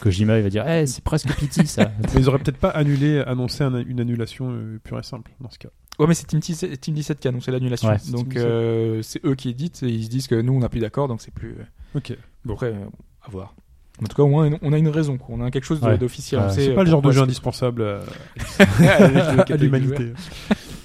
[0.00, 1.90] Kojima il va dire, eh, c'est presque pity ça.
[2.14, 5.50] Mais ils auraient peut-être pas annulé, annoncé un- une annulation euh, pure et simple dans
[5.50, 5.68] ce cas.
[5.98, 7.88] Ouais, mais c'est Team 17, Team 17 qui a annoncé l'annulation.
[7.88, 8.46] Ouais, donc Team 17.
[8.46, 11.08] euh, c'est eux qui éditent et ils se disent que nous on n'a plus d'accord,
[11.08, 11.56] donc c'est plus.
[11.96, 12.16] Ok.
[12.44, 12.84] Bon après, euh,
[13.26, 13.54] à voir.
[14.00, 15.18] En tout cas, au moins on a une raison.
[15.18, 15.34] quoi.
[15.36, 15.98] On a quelque chose Ouais.
[15.98, 16.40] d'officiel.
[16.42, 17.82] Ouais, C'est euh, pas le genre de jeu indispensable
[18.78, 20.12] à, à l'humanité.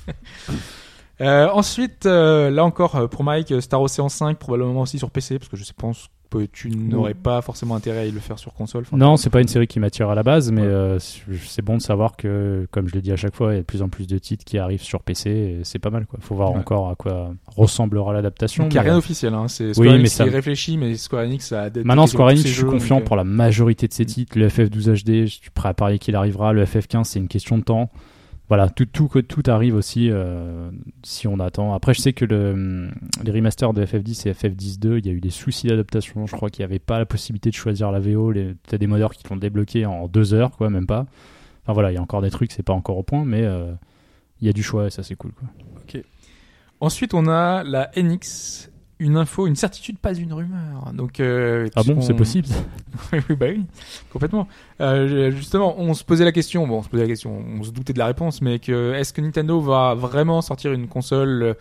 [1.22, 5.38] Euh, ensuite, euh, là encore euh, pour Mike, Star Ocean 5 probablement aussi sur PC
[5.38, 8.82] parce que je pense que tu n'aurais pas forcément intérêt à le faire sur console.
[8.88, 11.78] Enfin, Non, c'est pas une série qui m'attire à la base, mais euh, c'est bon
[11.78, 13.84] de savoir que, comme je le dis à chaque fois, il y a de plus
[13.84, 15.30] en plus de titres qui arrivent sur PC.
[15.30, 16.18] et C'est pas mal, quoi.
[16.24, 16.58] Faut voir Ouais.
[16.58, 18.66] encore à quoi ressemblera l'adaptation.
[18.68, 19.48] Il n'y a rien d'officiel, hein.
[19.48, 22.30] c'est Square Oui, Enix mais ça- qui réfléchit, mais Square Enix a des- Maintenant, Square
[22.30, 24.38] Enix, je suis confiant donc, pour la majorité de ses titres.
[24.40, 26.52] Le FF12 HD, je suis prêt à parier qu'il arrivera.
[26.54, 27.92] Le FF15, c'est une question de temps.
[28.56, 30.70] Voilà, tout, tout, tout arrive aussi euh,
[31.02, 31.74] si on attend.
[31.74, 32.88] Après, je sais que le,
[33.24, 36.28] les remasters de FF10 et FF10-2, il y a eu des soucis d'adaptation.
[36.28, 38.32] Je crois qu'il n'y avait pas la possibilité de choisir la VO.
[38.68, 41.08] T'as des modeurs qui l'ont débloqué en deux heures, quoi, même pas.
[41.64, 43.74] Enfin voilà, il y a encore des trucs, c'est pas encore au point, mais euh,
[44.40, 45.50] il y a du choix et ça, c'est cool, quoi.
[46.80, 48.70] Ensuite, on a la NX,
[49.00, 50.92] une info, une certitude, pas une rumeur.
[50.94, 52.48] Donc, euh, Ah bon, on- c'est possible
[53.14, 53.66] oui, oui, bah oui,
[54.12, 54.48] complètement.
[54.82, 57.72] Euh, justement, on se posait la question, bon, on se posait la question, on se
[57.72, 61.56] doutait de la réponse, mais que est-ce que Nintendo va vraiment sortir une console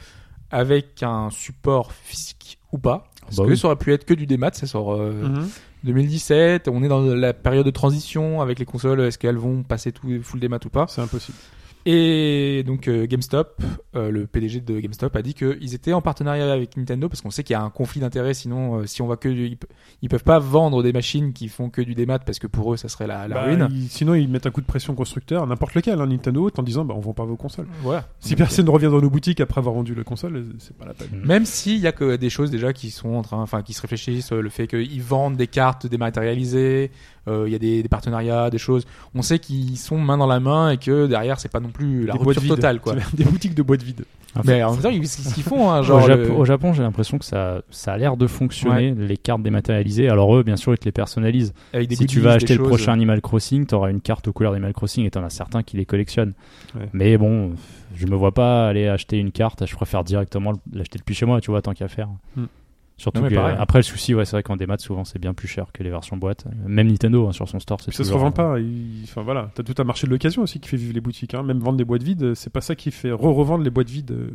[0.50, 3.08] avec un support physique ou pas?
[3.28, 3.56] Est-ce Bah que oui.
[3.58, 5.48] ça aurait pu être que du démat Ça sort euh, Mhm.
[5.84, 9.90] 2017, on est dans la période de transition avec les consoles, est-ce qu'elles vont passer
[9.90, 10.86] tout full démat ou pas?
[10.88, 11.38] C'est impossible.
[11.84, 13.60] Et donc euh, GameStop,
[13.96, 17.30] euh, le PDG de GameStop a dit qu'ils étaient en partenariat avec Nintendo parce qu'on
[17.30, 18.34] sait qu'il y a un conflit d'intérêts.
[18.34, 19.66] Sinon, euh, si on va que du- ils, pe-
[20.00, 22.76] ils peuvent pas vendre des machines qui font que du démat parce que pour eux,
[22.76, 23.68] ça serait la, la Bah, ruine.
[23.72, 26.84] ils- sinon, ils mettent un coup de pression constructeur, n'importe lequel, hein, Nintendo, en disant
[26.84, 27.66] bah, on vend pas vos consoles.
[27.82, 28.06] Voilà.
[28.20, 30.84] Si Donc, personne ne revient dans nos boutiques après avoir vendu la console, c'est pas
[30.86, 31.08] la peine.
[31.14, 33.72] euh, Même s'il y a que des choses déjà qui sont en train, enfin, qui
[33.72, 36.90] se réfléchissent, euh, le fait qu'ils vendent des cartes dématérialisées,
[37.21, 38.84] euh, il y a des, des partenariats, des choses.
[39.14, 42.04] On sait qu'ils sont main dans la main et que derrière, c'est pas non plus
[42.06, 42.94] la Des rupture totale, quoi.
[43.14, 44.04] Des boutiques de boîtes vides.
[44.44, 46.02] Mais en même temps, ce qu'ils font, hein, genre.
[46.02, 49.18] au, Japon, le- au Japon, j'ai l'impression que ça, ça a l'air de fonctionner, les
[49.18, 50.08] cartes dématérialisées.
[50.08, 51.52] Alors eux, bien sûr, ils te les personnalisent.
[51.72, 52.68] avec des si tu vas acheter le choses.
[52.68, 55.62] prochain Animal Crossing, tu auras une carte aux couleurs d'Animal Crossing et t'en as certains
[55.62, 56.32] qui les collectionnent.
[56.74, 56.88] Ouais.
[56.94, 57.52] Mais bon,
[57.94, 61.40] je me vois pas aller acheter une carte, je préfère directement l'acheter depuis chez moi,
[61.42, 62.08] tu vois, tant qu'à faire.
[62.36, 62.44] Hmm.
[63.02, 63.56] Surtout Non, mais que, pareil.
[63.58, 65.90] après le souci, ouais, c'est vrai qu'en démat, souvent c'est bien plus cher que les
[65.90, 66.44] versions boîte.
[66.68, 68.60] Même Nintendo hein, sur son store, c'est ça se revend pas.
[68.60, 71.34] il- Enfin voilà, t'as tout un marché de l'occasion aussi qui fait vivre les boutiques.
[71.34, 71.42] Hein.
[71.42, 74.12] Même vendre des boîtes vides, c'est pas ça qui fait re-revendre les boîtes vides.
[74.12, 74.30] euh,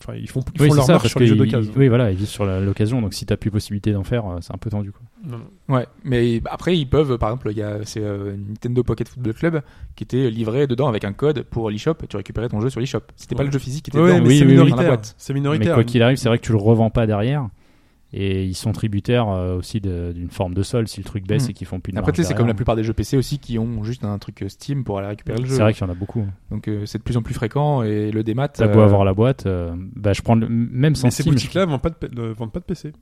[0.00, 1.72] Enfin, ils font, ils Oui, font leur ça, marche sur les jeux ils- d'occasion.
[1.76, 4.54] Oui, voilà, ils vivent sur l'occasion, donc si t'as plus possibilité d'en faire, euh, c'est
[4.54, 4.92] un peu tendu.
[4.92, 5.00] Quoi.
[5.26, 5.74] Non, non.
[5.74, 9.34] Ouais, mais après ils peuvent, par exemple, il y a c'est euh, Nintendo Pocket Football
[9.34, 9.62] Club
[9.96, 12.78] qui était livré dedans avec un code pour l'eShop et tu récupérais ton jeu sur
[12.78, 13.00] l'eShop.
[13.16, 13.46] C'était pas Ouais.
[13.46, 14.90] le jeu physique qui était Ouais, dedans, mais oui, c'est oui, oui, dans la minoritaire.
[14.92, 15.14] boîte.
[15.18, 15.74] C'est Mais minoritaire.
[15.74, 17.48] quoi qu'il arrive, c'est vrai que tu le revends pas derrière.
[18.12, 21.50] Et ils sont tributaires euh, aussi d'une forme de sol si le truc baisse Hmm.
[21.50, 22.92] et qu'ils font plus de Après, tu sais, marge c'est comme la plupart des jeux
[22.92, 25.56] PC aussi qui ont juste un truc euh, Steam pour aller récupérer le jeu.
[25.56, 26.24] C'est vrai qu'il y en a beaucoup.
[26.50, 28.48] Donc euh, c'est de plus en plus fréquent et le démat.
[28.48, 31.24] T'as beau euh, avoir la boîte, euh, bah, je prends le- même sans Mais ces
[31.24, 31.80] boutiques-là vendent
[32.36, 32.92] vendent pas de PC.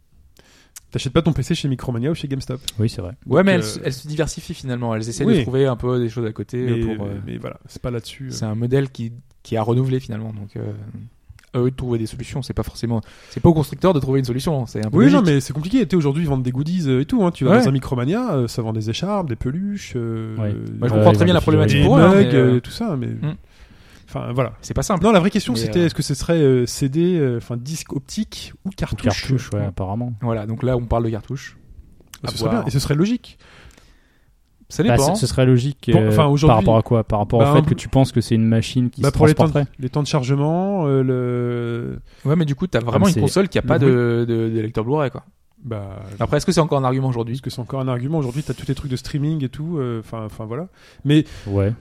[0.90, 2.60] T'achètes pas ton PC chez Micromania ou chez GameStop.
[2.78, 3.12] Oui, c'est vrai.
[3.26, 4.94] Ouais, mais elles, se- elles se diversifient finalement.
[4.94, 5.38] Elles essaient Oui.
[5.38, 7.04] de trouver un peu des choses à côté Mais, pour.
[7.06, 8.28] euh, mais voilà, c'est pas là-dessus.
[8.28, 8.30] euh.
[8.30, 10.32] C'est un modèle qui qui a renouvelé finalement.
[10.32, 10.72] Donc euh,
[11.54, 12.42] à eux de trouver des solutions.
[12.42, 13.00] C'est pas forcément.
[13.30, 14.66] C'est pas au constructeur de trouver une solution.
[14.66, 15.86] C'est un peu Oui, non, mais c'est compliqué.
[15.86, 17.24] Tu aujourd'hui, ils vendent des goodies euh, et tout.
[17.24, 17.30] Hein.
[17.30, 17.58] Tu vas Ouais.
[17.62, 19.94] dans un Micromania, euh, ça vend des écharpes, des peluches.
[19.96, 20.54] euh, Ouais.
[20.78, 22.02] Moi, je comprends très bien la problématique pour eux.
[22.02, 22.96] hein, mais, tout ça.
[22.96, 23.34] Mais Hmm.
[24.08, 24.52] enfin, voilà.
[24.60, 25.04] C'est pas simple.
[25.04, 27.92] Non, la vraie question, c'était euh, est-ce que ce serait euh, CD, euh, enfin disque
[27.92, 29.02] optique ou Ou cartouche?
[29.02, 30.12] Cartouche, ouais, apparemment.
[30.22, 30.46] Voilà.
[30.46, 31.56] Donc là, on parle de cartouches.
[32.22, 32.62] Ah, à ce serait voir.
[32.62, 32.68] bien.
[32.68, 33.38] Et ce serait logique.
[34.74, 35.14] Ça Bah, dépend.
[35.14, 36.16] ce, ce serait logique Bon, euh,
[36.46, 37.04] par rapport à quoi?
[37.04, 39.10] Par rapport Bah, au un fait que tu penses que c'est une machine qui Bah,
[39.10, 41.98] se pour les temps, de, les temps de chargement, euh, le.
[42.28, 44.50] Ouais, mais du coup, t'as vraiment Ah, une c'est- console qui a pas de, de,
[44.50, 45.22] de lecteur Blu-ray, quoi.
[45.64, 47.34] Bah, Après, est-ce que c'est encore un argument aujourd'hui?
[47.36, 48.18] parce que c'est encore un argument?
[48.18, 49.78] Aujourd'hui, t'as tous les trucs de streaming et tout.
[49.78, 50.66] euh, Enfin, enfin voilà.
[51.04, 51.72] Mais Ouais.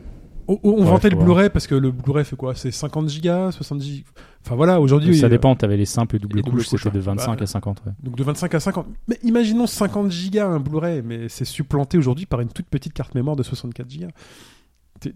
[0.47, 1.15] On, on Ouais, vantait le.
[1.17, 4.03] Blu-ray parce que le Blu-ray fait quoi C'est 50 gigas, 70 gigas.
[4.45, 5.17] Enfin voilà, aujourd'hui.
[5.17, 7.01] ça euh, dépend, t'avais les simples et doubles couches, c'était de ouais.
[7.01, 7.81] 25 Bah, à 50.
[7.85, 7.91] Ouais.
[8.03, 8.87] Donc de 25 à 50.
[9.07, 13.15] Mais imaginons 50 gigas un Blu-ray, mais c'est supplanté aujourd'hui par une toute petite carte
[13.15, 14.09] mémoire de 64 gigas.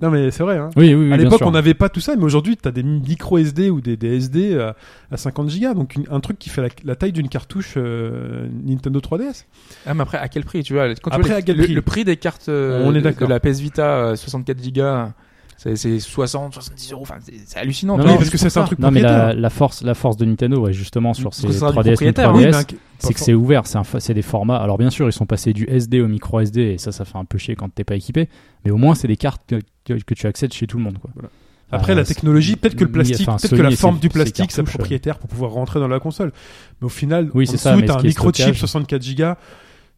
[0.02, 0.58] Non mais c'est vrai.
[0.58, 0.70] Hein.
[0.76, 1.14] Oui, oui, oui.
[1.14, 3.82] à l'époque, on n'avait pas tout ça, mais aujourd'hui, tu as des micro SD ou
[3.82, 4.76] des, des SD à,
[5.12, 8.48] à 50 gigas, donc une- un truc qui fait la, la taille d'une cartouche euh,
[8.66, 9.46] Nintendo 3DS.
[9.86, 11.58] Ah, mais après, à quel prix Tu vois, quand tu Après, vois les- à quel
[11.58, 11.74] le, prix?
[11.74, 15.12] le prix des cartes euh, On est de- la PS Vita euh, 64 Go,
[15.58, 17.01] c'est c'est 60, 70 euros.
[17.01, 17.97] Enfin, c'est hallucinant.
[17.97, 20.26] Non, juste parce que c'est un truc Non, mais la, la force, la force de
[20.26, 23.14] Nintendo, ouais, justement, sur ces que ce sera du 3DS, New propriétaire, 3DS, Oui, c'est
[23.14, 24.58] que c'est ouvert, c'est des formats.
[24.58, 27.18] Alors bien sûr, ils sont passés du SD au micro SD, et ça, ça fait
[27.18, 28.30] un peu chier quand t'es pas équipé.
[28.66, 30.99] Mais au moins, c'est des cartes que, que, que tu accèdes chez tout le monde,
[30.99, 31.10] quoi.
[31.16, 31.30] Voilà.
[31.70, 34.08] Après, Euh, la technologie, peut-être que le oui, plastique, enfin, peut-être que la forme du
[34.08, 34.64] plastique, c'est euh.
[34.64, 36.32] propriétaire pour pouvoir rentrer dans la console.
[36.80, 38.12] Mais au final, Oui, en dessous, t'as un microchip
[38.45, 39.38] stockage- 64 gigas,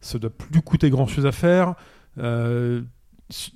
[0.00, 1.74] ça doit plus coûter grand chose à faire.
[2.18, 2.80] Euh,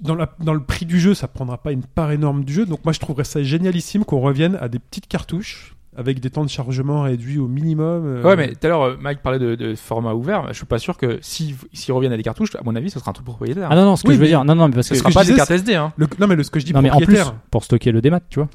[0.01, 2.67] dans, la, dans le prix du jeu, ça prendra pas une part énorme du jeu.
[2.67, 6.43] Donc moi, je trouverais ça génialissime qu'on revienne à des petites cartouches avec des temps
[6.45, 8.03] de chargement réduits au minimum.
[8.05, 10.49] euh, Ouais, mais tout à l'heure, euh, Mike parlait de, de format ouvert.
[10.49, 12.99] Je suis pas sûr que si- s'ils reviennent à des cartouches, à mon avis, ce
[12.99, 13.69] sera un truc propriétaire.
[13.71, 14.95] Ah non, non, ce que Oui, je veux mais dire, non, non, mais parce ce
[14.95, 15.93] que sera que pas je des cartes SD, hein.
[15.97, 17.35] le- non, mais le, ce que je dis non, mais en plus, propriétaire.
[17.51, 18.49] pour stocker le démat, tu vois.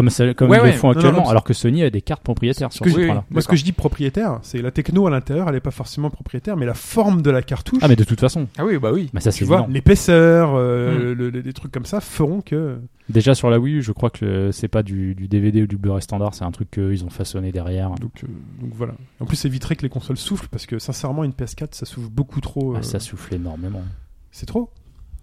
[0.00, 0.72] Comme, ça- comme Ouais, ils ouais.
[0.72, 3.06] le font Non, actuellement, non, alors que Sony a des cartes propriétaires sur ce oui,
[3.06, 3.24] point-là.
[3.28, 3.32] oui.
[3.34, 6.10] Moi, ce que je dis propriétaire, c'est la techno à l'intérieur, elle est pas forcément
[6.10, 8.90] propriétaire, mais la forme de la cartouche, Ah mais de toute façon, Ah oui, bah
[8.92, 9.10] oui.
[9.12, 12.78] bah ça tu vois, l'épaisseur, euh, le- le- des trucs comme ça feront que.
[13.08, 15.78] Déjà sur la Wii U, je crois que c'est pas du, du DVD ou du
[15.78, 17.90] Blu-ray standard, c'est un truc qu'ils ont façonné derrière.
[17.94, 18.26] Donc, euh,
[18.60, 18.92] donc voilà.
[19.20, 22.10] En plus, ça éviterait que les consoles soufflent parce que sincèrement, une PS4, ça souffle
[22.10, 22.74] beaucoup trop.
[22.74, 23.82] Ah, euh, ça souffle énormément.
[24.30, 24.70] C'est trop.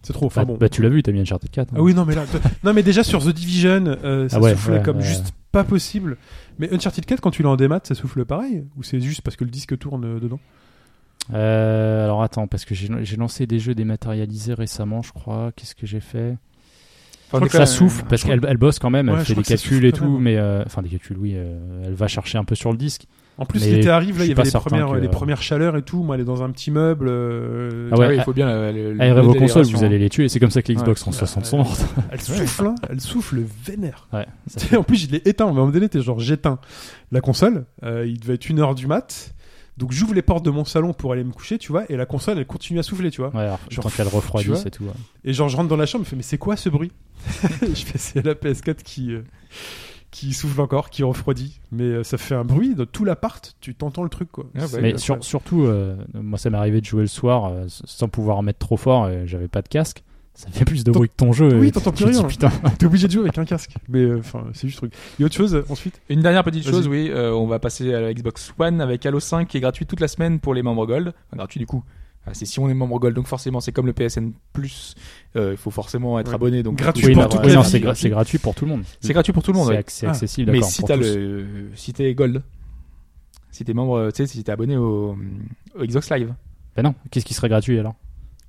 [0.06, 0.28] C'est trop.
[0.28, 0.58] Enfin Bah, bon.
[0.58, 1.70] bah, tu l'as vu, t'as mis Uncharted 4.
[1.70, 1.76] hein.
[1.78, 2.24] Ah oui, non, mais là,
[2.64, 5.03] non, mais déjà sur The Division, euh, ça Ah ouais, soufflait ouais, comme ouais.
[5.03, 6.18] juste pas possible.
[6.60, 8.64] Mais Uncharted 4, quand tu l'as en démat, ça souffle pareil?
[8.78, 10.39] Ou c'est juste parce que le disque tourne euh, dedans?
[11.34, 15.51] Euh, alors attends, parce que j'ai lancé des jeux dématérialisés récemment, je crois.
[15.56, 16.38] Qu'est-ce que j'ai fait?
[17.28, 19.16] Enfin, Je crois que ça souffle parce je crois- qu'elle elle bosse quand même, Ouais,
[19.20, 21.34] elle fait des calculs et tout, mais euh, enfin des calculs, oui.
[21.36, 23.08] euh, elle va chercher un peu sur le disque.
[23.38, 25.81] En plus, l'été arrive, là, il y avait les premières, que- les premières chaleurs et
[25.81, 26.03] tout.
[26.03, 27.07] Moi, elle est dans un petit meuble.
[27.09, 30.29] euh, Ah ouais, Ah il faut bien aux la consoles, vous allez les tuer.
[30.29, 30.81] C'est comme ça que les Ouais.
[30.83, 31.86] Xbox 360 sont mortes.
[32.11, 34.07] Elle souffle, hein, elle souffle vénère.
[34.13, 34.25] Ouais,
[34.77, 35.45] en plus, je l'ai éteint.
[35.47, 36.59] À un moment donné, t'es genre, j'éteins
[37.11, 37.65] la console.
[37.83, 39.33] euh, il devait être une heure du mat.
[39.77, 41.83] Donc, j'ouvre les portes de mon salon pour aller me coucher, tu vois.
[41.89, 43.31] Et la console, elle continue à souffler, tu vois.
[43.36, 44.86] Ouais, alors, Genre, tant qu'elle refroidisse et tout.
[44.86, 44.91] ouais.
[45.25, 46.93] Et genre, je rentre dans la chambre, je fais, mais c'est quoi ce bruit?
[47.61, 49.23] Je fais, c'est la PS4 qui, euh,
[50.16, 51.59] qui souffle encore, qui refroidit.
[51.74, 54.45] Mais euh, ça fait un bruit dans tout l'appart, tu t'entends le truc, quoi.
[54.57, 58.07] Ah Mais sur- surtout, euh, moi, ça m'est arrivé de jouer le soir euh, sans
[58.07, 59.09] pouvoir en mettre trop fort.
[59.09, 60.03] et J'avais pas de casque.
[60.34, 61.53] Ça fait plus de bruit que ton jeu.
[61.59, 62.24] Oui, et t'entends plus dis, rien.
[62.24, 62.49] Putain.
[62.80, 63.76] T'es obligé de jouer avec un casque.
[63.89, 64.93] Mais euh, enfin, c'est juste truc.
[65.18, 65.99] Il y a autre chose ensuite?
[66.09, 69.20] Une dernière petite chose, oui, euh, on va passer à la Xbox One avec Halo
[69.20, 71.09] 5 qui est gratuit toute la semaine pour les membres Gold.
[71.28, 71.84] Enfin, gratuit du coup.
[72.28, 74.95] Ah, C'est si on est membre Gold, donc forcément c'est comme le PSN Plus,
[75.36, 76.36] euh, il faut forcément être Ouais.
[76.36, 76.63] abonné.
[76.63, 78.38] Donc Gratuit Oui, pour la non, vie, c'est gra- gratuit.
[78.39, 78.84] pour tout le monde.
[78.99, 79.67] C'est gratuit pour tout le monde.
[79.67, 79.80] C'est ouais.
[79.80, 80.11] acc- c'est Ah.
[80.11, 80.88] accessible, Mais si le,
[81.93, 82.41] t'es Gold,
[83.51, 85.15] si t'es membre, tu sais, si t'es abonné au,
[85.80, 86.34] au Xbox Live,
[86.76, 87.95] Ben non, qu'est-ce qui serait gratuit alors?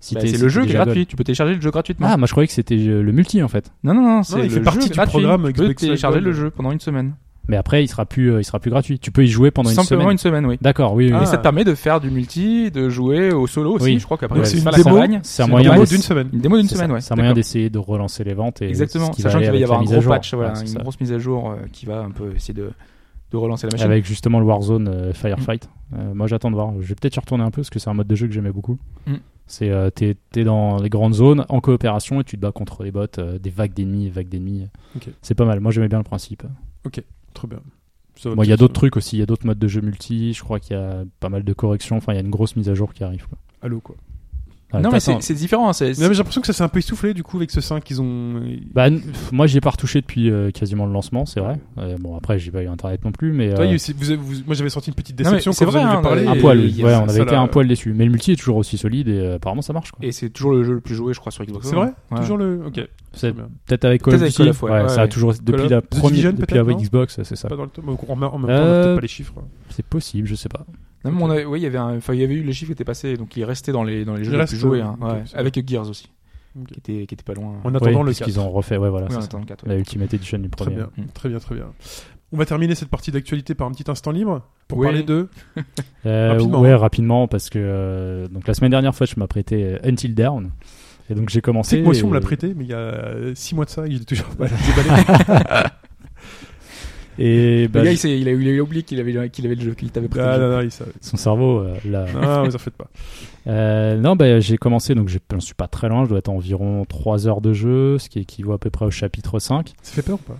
[0.01, 0.95] Si bah, c'est si le jeu qui est gratuit.
[0.95, 1.07] Gold.
[1.09, 2.07] Tu peux télécharger le jeu gratuitement.
[2.11, 3.73] Ah, moi je croyais que c'était euh, le multi en fait.
[3.85, 5.11] non, non, non, c'est il le fait partie du gratuit.
[5.21, 7.15] programme Tu peux télécharger le jeu pendant une semaine.
[7.49, 8.99] Mais après, il sera plus, euh, il sera plus gratuit.
[8.99, 10.13] Tu peux y jouer pendant une Simplement semaine.
[10.13, 10.59] une semaine, oui.
[10.61, 11.07] D'accord, oui.
[11.07, 11.13] oui.
[11.15, 11.23] Ah.
[11.23, 13.85] Et ça te permet de faire du multi, de jouer au solo aussi.
[13.85, 13.99] Oui.
[13.99, 16.29] Je crois qu'après, c'est une démo, c'est un une moyen d'une semaine.
[16.33, 17.01] Une démo d'une C'est semaine, ouais.
[17.01, 19.13] C'est un moyen d'essayer de relancer les ventes et Exactement.
[19.13, 20.13] Sachant qu'il va y avoir un mise à gros jour.
[20.13, 20.81] patch, voilà, une ça.
[20.81, 22.71] grosse mise à jour euh, qui va un peu essayer de,
[23.31, 23.87] de relancer la machine.
[23.87, 25.69] Avec justement le Warzone euh, Firefight.
[25.97, 26.73] Euh, moi j'attends de voir.
[26.81, 28.33] Je vais peut-être y retourner un peu parce que c'est un mode de jeu que
[28.33, 28.79] j'aimais beaucoup.
[29.07, 29.15] Mm.
[29.47, 32.83] C'est euh, t'es t'es dans les grandes zones en coopération et tu te bats contre
[32.83, 33.07] les bots,
[33.41, 34.67] des vagues d'ennemis, vagues d'ennemis.
[34.97, 35.09] Ok.
[35.23, 35.61] C'est pas mal.
[35.61, 36.43] Moi j'aimais bien le principe.
[37.37, 37.61] Très bien.
[38.17, 39.17] Ça va Bon, il y a d'autres trucs aussi.
[39.17, 40.33] Il y a d'autres modes de jeu multi.
[40.33, 41.99] Je crois qu'il y a pas mal de corrections.
[41.99, 43.27] Enfin, il y a une grosse mise à jour qui arrive.
[43.29, 43.39] Quoi.
[43.61, 43.95] Allô, quoi.
[44.81, 45.73] Non, mais c'est différent.
[45.73, 47.83] c'est- Mais j'ai l'impression que ça s'est un peu essoufflé du coup avec ce 5
[47.85, 48.41] qu'ils ont.
[48.75, 51.59] Bah, n- pff, moi, j'y ai pas retouché depuis euh, quasiment le lancement, c'est vrai.
[51.79, 53.55] Euh, bon, après, j'ai pas eu internet non plus, mais.
[53.55, 55.85] Toi, euh, vous vous- moi j'avais senti une petite Non, déception c'est quand vous vrai,
[55.85, 56.27] en avez hein, parlé.
[56.27, 56.83] on un poil, et- oui.
[56.85, 57.93] Ouais, on avait été l'a- un poil déçu.
[57.95, 59.91] Mais le multi est toujours aussi solide et euh, apparemment ça marche.
[59.93, 60.05] Quoi.
[60.07, 61.67] Et c'est toujours le jeu le plus joué, je crois, sur Xbox.
[61.69, 61.93] C'est vrai?
[62.11, 62.19] Ouais.
[62.21, 62.61] Toujours le.
[62.67, 62.81] Ok.
[63.67, 64.51] Peut-être avec Call of Duty.
[64.89, 67.49] Ça a toujours depuis la première, depuis peut-être, la non Xbox, c'est ça.
[67.51, 69.35] On Euh, peut-être pas les chiffres.
[69.71, 70.65] C'est possible, je sais pas.
[71.07, 72.69] Non, mais on a- oui, il y avait un- il y avait eu les chiffres
[72.69, 74.81] qui étaient passés, donc il restait dans les, dans les Il jeux les plus joués,
[74.81, 75.23] euh, hein, ouais.
[75.35, 76.11] avec Gears aussi,
[76.61, 76.69] Ok.
[76.69, 77.55] qui était, qui était pas loin.
[77.65, 78.45] En attendant le puisqu'ils 4.
[78.47, 79.21] ont refait, ouais, voilà, Oui, ça.
[79.21, 79.73] attendant le 4, ouais.
[79.73, 80.77] la Ultimate Edition du Très premier.
[80.77, 81.07] bien, Mm.
[81.15, 81.67] très bien, très bien.
[82.33, 84.87] On va terminer cette partie d'actualité par un petit instant libre pour Oui.
[84.87, 85.29] parler de.
[86.07, 86.61] Euh, Rapidement.
[86.61, 90.51] Ouais, rapidement, parce que euh, donc la semaine dernière, fois, je m'apprêtais euh, Until Dawn.
[91.09, 91.71] Et donc j'ai commencé.
[91.71, 93.65] C'est que moi aussi on me l'a et- prêté, mais il y a 6 mois
[93.65, 94.47] de ça, il est toujours pas
[94.77, 95.69] déballé.
[97.19, 99.61] Et bah, le gars, il, je- a, il a oublié qu'il avait, qu'il avait le
[99.63, 100.27] jeu, qu'il t'avait prêté.
[100.29, 100.93] Ah non, non, il savait.
[101.01, 102.05] son cerveau, euh, là.
[102.15, 102.89] Non, vous en faites pas.
[103.47, 106.29] Euh, non, bah, j'ai commencé, donc j'ai- j'en suis pas très loin, je dois être
[106.29, 109.73] à environ 3 heures de jeu, ce qui équivaut à peu près au chapitre 5.
[109.83, 110.39] Ça fait peur ou pas?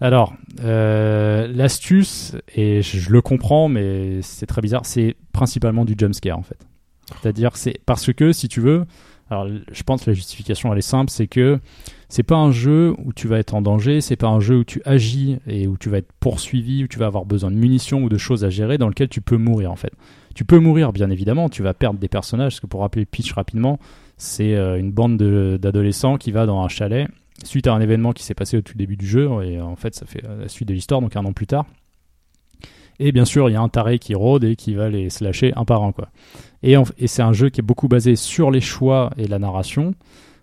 [0.00, 5.94] Alors, euh, l'astuce, et je, je le comprends, mais c'est très bizarre, c'est principalement du
[5.98, 6.58] jumpscare en fait.
[7.22, 8.84] C'est-à-dire, c'est parce que si tu veux,
[9.30, 11.58] alors je pense que la justification elle est simple, c'est que
[12.14, 14.64] c'est pas un jeu où tu vas être en danger, c'est pas un jeu où
[14.64, 18.04] tu agis et où tu vas être poursuivi, où tu vas avoir besoin de munitions
[18.04, 19.92] ou de choses à gérer, dans lequel tu peux mourir en fait.
[20.32, 23.06] Tu peux mourir bien évidemment, tu vas perdre des personnages, parce que pour rappeler le
[23.06, 23.80] pitch rapidement,
[24.16, 27.08] c'est euh, une bande de- d'adolescents qui va dans un chalet
[27.42, 29.96] suite à un événement qui s'est passé au tout début du jeu, et en fait
[29.96, 31.66] ça fait euh, la suite de l'histoire, donc un an plus tard.
[33.00, 35.52] Et bien sûr, il y a un taré qui rôde et qui va les slasher
[35.56, 35.92] un par un.
[36.62, 36.76] Et
[37.08, 39.94] c'est un jeu qui est beaucoup basé sur les choix et la narration.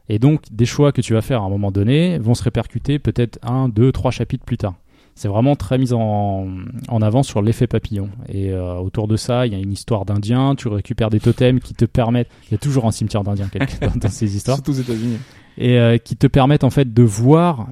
[0.10, 3.00] Et donc, des choix que tu vas faire à un moment donné vont se répercuter
[3.00, 4.76] peut-être un, deux, trois chapitres plus tard.
[5.16, 6.48] C'est vraiment très mis en,
[6.88, 8.10] en avant sur l'effet papillon.
[8.30, 11.60] Et euh, autour de ça, il y a une histoire d'Indiens, tu récupères des totems
[11.60, 12.30] qui te permettent...
[12.50, 13.22] Il y a toujours un cimetière
[13.52, 15.18] quelque- dans, dans ces histoires Surtout aux États-Unis.
[15.58, 17.68] et euh, qui te permettent en fait de voir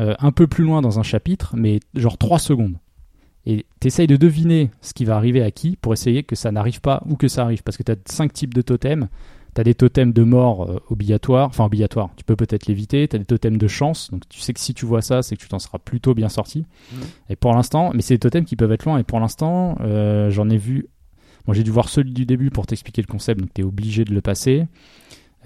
[0.00, 2.76] euh, un peu plus loin dans un chapitre, mais genre 3 secondes.
[3.46, 6.80] Et t'essayes de deviner ce qui va arriver à qui pour essayer que ça n'arrive
[6.80, 7.62] pas ou que ça arrive.
[7.62, 9.08] Parce que tu as 5 types de totems.
[9.54, 13.06] T'as des totems de mort euh, obligatoires, enfin obligatoires, tu peux peut-être l'éviter.
[13.06, 15.40] T'as des totems de chance, donc tu sais que si tu vois ça, c'est que
[15.40, 16.66] tu t'en seras plutôt bien sorti.
[16.92, 17.00] Mhm.
[17.30, 20.28] Et pour l'instant, mais c'est des totems qui peuvent être loin, et pour l'instant, euh,
[20.30, 20.88] j'en ai vu.
[21.46, 24.12] Moi j'ai dû voir celui du début pour t'expliquer le concept, donc t'es obligé de
[24.12, 24.66] le passer.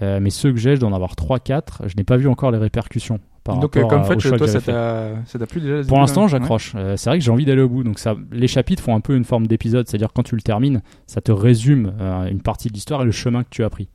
[0.01, 1.87] Euh, mais ceux que j'ai, je dois en avoir 3-4.
[1.87, 3.19] Je n'ai pas vu encore les répercussions.
[3.43, 6.73] Par Donc, comme fait, toi, que ça t'a plu déjà Pour l'instant, j'accroche.
[6.95, 7.83] C'est vrai que j'ai envie d'aller au bout.
[7.83, 9.87] Donc, ça, les chapitres font un peu une forme d'épisode.
[9.87, 11.93] C'est-à-dire, quand tu le termines, ça te résume
[12.29, 13.89] une partie de l'histoire et le chemin que tu as pris.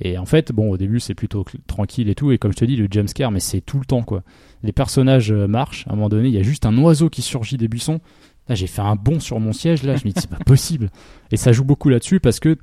[0.00, 2.32] Et en fait, bon, au début, c'est plutôt tranquille et tout.
[2.32, 4.22] Et comme je te dis, le jumpscare, mais c'est tout le temps, quoi.
[4.62, 5.86] Les personnages euh, marchent.
[5.88, 8.00] À un moment donné, il y a juste un oiseau qui surgit des buissons.
[8.48, 9.82] Là, j'ai fait un bond sur mon siège.
[9.84, 10.90] Là, je me dis, c'est pas possible.
[11.30, 12.58] Et ça joue beaucoup là-dessus parce que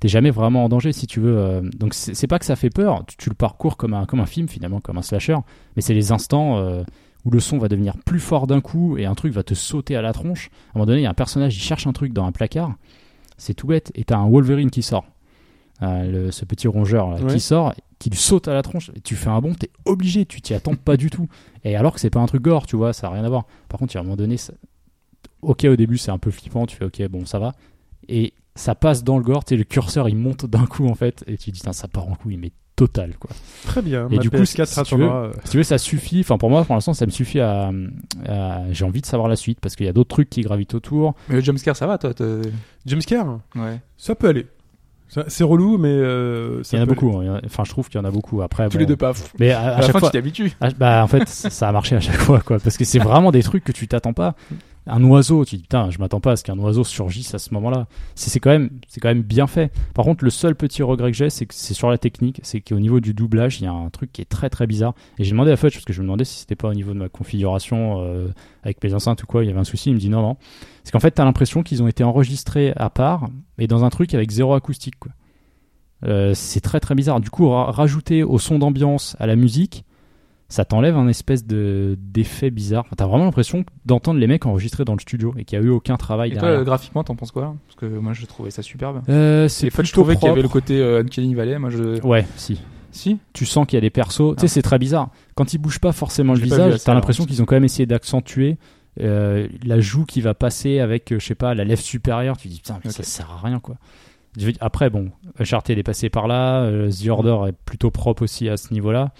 [0.00, 1.38] t'es jamais vraiment en danger si tu veux.
[1.38, 3.02] euh, donc, c'est c'est pas que ça fait peur.
[3.06, 5.36] Tu, tu le parcours comme un, comme un film, finalement, comme un slasher.
[5.74, 6.58] Mais c'est les instants.
[6.58, 6.82] euh,
[7.24, 9.96] où le son va devenir plus fort d'un coup et un truc va te sauter
[9.96, 10.50] à la tronche.
[10.68, 12.30] À un moment donné, il y a un personnage, il cherche un truc dans un
[12.32, 12.74] placard.
[13.36, 13.90] C'est tout bête.
[13.96, 15.04] Et t'as un Wolverine qui sort.
[15.82, 17.32] Euh, le- ce petit rongeur là, Ouais.
[17.34, 18.90] qui sort, qui lui saute à la tronche.
[18.96, 21.28] Et tu fais un bond, t'es obligé, tu t'y attends pas du tout.
[21.62, 23.44] Et alors que c'est pas un truc gore, tu vois, ça a rien à voir.
[23.68, 24.54] Par contre, il y a un moment donné, ça-
[25.42, 27.52] ok, au début c'est un peu flippant, tu fais ok, bon, ça va.
[28.08, 30.94] Et ça passe dans le gore, tu sais, le curseur il monte d'un coup en
[30.96, 33.30] fait, et tu dis, ça part en couille, mais total quoi.
[33.64, 34.08] Très bien.
[34.08, 36.20] Et ma du coup, PS4 si tu attendra, euh, Si tu veux, ça suffit.
[36.20, 37.72] Enfin, pour moi, pour l'instant, ça me suffit à.
[38.26, 40.74] à- J'ai envie de savoir la suite parce qu'il y a d'autres trucs qui gravitent
[40.74, 41.14] autour.
[41.28, 42.12] Mais le jumpscare, ça va, toi
[42.86, 43.80] Jumpscare, Ouais.
[43.96, 44.46] ça peut aller.
[45.28, 47.16] C'est relou, mais euh, ça Il y en a peut beaucoup.
[47.18, 47.40] hein.
[47.44, 48.42] Enfin, je trouve qu'il y en a beaucoup.
[48.42, 49.32] Après, Tous bon, les deux paf.
[49.38, 50.52] Mais à, à À, la chaque fin, fois, tu t'habitues.
[50.60, 52.58] Ah, bah, en fait, ça ça a marché à chaque fois, quoi.
[52.58, 54.34] Parce que c'est vraiment des trucs que tu t'attends pas.
[54.90, 57.52] Un oiseau, tu dis putain, je m'attends pas à ce qu'un oiseau surgisse à ce
[57.54, 57.86] moment-là.
[58.14, 59.70] C'est quand même, c'est quand même bien fait.
[59.94, 62.60] Par contre, le seul petit regret que j'ai, c'est que c'est sur la technique, c'est
[62.62, 64.94] qu'au niveau du doublage, il y a un truc qui est très très bizarre.
[65.18, 66.92] Et j'ai demandé à Fudge parce que je me demandais si c'était pas au niveau
[66.94, 68.28] de ma configuration euh,
[68.62, 69.90] avec mes enceintes ou quoi, il y avait un souci.
[69.90, 70.36] Il me dit non non.
[70.84, 73.28] C'est qu'en fait, t'as l'impression qu'ils ont été enregistrés à part
[73.58, 74.94] et dans un truc avec zéro acoustique.
[76.04, 77.20] Euh, c'est très très bizarre.
[77.20, 79.84] Du coup, ra- rajouter au son d'ambiance, à la musique,
[80.48, 82.84] ça t'enlève un espèce de d'effet bizarre.
[82.96, 85.70] T'as vraiment l'impression d'entendre les mecs enregistrés dans le studio et qu'il n'y a eu
[85.70, 86.64] aucun travail Et toi, derrière.
[86.64, 89.02] graphiquement, t'en penses quoi Parce que moi, je trouvais ça superbe.
[89.10, 91.58] Euh, c'est fois, je trouvais qu'il y avait le côté euh, Uncanny Valley.
[91.58, 92.00] Moi, je.
[92.06, 92.60] Ouais, si.
[92.90, 93.18] Si?
[93.34, 94.34] Tu sens qu'il y a des persos.
[94.36, 94.48] Tu sais, Ah.
[94.48, 95.10] c'est très bizarre.
[95.34, 97.64] Quand ils bougent pas forcément le Je pas visage, t'as l'impression qu'ils ont quand même
[97.64, 98.56] essayé d'accentuer
[99.00, 102.36] euh, la joue qui va passer avec, euh, je sais pas, la lèvre supérieure.
[102.38, 103.04] Tu te dis putain, mais ça Ok.
[103.06, 103.76] sert à rien quoi.
[104.60, 106.62] Après, bon, Uncharted est passé par là.
[106.62, 109.12] euh, The Order est plutôt propre aussi à ce niveau-là.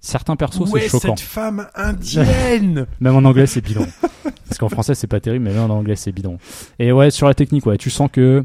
[0.00, 1.16] Certains persos, c'est est choquant.
[1.16, 3.86] cette femme indienne Même en anglais, c'est bidon.
[4.46, 6.38] Parce qu'en français, c'est pas terrible, mais même en anglais, c'est bidon.
[6.78, 8.44] Et ouais, sur la technique, ouais, tu sens que.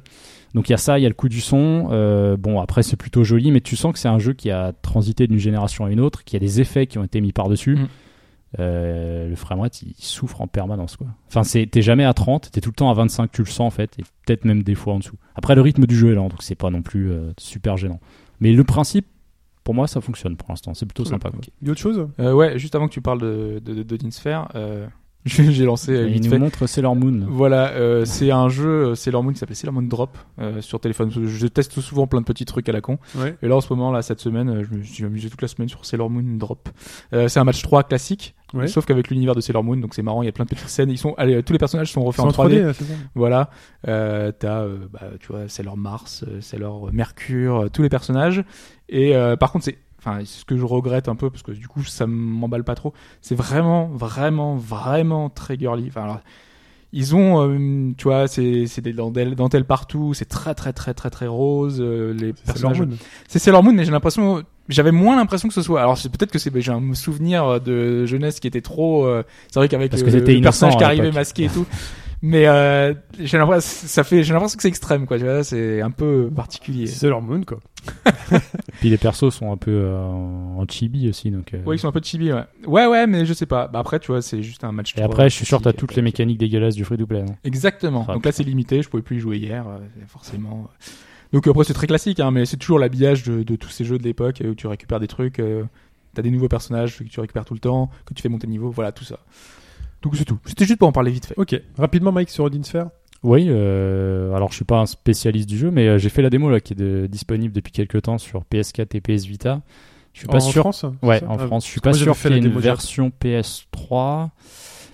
[0.54, 1.88] Donc il y a ça, il y a le coup du son.
[1.91, 4.72] euh, bon, après, c'est plutôt joli, mais tu sens que c'est un jeu qui a
[4.84, 7.76] transité d'une génération à une autre, qui a des effets qui ont été mis par-dessus.
[7.76, 7.88] Mhm.
[8.60, 11.08] Euh, le framerate, il souffre en permanence, quoi.
[11.28, 13.62] Enfin, c'est- t'es jamais à 30, t'es tout le temps à 25, tu le sens,
[13.62, 15.16] en fait, et peut-être même des fois en dessous.
[15.36, 17.99] Après, le rythme du jeu est lent, donc c'est pas non plus euh, super gênant.
[18.39, 19.08] Mais le principe,
[19.64, 20.74] pour moi, ça fonctionne pour l'instant.
[20.74, 21.39] C'est plutôt sympa, quoi.
[21.61, 24.09] Il y a autre chose Euh, ouais, juste avant que tu parles de, de, de,
[24.11, 24.86] Sphere, euh,
[25.26, 26.38] j'ai lancé euh, il nous fait.
[26.38, 27.11] montre Sailor Moon.
[27.22, 27.26] là.
[27.30, 31.09] Voilà, euh, c'est un jeu Sailor Moon qui s'appelle Sailor Moon Drop euh, sur téléphone.
[31.11, 32.97] Je teste souvent plein de petits trucs à la con.
[33.16, 33.36] Ouais.
[33.41, 35.70] Et là, en ce moment, là, cette semaine, je me suis amusé toute la semaine
[35.70, 36.68] sur Sailor Moon Drop.
[37.14, 38.68] Euh, c'est un match 3 classique, Ouais.
[38.68, 40.68] sauf qu'avec l'univers de Sailor Moon, donc c'est marrant, il y a plein de petites
[40.70, 40.89] scènes.
[40.91, 42.62] Ils sont, allez, tous les personnages sont refaits en 3D.
[42.64, 43.49] là, c'est ça Voilà,
[43.88, 48.43] euh, t'as, euh, bah, tu vois, Sailor Mars, euh, Sailor Mercure, euh, tous les personnages.
[48.89, 51.68] Et euh, par contre, c'est, enfin, ce que je regrette un peu parce que du
[51.68, 52.93] coup, ça m'emballe pas trop.
[53.22, 55.88] C'est vraiment, vraiment, vraiment très girly.
[55.88, 56.20] Enfin, alors,
[56.93, 60.13] ils ont, euh, tu vois, c'est, c'est des dentelles, dentelles partout.
[60.13, 61.79] C'est très, très, très, très, très rose.
[61.81, 62.79] euh, les C'est Sailor personnages.
[62.87, 62.97] Moon.
[63.27, 65.81] C'est Sailor Moon, mais j'ai l'impression, j'avais moins l'impression que ce soit.
[65.81, 69.05] Alors c'est peut-être que c'est, j'ai un souvenir de jeunesse qui était trop.
[69.07, 71.65] euh, c'est vrai qu'avec euh, le personnage qui arrivait masqué et tout.
[72.26, 75.17] Mais euh, j'ai l'impression, ça fait, j'ai l'impression que c'est extrême, quoi.
[75.19, 76.88] Tu vois, c'est un peu particulier.
[76.88, 77.59] C'est Moon, quoi.
[78.80, 81.53] Puis les persos sont un peu euh, en chibi aussi, donc.
[81.53, 82.45] euh, Ouais, ils sont un peu chibi, ouais.
[82.65, 83.67] Ouais, ouais, mais je sais pas.
[83.67, 84.93] Bah après, tu vois, c'est juste un match.
[84.97, 87.21] Et après, je suis sûr que t'as toutes les mécaniques dégueulasses du free to play.
[87.21, 87.36] hein.
[87.43, 88.05] Exactement.
[88.05, 88.82] Donc là, c'est limité.
[88.82, 90.69] Je pouvais plus y jouer hier, euh, forcément.
[91.33, 93.97] Donc après, c'est très classique, hein, mais c'est toujours l'habillage de, de tous ces jeux
[93.97, 95.39] de l'époque euh, où tu récupères des trucs.
[95.39, 95.63] euh,
[96.16, 98.70] T'as des nouveaux personnages que tu récupères tout le temps, que tu fais monter niveau,
[98.70, 99.17] voilà, tout ça.
[100.04, 100.38] Donc c'est tout.
[100.46, 101.34] C'était juste pour en parler vite fait.
[101.38, 101.59] Ok.
[101.78, 102.89] Rapidement, Mike, sur Odin Sphere.
[103.24, 106.30] Oui, euh, alors je suis pas un spécialiste du jeu, mais euh, j'ai fait la
[106.30, 109.62] démo là qui est de- disponible depuis quelques temps sur PS4 et PS Vita.
[110.12, 110.62] Je suis pas en sûr.
[110.62, 113.12] France ouais, en Ah, France, je suis pas sûr qu'il y ait la une version
[113.24, 114.30] PS3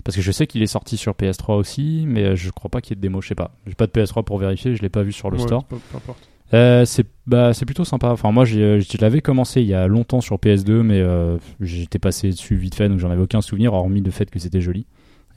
[0.04, 2.80] parce que je sais qu'il est sorti sur PS3 aussi, mais euh, je crois pas
[2.80, 3.20] qu'il y ait de démo.
[3.20, 3.50] Je sais pas.
[3.66, 5.64] J'ai pas de PS3 pour vérifier, je l'ai pas vu sur le Ouais, store.
[5.64, 6.28] peu, peu importe.
[6.54, 8.08] Euh, c'est bah, c'est plutôt sympa.
[8.10, 11.98] Enfin, moi, j'ai- je l'avais commencé il y a longtemps sur PS2, mais euh, j'étais
[11.98, 14.86] passé dessus vite fait, donc j'en avais aucun souvenir, hormis le fait que c'était joli.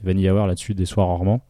[0.04, 1.44] Vanillaware là-dessus des soirs rarement.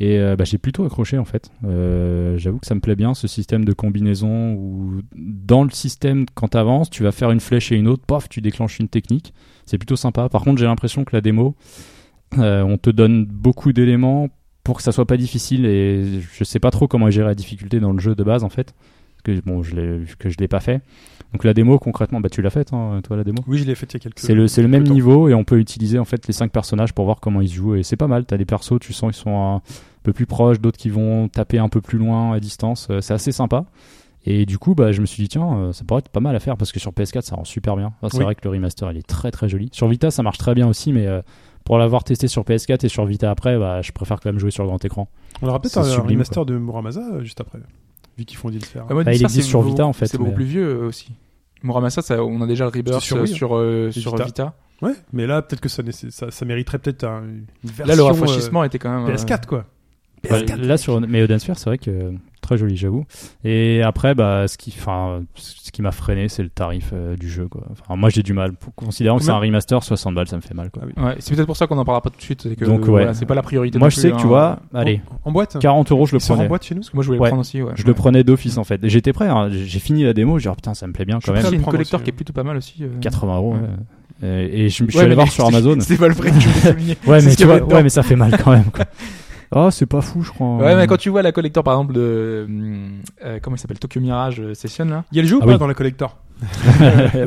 [0.00, 1.50] Et euh, bah, j'ai plutôt accroché en fait.
[1.64, 6.26] Euh, J'avoue que ça me plaît bien ce système de combinaison où dans le système,
[6.34, 8.88] quand tu avances, tu vas faire une flèche et une autre, paf, tu déclenches une
[8.88, 9.32] technique.
[9.64, 10.28] C'est plutôt sympa.
[10.28, 11.54] Par contre, j'ai l'impression que la démo,
[12.38, 14.28] euh, on te donne beaucoup d'éléments
[14.64, 17.80] pour que ça soit pas difficile et je sais pas trop comment gérer la difficulté
[17.80, 18.74] dans le jeu de base en fait.
[19.24, 20.80] Que bon, je l'ai que je l'ai pas fait.
[21.32, 23.38] Donc la démo concrètement, bah tu l'as faite hein, toi la démo?
[23.46, 24.92] Oui, je l'ai fait il y a quelques C'est le, c'est le même temps.
[24.92, 27.54] niveau et on peut utiliser en fait les cinq personnages pour voir comment ils se
[27.54, 28.24] jouent et c'est pas mal.
[28.26, 29.62] T'as des persos, tu sens ils sont un
[30.02, 32.88] peu plus proches, d'autres qui vont taper un peu plus loin à distance.
[32.90, 33.64] Euh, C'est assez sympa.
[34.24, 36.36] Et du coup, bah, je me suis dit tiens, euh, ça pourrait être pas mal
[36.36, 37.92] à faire parce que sur PS4 ça rend super bien.
[38.02, 38.24] Enfin, c'est Oui.
[38.24, 39.68] vrai que le remaster il est très très joli.
[39.72, 41.22] Sur Vita ça marche très bien aussi, mais euh,
[41.64, 44.50] pour l'avoir testé sur PS4 et sur Vita après, bah, je préfère quand même jouer
[44.50, 45.08] sur grand écran.
[45.40, 47.58] On aura peut-être un, sublime, remaster de Muramasa juste après,
[48.18, 48.86] vu qu'ils font faire.
[48.88, 51.12] Ah, Bah, il existe sur Vita, en fait, C'est beaucoup plus vieux euh, aussi.
[51.62, 54.24] Muramasa, ça, on a déjà le Rebirth sur sur, euh, sur Vita.
[54.24, 54.54] Vita.
[54.82, 57.94] Ouais, mais là, peut-être que ça, nécess- ça, ça mériterait peut-être un- une version Là,
[57.94, 59.06] le rafraîchissement était quand même.
[59.08, 59.64] euh, euh, PS4, quoi.
[60.28, 60.56] Ouais, PS4.
[60.60, 62.12] là sur mais Odin Sphere, c'est vrai que
[62.52, 63.04] très joli, j'avoue.
[63.44, 67.28] Et après, bah, ce qui, enfin, ce qui m'a freiné, c'est le tarif euh, du
[67.28, 67.62] jeu, quoi.
[67.70, 68.52] Enfin, moi, j'ai du mal.
[68.76, 70.82] Considérant que c'est un remaster, 60 balles, ça me fait mal, quoi.
[70.84, 71.02] Ah oui.
[71.04, 72.42] Ouais, c'est peut-être pour ça qu'on en parlera pas tout de suite.
[72.42, 72.88] c'est Que, Donc, euh, ouais.
[72.90, 73.78] voilà, c'est pas la priorité.
[73.78, 74.28] Moi, je plus, sais que tu hein.
[74.28, 76.48] vois, allez, En, en boîte 40 euros, je le sont en prenais.
[76.48, 77.26] boîte chez nous Parce que moi, je voulais Ouais.
[77.28, 77.62] le prendre aussi.
[77.62, 77.72] Ouais.
[77.74, 78.82] Je le prenais d'office, en fait.
[78.84, 79.28] Et J'étais prêt.
[79.28, 79.48] hein.
[79.50, 80.38] J'ai fini la démo.
[80.38, 81.54] J'ai dit, oh, putain, ça me plaît bien Je quand suis même.
[81.54, 82.76] une collector aussi, qui est plutôt pas mal aussi.
[82.82, 82.88] euh.
[83.00, 83.52] 80 euros.
[83.54, 83.60] Ouais.
[83.60, 83.66] ouais.
[84.24, 85.76] Euh, Et je, je suis allé voir sur Amazon.
[85.80, 86.96] C'est pas le vrai que je voulais souligner.
[87.08, 88.70] Ouais, mais tu vois, ouais, mais ça fait mal quand même.
[88.72, 88.84] Quoi.
[89.54, 90.56] Oh, c'est pas fou, je crois.
[90.56, 92.46] Ouais, mais quand tu vois la collector, par exemple, de.
[93.24, 95.04] euh, comment il s'appelle Tokyo Mirage euh, Session, là.
[95.12, 95.58] Il y a le jeu ou Ah pas oui.
[95.58, 96.16] dans la collector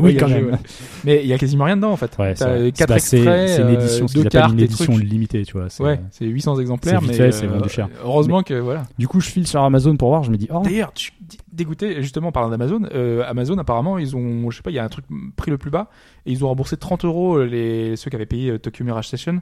[0.01, 0.45] oui, quand jeu, même.
[0.51, 0.57] ouais.
[1.05, 2.17] Mais il y a quasiment rien dedans, en fait.
[2.19, 4.27] Ouais, c'est T'as euh, quatre Bah, c'est extraits, c'est une euh, édition, ce deux qu'ils
[4.27, 5.67] appellent cartes, une édition limitée, tu vois.
[5.79, 7.87] Ouais, c'est 800 exemplaires, mais fait, c'est euh, vendu cher.
[8.03, 8.83] heureusement que voilà.
[8.97, 10.23] Du coup, je file sur Amazon pour voir.
[10.23, 12.81] Je me dis, oh, D'ailleurs, tu dis- dégoûté justement en parlant d'Amazon.
[12.93, 15.05] euh, Amazon apparemment ils ont, je sais pas, il y a un truc
[15.37, 15.87] prix le plus bas
[16.25, 19.35] et ils ont remboursé 30 euros les ceux qui avaient payé euh, Tokyo Mirage Session
[19.35, 19.39] euh,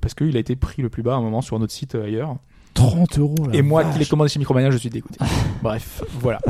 [0.00, 1.94] parce qu'il a été pris le plus bas à un moment sur un autre site
[1.94, 2.36] euh, ailleurs.
[2.74, 3.34] 30 euros.
[3.52, 3.92] et moi vache.
[3.92, 5.18] qui l'ai commandé chez Micromania, je suis dégoûté.
[5.62, 6.40] Bref, voilà.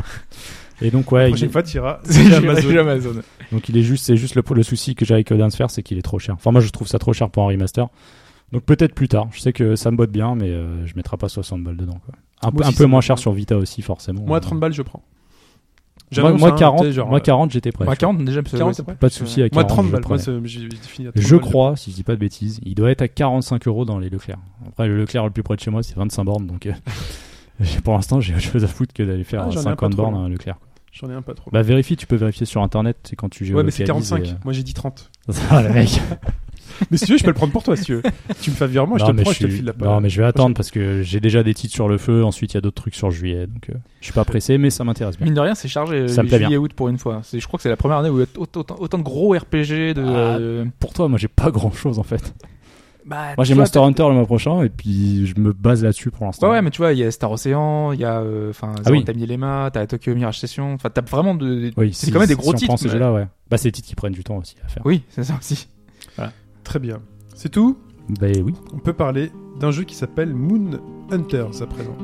[0.81, 2.77] Et donc, La ouais, il fois, chez Amazon.
[2.77, 3.13] Amazon.
[3.51, 5.83] Donc il est juste, c'est juste le, le souci que j'ai avec Odin Sphere, c'est
[5.83, 6.35] qu'il est trop cher.
[6.35, 7.87] Enfin, moi, je trouve ça trop cher pour un remaster.
[8.51, 9.27] Donc peut-être plus tard.
[9.31, 11.99] Je sais que ça me botte bien, mais euh, je mettrai pas 60 balles dedans.
[12.05, 12.15] Quoi.
[12.41, 14.21] Un, peu- Moi un aussi, peu ça moins cher sur Vita aussi, forcément.
[14.25, 15.03] Moi, Euh, 30 balles, je prends.
[16.21, 17.85] Moi, moi, hein, 40, tu sais, genre, moi, euh, 40, j'étais prêt.
[17.85, 18.41] Moi 40 déjà.
[18.41, 20.01] 40, c'est prêt Pas de souci avec Moi, 40, 30 je balles.
[20.01, 20.21] Moi, prenais.
[20.41, 21.41] c'est- j'ai j'ai fini à 30 Je balles.
[21.45, 24.09] crois, si je dis pas de bêtises, il doit être à 45 euros dans les
[24.09, 24.37] Leclerc.
[24.67, 26.73] Après, le Leclerc le plus près de chez moi, c'est 25 bornes, donc euh,
[27.83, 29.79] pour l'instant, j'ai autre chose à foutre que d'aller faire Ah, j'en ai un 50
[29.79, 30.21] pas trop, bornes là.
[30.21, 30.57] à un Leclerc.
[30.91, 31.49] J'en ai un pas trop.
[31.51, 34.27] Bah vérifie, tu peux vérifier sur internet, c'est quand tu ouais, mais c'est géolocalises 45.
[34.39, 35.09] et, Moi, j'ai dit 30.
[35.29, 35.99] euh, Ah, le mec.
[36.91, 38.03] Mais si tu veux, je peux le prendre pour toi, si tu veux.
[38.41, 40.21] Tu me fais virement, je te le prends, je te file la non, mais je
[40.21, 42.23] vais attendre parce que j'ai déjà des titres sur le feu.
[42.23, 44.69] Ensuite, il y a d'autres trucs sur juillet, donc euh, je suis pas pressé, mais
[44.69, 45.25] ça m'intéresse bien.
[45.25, 46.47] Mine de rien, c'est chargé euh, Ça me plaît bien.
[46.47, 47.21] juillet août pour une fois.
[47.23, 49.31] C'est, je crois que c'est la première année où il y a autant, de gros
[49.33, 50.03] RPG de.
[50.03, 52.33] Ah, euh, Pour toi, moi, j'ai pas grand chose en fait.
[53.05, 56.25] bah, Moi, j'ai Monster Hunter le mois prochain et puis je me base là-dessus pour
[56.25, 56.47] l'instant.
[56.47, 58.73] Ouais, ouais, mais tu vois, il y a Star Ocean, il y a, euh, enfin,
[58.85, 59.03] Ah oui.
[59.03, 62.27] Time Dilemma, t'as Tokyo Mirage Session, enfin, t'as vraiment de, Oui, c'est si- quand même
[62.27, 62.75] des si gros on titres.
[62.83, 63.27] mais- jeux-là, ouais.
[63.49, 64.83] Bah, c'est des titres qui prennent du temps aussi à faire.
[64.85, 65.67] Oui, c'est ça aussi.
[66.63, 67.01] Très bien.
[67.35, 67.77] C'est tout?
[68.09, 68.53] Bah oui.
[68.73, 70.79] On peut parler d'un jeu qui s'appelle Moon
[71.11, 71.97] Hunters à présent.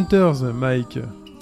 [0.00, 0.98] Hunters, Mike.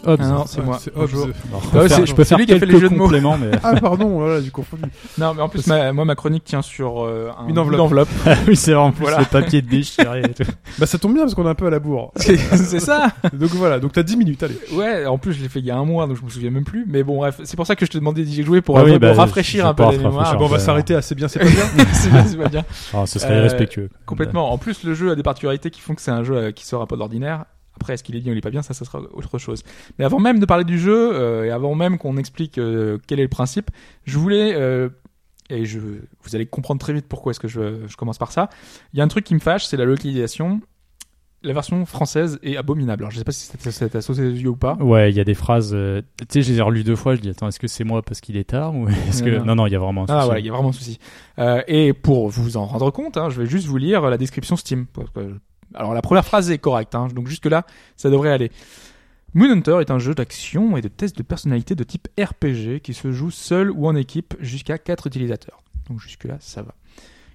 [0.06, 0.20] Hobbs.
[0.22, 0.78] Ah non, c'est moi.
[0.80, 1.00] c'est Hobbs.
[1.10, 1.26] Bonjour.
[1.26, 2.94] Ouais, c'est- faire, je peux c'est faire lui qui a fait quelques les jeux de
[2.94, 3.04] mots.
[3.04, 4.84] compléments, mais Ah, pardon, voilà, j'ai confondu.
[5.18, 7.78] Non, mais en plus, ma- moi, ma chronique tient sur euh, un Une enveloppe.
[7.78, 8.08] d'enveloppe.
[8.46, 9.18] oui, c'est vrai, en plus Voilà.
[9.18, 10.44] le papier déchiré et tout.
[10.78, 12.12] Bah, ça tombe bien parce qu'on est un peu à la bourre.
[12.16, 13.08] c'est c'est ça.
[13.32, 14.58] Donc voilà, donc t'as 10 minutes, allez.
[14.72, 16.52] Ouais, en plus, je l'ai fait il y a un mois, donc je me souviens
[16.52, 16.84] même plus.
[16.88, 18.84] Mais bon, bref, c'est pour ça que je te demandais d'y jouer pour, Ah un
[18.84, 20.12] oui, peu- bah, pour rafraîchir je un peu la mémoire.
[20.14, 20.38] rafraîchir.
[20.38, 21.64] bon, on va bah, s'arrêter assez bien, c'est pas bien.
[21.92, 22.64] c'est bien, c'est pas bien.
[22.94, 23.90] Ah, ce serait Euh, irrespectueux.
[24.06, 24.52] Complètement.
[24.52, 26.64] En plus, le jeu a des particularités qui font que c'est un jeu euh, qui
[26.64, 27.44] sort un peu d'ordinaire.
[27.80, 29.62] Après, est-ce qu'il est bien ou il est pas bien, ça, ça sera autre chose.
[29.98, 33.20] Mais avant même de parler du jeu, euh, et avant même qu'on explique euh, quel
[33.20, 33.70] est le principe,
[34.04, 34.88] je voulais, euh,
[35.50, 38.50] et je, vous allez comprendre très vite pourquoi est-ce que je, je commence par ça.
[38.92, 40.60] Il y a un truc qui me fâche, c'est la localisation.
[41.44, 43.04] La version française est abominable.
[43.04, 44.74] Alors, je sais pas si c'est associé aux yeux ou pas.
[44.80, 45.70] Ouais, il y a des phrases.
[45.72, 47.14] euh, tu sais, je les ai relues deux fois.
[47.14, 49.54] Je dis attends, est-ce que c'est moi parce qu'il est tard ou est-ce que Non,
[49.54, 49.68] non.
[49.68, 50.32] il y a vraiment un Ah souci.
[50.32, 50.98] ouais, il y a vraiment un souci.
[51.38, 54.56] Euh, et pour vous en rendre compte, hein, je vais juste vous lire la description
[54.56, 54.86] Steam.
[54.92, 55.36] Parce que-
[55.74, 57.66] Alors la première phrase est correcte, hein, donc jusque là,
[57.96, 58.50] ça devrait aller.
[59.34, 62.94] Moon Hunter est un jeu d'action et de test de personnalité de type RPG qui
[62.94, 65.62] se joue seul ou en équipe jusqu'à 4 utilisateurs.
[65.88, 66.74] Donc jusque-là, ça va.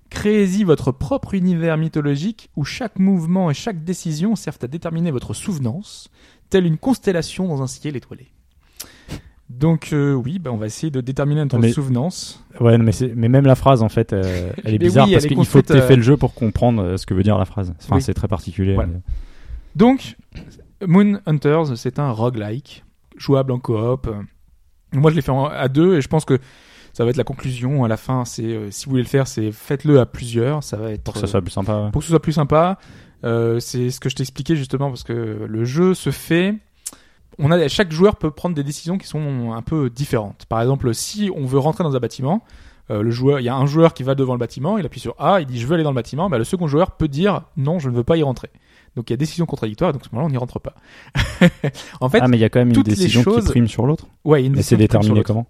[0.10, 5.34] Créez-y votre propre univers mythologique où chaque mouvement et chaque décision servent à déterminer votre
[5.34, 6.10] souvenance,
[6.50, 8.28] telle une constellation dans un ciel étoilé.
[9.60, 12.44] Donc euh, oui, bah, on va essayer de déterminer notre Mais- souvenance.
[12.60, 12.92] Ouais, mais,
[13.30, 15.94] même la phrase, en fait, euh, elle est bizarre oui, parce qu'il faut que fait
[15.94, 17.74] euh, le jeu pour comprendre ce que veut dire la phrase.
[17.82, 18.02] Enfin, Oui.
[18.02, 18.74] c'est très particulier.
[18.76, 18.90] Voilà.
[19.76, 20.18] Donc,
[20.86, 22.84] Moon Hunters, c'est un roguelike,
[23.18, 24.10] jouable en coop.
[24.92, 26.38] Moi, je l'ai fait en- à deux et je pense que
[26.94, 28.26] ça va être la conclusion à la fin.
[28.26, 30.64] C'est euh, si vous voulez le faire, c'est faites-le à plusieurs.
[30.64, 31.86] Ça va être Pour que ça soit plus sympa.
[31.86, 31.92] ouais.
[31.92, 32.78] pour que ce soit plus sympa.
[33.24, 36.56] C'est ce que je t'expliquais justement parce que le jeu se fait.
[37.40, 40.46] On a chaque joueur peut prendre des décisions qui sont un peu différentes.
[40.48, 42.44] Par exemple, si on veut rentrer dans un bâtiment,
[42.92, 45.00] euh, le joueur, il y a un joueur qui va devant le bâtiment, il appuie
[45.00, 46.30] sur A, il dit je veux aller dans le bâtiment.
[46.30, 48.50] Bah, le second joueur peut dire non, je ne veux pas y rentrer.
[48.96, 50.76] Donc il y a décision contradictoire, donc à ce moment-là on n'y rentre pas.
[52.02, 53.86] en fait, Ah, mais il y a quand même une décision choses- qui prime sur
[53.88, 54.06] l'autre.
[54.24, 55.48] ouais, une c'est décision sur déterminé comment?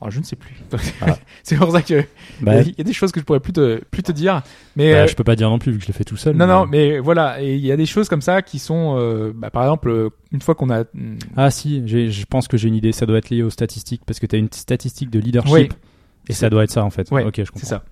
[0.00, 0.54] Alors, je ne sais plus.
[1.02, 1.16] Ah.
[1.42, 2.02] c'est pour ça que
[2.40, 4.42] bah, il y a des choses que je pourrais plus te, plus te dire.
[4.76, 6.16] Mais bah, euh, Je peux pas dire non plus vu que je l'ai fait tout
[6.16, 6.36] seul.
[6.36, 8.96] Non, mais- non, mais voilà, et il y a des choses comme ça qui sont,
[8.98, 12.56] euh, bah, par exemple, euh, une fois qu'on a, mm, Ah si, je pense que
[12.56, 12.92] j'ai une idée.
[12.92, 15.52] Ça doit être lié aux statistiques parce que tu as une statistique de leadership.
[15.54, 15.68] Oui.
[16.28, 17.10] Et ça doit être ça en fait.
[17.10, 17.60] Ouais, ok, je comprends.
[17.60, 17.82] c'est ça.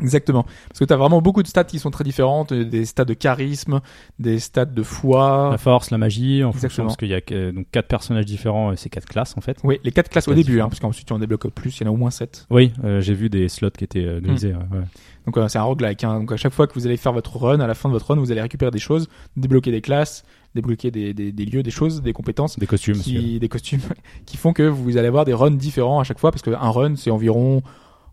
[0.00, 0.44] Exactement.
[0.68, 3.04] Parce que tu as vraiment beaucoup de stats qui sont très différentes, euh, des stats
[3.04, 3.80] de charisme,
[4.18, 5.48] des stats de foi.
[5.52, 6.86] La force, la magie, en fonction Exactement.
[6.88, 9.58] parce qu'il y a que- donc quatre personnages différents et c'est quatre classes en fait.
[9.64, 11.86] Oui, les quatre classes au début, hein, parce qu'ensuite tu en débloques plus, il y
[11.86, 12.46] en a au moins sept.
[12.50, 14.52] Oui, euh, j'ai vu des slots qui étaient euh, grisés.
[14.52, 14.84] ouais, ouais.
[15.26, 16.04] Donc euh, c'est un roguelike.
[16.04, 16.20] Hein.
[16.20, 18.06] Donc à chaque fois que vous allez faire votre run, à la fin de votre
[18.10, 20.22] run, vous allez récupérer des choses, débloquer des classes,
[20.54, 22.58] débloquer des, des, des lieux, des choses, des compétences.
[22.58, 22.96] Des costumes.
[22.98, 23.80] qui, des costumes
[24.26, 26.94] qui font que vous allez avoir des runs différents à chaque fois parce qu'un run
[26.96, 27.62] c'est environ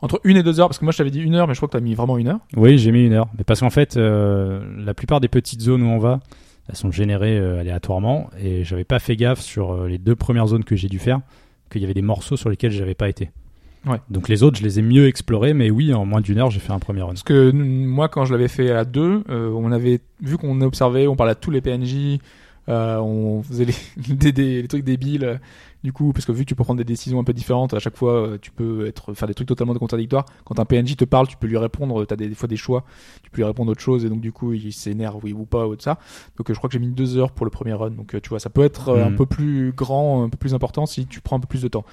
[0.05, 1.59] entre une et deux heures parce que moi je t'avais dit une heure mais je
[1.59, 3.27] crois que t'as mis vraiment une heure Oui, j'ai mis une heure.
[3.37, 6.19] Mais parce qu'en fait, euh, la plupart des petites zones où on va,
[6.69, 10.47] elles sont générées euh, aléatoirement et j'avais pas fait gaffe sur euh, les deux premières
[10.47, 11.21] zones que j'ai dû faire
[11.71, 13.31] qu'il y avait des morceaux sur lesquels j'avais pas été.
[13.87, 13.97] Ouais.
[14.09, 16.59] Donc les autres, je les ai mieux explorés, mais oui, en moins d'une heure, j'ai
[16.59, 17.09] fait un premier run.
[17.09, 21.15] parce que moi quand je l'avais fait à deux on avait vu qu'on observait on
[21.15, 22.19] parlait à tous les PNJ
[22.69, 23.73] euh, on faisait les,
[24.15, 25.37] des, des- les trucs débiles euh,
[25.83, 27.79] du coup parce que vu que tu peux prendre des décisions un peu différentes à
[27.79, 31.05] chaque fois euh, tu peux être faire des trucs totalement contradictoires quand un PNJ te
[31.05, 32.83] parle tu peux lui répondre t'as des, des fois des choix
[33.21, 35.67] tu peux lui répondre autre chose et donc du coup il s'énerve oui ou pas
[35.67, 35.99] ou de ça
[36.37, 38.29] donc euh, je crois que j'ai mis deux heures pour le premier run donc tu
[38.29, 39.15] vois ça peut être un Mhm.
[39.15, 41.85] peu plus grand un peu plus important si tu prends un peu plus de temps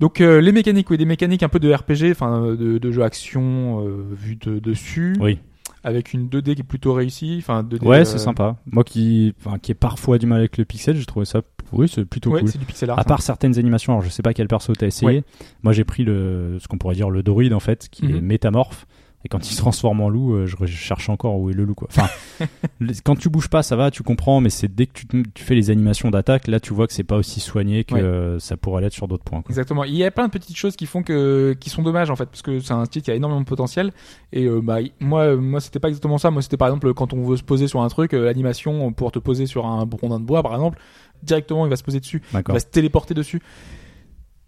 [0.00, 3.02] donc euh, les mécaniques oui des mécaniques un peu de RPG enfin de, de jeu
[3.02, 5.38] action euh, vu de dessus Oui.
[5.86, 8.56] Avec une 2D qui est plutôt réussie enfin 2D Ouais, euh, c'est sympa.
[8.66, 11.42] Moi qui, enfin, qui ai parfois du mal avec le pixel, j'ai trouvé ça,
[11.72, 12.48] oui, c'est plutôt ouais, cool.
[12.50, 14.86] c'est du pixel art À part certaines animations, alors je sais pas quel perso t'as
[14.86, 15.06] essayé.
[15.18, 15.24] Ouais.
[15.62, 18.16] Moi j'ai pris le, ce qu'on pourrait dire le druide en fait, qui Mhm.
[18.16, 18.86] est métamorphe.
[19.24, 21.74] Et quand il se transforme en loup, euh, je cherche encore où est le loup
[21.74, 21.88] quoi.
[21.90, 22.08] Enfin,
[22.80, 25.00] les- quand tu bouges pas, ça va, tu comprends, mais c'est dès que
[25.34, 27.94] tu, fais les animations d'attaque, là tu vois que c'est pas aussi soigné que
[28.34, 28.40] Ouais.
[28.40, 29.42] ça pourrait l'être sur d'autres points.
[29.42, 29.50] Quoi.
[29.50, 29.82] Exactement.
[29.82, 32.26] Il y a plein de petites choses qui font que qui sont dommages en fait
[32.26, 33.90] parce que c'est un style qui a énormément de potentiel
[34.32, 36.30] et euh, bah moi euh, moi c'était pas exactement ça.
[36.30, 39.18] Moi c'était par exemple quand on veut se poser sur un truc, l'animation pour te
[39.18, 40.78] poser sur un rondin de bois par exemple,
[41.24, 43.42] directement il va se poser dessus, il va se téléporter dessus.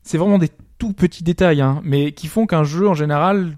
[0.02, 3.56] C'est vraiment des tout petits détails hein, mais qui font qu'un jeu en général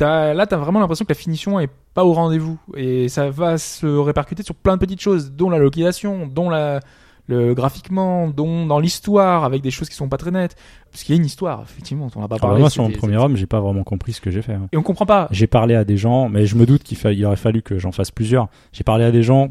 [0.00, 3.58] t'as là t'as vraiment l'impression que la finition est pas au rendez-vous et ça va
[3.58, 6.80] se répercuter sur plein de petites choses dont la localisation, dont la
[7.26, 10.56] le graphiquement, dont dans l'histoire avec des choses qui sont pas très nettes
[10.90, 12.82] parce qu'il y a une histoire effectivement on en a pas Alors, parlé moi sur
[12.82, 14.54] mon premier homme, j'ai pas vraiment compris ce que j'ai fait.
[14.54, 14.68] hein.
[14.72, 17.10] et on comprend pas J'ai parlé à des gens, mais je me doute qu'il fa-
[17.24, 18.48] aurait fallu que j'en fasse plusieurs.
[18.72, 19.50] J'ai parlé à des gens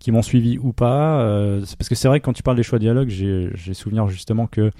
[0.00, 1.20] qui m'ont suivi ou pas.
[1.20, 3.74] euh, parce que c'est vrai que quand tu parles des choix de dialogue, j'ai j'ai
[3.74, 4.70] souvenir justement que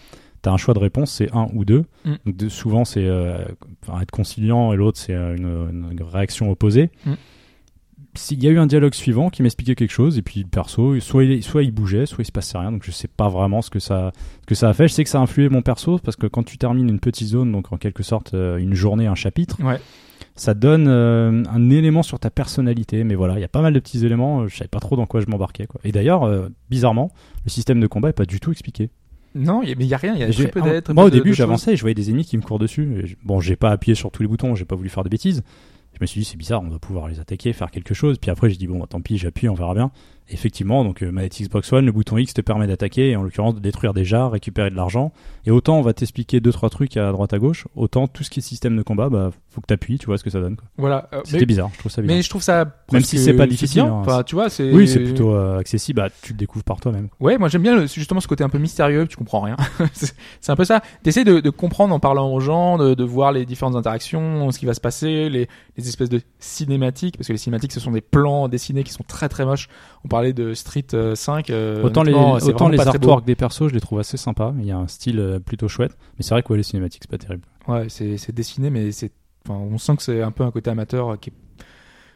[0.45, 1.85] tu as un choix de réponse, c'est un ou deux.
[2.05, 2.13] Mm.
[2.27, 3.39] Donc de- souvent c'est euh,
[4.01, 6.91] être conciliant et l'autre c'est euh, une, une réaction opposée.
[7.07, 7.13] Mm.
[8.17, 11.01] S'il y a eu un dialogue suivant qui m'expliquait quelque chose et puis le perso,
[11.01, 12.71] soit il, soit il bougeait, soit il se passait rien.
[12.71, 14.13] Donc je sais pas vraiment ce que ça,
[14.43, 14.87] ce que ça a fait.
[14.87, 17.27] Je sais que ça a influé mon perso parce que quand tu termines une petite
[17.27, 19.81] zone, donc en quelque sorte euh, une journée, un chapitre, ouais
[20.37, 23.05] ça donne euh, un élément sur ta personnalité.
[23.05, 24.47] Mais voilà, il y a pas mal de petits éléments.
[24.49, 25.67] Je savais pas trop dans quoi je m'embarquais.
[25.67, 25.81] Quoi.
[25.85, 27.13] Et d'ailleurs, euh, bizarrement,
[27.45, 28.91] le système de combat est pas du tout expliqué.
[29.35, 31.11] Non mais il y a rien il y a J'ai- très peu d'êtres moi, au
[31.11, 33.01] de- début, j'avançais et je voyais des ennemis qui me courent dessus.
[33.03, 35.09] Et je- Bon, j'ai pas appuyé sur tous les boutons, j'ai pas voulu faire de
[35.09, 35.43] bêtises.
[35.95, 38.19] Je me suis dit, c'est bizarre, on doit pouvoir les attaquer, faire quelque chose.
[38.19, 39.93] Puis après, j'ai dit, bon, bah, tant pis, j'appuie, on verra bien.
[40.31, 43.55] Effectivement, donc, euh, manette Xbox One, le bouton X te permet d'attaquer, et en l'occurrence,
[43.55, 45.13] de détruire des jars, récupérer de l'argent.
[45.45, 48.31] Et autant on va t'expliquer deux, trois trucs à droite à gauche, autant tout ce
[48.31, 50.57] qui est système de combat, bah, faut que t'appuies, tu vois ce que ça donne,
[50.57, 50.67] quoi.
[50.79, 52.17] voilà Euh, C'était bizarre, je trouve ça bizarre.
[52.17, 53.93] mais je trouve ça Même si c'est pas difficile, bien.
[53.93, 53.97] hein.
[54.01, 57.09] enfin tu vois c'est Oui, c'est plutôt euh, accessible, bah, tu le découvres par toi-même.
[57.21, 59.57] Ouais, moi j'aime bien le- justement ce côté un peu mystérieux, tu comprends rien.
[59.93, 60.81] c'est c'est un peu ça.
[61.03, 64.59] T'essaies de, de comprendre en parlant aux gens, de, de voir les différentes interactions, ce
[64.59, 67.93] qui va se passer, les, les espèces de cinématiques, parce que les cinématiques ce sont
[67.93, 69.69] des plans dessinés qui sont très très moches.
[70.05, 71.51] On parlait de Street euh, 5.
[71.51, 74.55] euh, Autant les, autant les artworks des persos, je les trouve assez sympas.
[74.59, 75.97] Il y a un style euh, plutôt chouette.
[76.19, 77.45] Mais c'est vrai que ouais, les cinématiques, c'est pas terrible.
[77.69, 79.11] Ouais, c'est c'est dessiné, mais c'est,
[79.49, 81.65] enfin, on sent que c'est un peu un côté amateur euh, qui, est-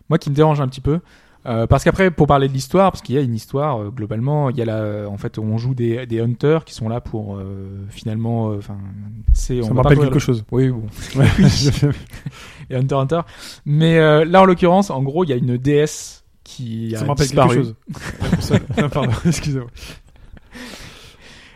[0.09, 1.01] moi, qui me dérange un petit peu.
[1.47, 4.51] Euh, parce qu'après, pour parler de l'histoire, parce qu'il y a une histoire euh, globalement,
[4.51, 7.37] il y a la, en fait, on joue des, des hunters qui sont là pour
[7.37, 8.77] euh, finalement, euh, enfin,
[9.33, 10.45] c'est, on Ça me rappelle quelque chose.
[10.51, 10.83] Oui, bon,
[11.17, 11.27] Ouais.
[12.71, 13.21] et Hunter Hunter.
[13.65, 17.05] Mais euh, là, en l'occurrence, en gros, il y a une déesse qui Ça a
[17.05, 17.57] me rappelle disparu.
[17.57, 17.65] quelque
[18.41, 18.59] chose.
[18.77, 19.69] Ah, Pardon, excusez-moi.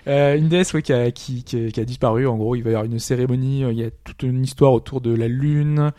[0.09, 2.27] Euh, une déesse ouais, qui, a, qui, qui, a- qui a disparu.
[2.27, 3.65] En gros, il va y avoir une cérémonie.
[3.65, 5.93] euh, Il y a toute une histoire autour de la lune,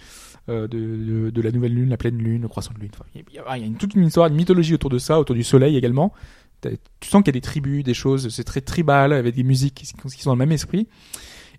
[0.50, 2.92] euh, de, de, de la nouvelle lune, la pleine lune, le croissant de lune.
[2.94, 4.98] Enfin, il y a, il y a une, toute une histoire, une mythologie autour de
[5.00, 6.14] ça, autour du soleil également.
[7.00, 8.30] Tu sens qu'il y a des tribus, des choses.
[8.30, 10.88] C'est très tribal, avec des musiques qui, qui sont dans le même esprit.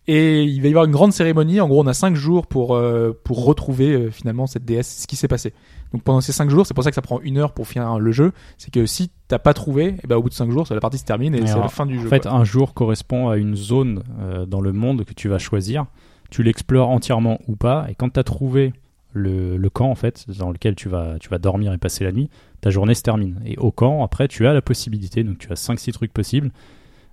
[0.06, 1.60] Et il va y avoir une grande cérémonie.
[1.60, 5.06] En gros, on a cinq jours pour euh, pour retrouver euh, finalement cette déesse, ce
[5.06, 5.55] qui s'est passé.
[5.93, 7.98] Donc pendant ces cinq jours, c'est pour ça que ça prend une heure pour finir
[7.98, 8.32] le jeu.
[8.59, 10.98] C'est que si t'as pas trouvé, et ben au bout de cinq jours, la partie
[10.98, 12.06] se termine et c'est la fin du jeu.
[12.06, 12.32] En fait, quoi.
[12.32, 15.86] un jour correspond à une zone euh, dans le monde que tu vas choisir.
[16.31, 17.86] Tu l'explores entièrement ou pas.
[17.89, 18.74] Et quand tu as trouvé
[19.12, 22.12] le, le camp, en fait, dans lequel tu vas, tu vas dormir et passer la
[22.12, 22.28] nuit,
[22.60, 23.40] ta journée se termine.
[23.47, 26.51] Et au camp, après, tu as la possibilité, donc tu as 5-6 trucs possibles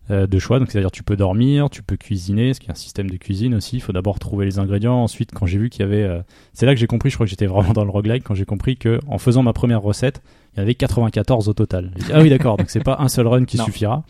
[0.10, 0.60] de choix.
[0.60, 3.56] Donc, c'est-à-dire, tu peux dormir, tu peux cuisiner, qu'il y a un système de cuisine
[3.56, 3.78] aussi.
[3.78, 4.96] Il faut d'abord trouver les ingrédients.
[5.04, 6.04] Ensuite, quand j'ai vu qu'il y avait.
[6.04, 6.22] euh,
[6.54, 8.46] C'est là que j'ai compris, je crois que j'étais vraiment dans le roguelike, quand j'ai
[8.46, 10.22] compris que en faisant ma première recette,
[10.56, 11.92] il y avait 94 au total.
[11.96, 13.64] Dit, ah oui, d'accord, donc c'est pas un seul run qui Non.
[13.66, 14.04] suffira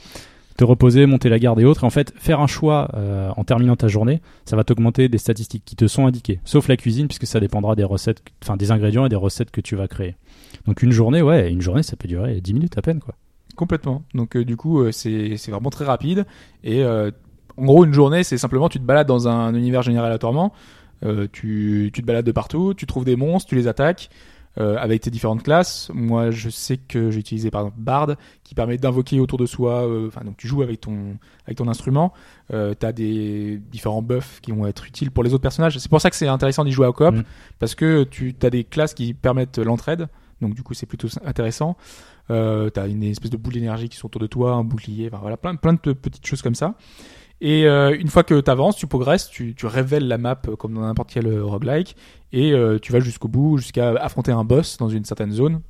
[0.57, 1.83] te reposer, monter la garde et autres.
[1.83, 5.17] Et en fait, faire un choix euh, en terminant ta journée, ça va t'augmenter des
[5.17, 6.39] statistiques qui te sont indiquées.
[6.45, 9.61] Sauf la cuisine, puisque ça dépendra des recettes, enfin des ingrédients et des recettes que
[9.61, 10.15] tu vas créer.
[10.67, 13.15] Donc une journée, ouais, une journée, ça peut durer 10 minutes à peine, quoi.
[13.55, 14.03] Complètement.
[14.13, 16.25] Donc euh, du coup, euh, c'est vraiment très rapide.
[16.63, 17.11] Et euh,
[17.57, 20.53] en gros, une journée, c'est simplement tu te balades dans un univers généré aléatoirement.
[21.03, 24.09] Euh, tu, tu te balades de partout, tu trouves des monstres, tu les attaques
[24.59, 25.89] euh, avec tes différentes classes.
[25.93, 28.09] Moi, je sais que j'ai utilisé par exemple Bard,
[28.43, 29.87] qui permet d'invoquer autour de soi.
[29.87, 32.13] euh, Enfin, donc tu joues avec ton avec ton instrument.
[32.53, 35.77] Euh, T'as des différents buffs qui vont être utiles pour les autres personnages.
[35.79, 37.23] C'est pour ça que c'est intéressant d'y jouer au coop Mm.
[37.59, 40.07] parce que tu as des classes qui permettent l'entraide.
[40.41, 41.77] Donc du coup, c'est plutôt intéressant.
[42.31, 45.37] Euh, t'as une espèce de boule d'énergie qui sont autour de toi, un bouclier, voilà,
[45.37, 46.73] plein, de pe- petites choses comme ça.
[47.41, 50.55] Et euh, une fois que tu avances, tu progresses, tu, tu révèles la map euh,
[50.55, 51.95] comme dans n'importe quel roguelike,
[52.33, 55.61] et tu vas jusqu'au bout, jusqu'à affronter un boss dans une certaine zone.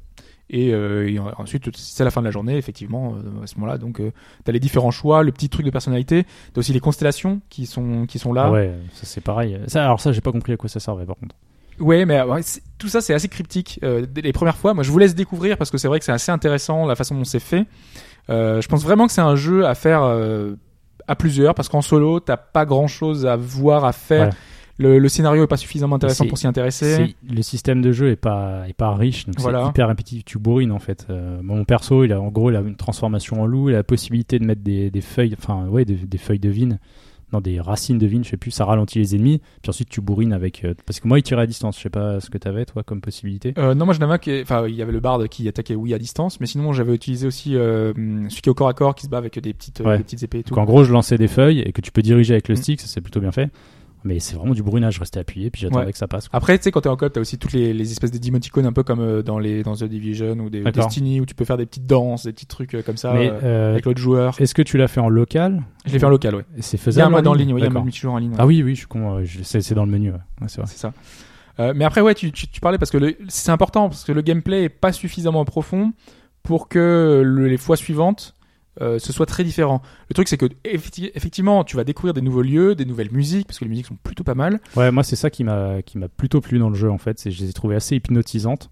[0.53, 3.77] Et, et en- ensuite, c'est la fin de la journée, effectivement, à ce moment-là.
[3.77, 4.01] Donc,
[4.43, 6.25] t'as les différents choix, le petit truc de personnalité.
[6.53, 8.51] T'as aussi les constellations qui sont qui sont là.
[8.51, 9.57] Ouais, ça c'est pareil.
[9.67, 11.35] Ça, alors ça, j'ai pas compris à quoi ça servait par contre.
[11.81, 12.41] Ouais, mais euh, ouais,
[12.77, 13.79] tout ça c'est assez cryptique.
[13.83, 16.11] Euh, les premières fois, moi je vous laisse découvrir parce que c'est vrai que c'est
[16.11, 17.65] assez intéressant la façon dont c'est fait.
[18.29, 20.53] Euh, je pense vraiment que c'est un jeu à faire euh,
[21.07, 24.29] à plusieurs parce qu'en solo t'as pas grand chose à voir à faire.
[24.77, 27.15] Le, le scénario est pas suffisamment intéressant pour s'y intéresser.
[27.29, 29.63] Le système de jeu est pas, est pas riche, donc Voilà.
[29.63, 30.25] c'est hyper répétitif.
[30.25, 31.05] Tu bourrines en fait.
[31.11, 33.79] Euh, mon perso, il a en gros, il a une transformation en loup, il a
[33.79, 36.79] la possibilité de mettre des, des feuilles, enfin ouais, des, des feuilles de vigne,
[37.33, 38.51] non des racines de vigne, je sais plus.
[38.51, 39.39] Ça ralentit les ennemis.
[39.61, 41.77] Puis ensuite tu bourrines avec, euh, parce que moi il tirait à distance.
[41.77, 43.53] Je sais pas ce que t'avais toi comme possibilité.
[43.57, 45.93] Euh, non, moi je n'avais que, enfin, il y avait le bard qui attaquait oui
[45.93, 47.93] à distance, mais sinon j'avais utilisé aussi euh,
[48.29, 49.97] celui qui est au corps à corps qui se bat avec des petites, euh, Ouais.
[49.97, 50.49] des petites épées et tout.
[50.53, 52.57] Donc en gros, je lançais des feuilles et que tu peux diriger avec le Mm.
[52.57, 53.49] stick, ça c'est plutôt bien fait.
[54.03, 54.95] Mais c'est vraiment du bourrinage.
[54.95, 55.91] Je restais appuyé, puis j'attendais Ouais.
[55.91, 56.27] que ça passe.
[56.27, 56.37] quoi.
[56.37, 58.73] Après, tu sais, quand t'es en code, t'as aussi toutes les, les espèces d'émoticônes un
[58.73, 60.61] peu comme euh, dans les dans The Division ou des.
[60.63, 63.29] Destiny où tu peux faire des petites danses, des petits trucs euh, comme ça Mais
[63.31, 64.35] euh, avec l'autre joueur.
[64.41, 66.45] est-ce que tu l'as fait en local Je l'ai fait en local, ouais.
[66.59, 68.17] C'est Il y a faisable un mode en ligne, il y a un multijoueur en
[68.17, 68.31] ligne.
[68.31, 68.37] ouais.
[68.39, 69.23] Ah oui, oui, je suis con.
[69.43, 70.11] C'est dans le menu.
[70.11, 70.17] ouais.
[70.47, 70.93] C'est ça.
[71.59, 74.21] Euh, mais après, ouais, tu, tu, tu parlais parce que c'est important parce que le
[74.21, 75.91] gameplay est pas suffisamment profond
[76.43, 78.35] pour que le- les fois suivantes
[78.79, 79.81] euh, ce soit très différent.
[80.09, 83.47] Le truc, c'est que effecti- effectivement, tu vas découvrir des nouveaux lieux, des nouvelles musiques
[83.47, 84.59] parce que les musiques sont plutôt pas mal.
[84.77, 87.19] Ouais, moi c'est ça qui m'a qui m'a plutôt plu dans le jeu en fait,
[87.19, 88.69] c'est que je les ai trouvées assez hypnotisantes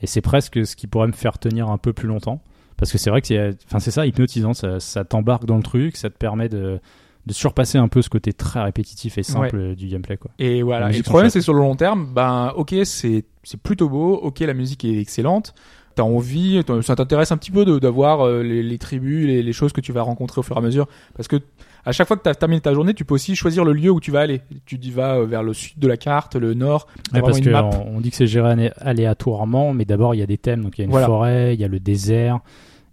[0.00, 2.42] et c'est presque ce qui pourrait me faire tenir un peu plus longtemps
[2.78, 5.62] parce que c'est vrai que c'est enfin c'est ça hypnotisant, ça, ça t'embarque dans le
[5.62, 6.80] truc, ça te permet de
[7.24, 10.32] de surpasser un peu ce côté très répétitif et simple du gameplay quoi.
[10.40, 10.90] Et voilà.
[10.90, 14.40] Et le problème, c'est sur le long terme, ben, ok, c'est c'est plutôt beau, ok,
[14.40, 15.54] la musique est excellente.
[15.94, 19.52] T'as envie, ça t'intéresse un petit peu de- d'avoir euh, les, les tribus, les, les
[19.52, 20.86] choses que tu vas rencontrer au fur et à mesure,
[21.16, 21.36] parce que
[21.84, 23.90] à chaque fois que tu as terminé ta journée, tu peux aussi choisir le lieu
[23.90, 24.40] où tu vas aller.
[24.66, 26.86] Tu vas euh, vers le sud de la carte, le nord.
[26.86, 27.70] t'as Ouais, vraiment parce une que map.
[27.86, 30.78] on, on dit que c'est géré aléatoirement, mais d'abord il y a des thèmes, donc
[30.78, 31.06] il y a une Voilà.
[31.06, 32.38] forêt, il y a le désert,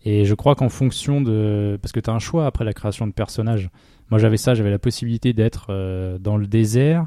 [0.05, 3.05] et je crois qu'en fonction de, parce que tu as un choix après la création
[3.07, 3.69] de personnages.
[4.09, 7.05] Moi j'avais ça, j'avais la possibilité d'être euh, dans le désert,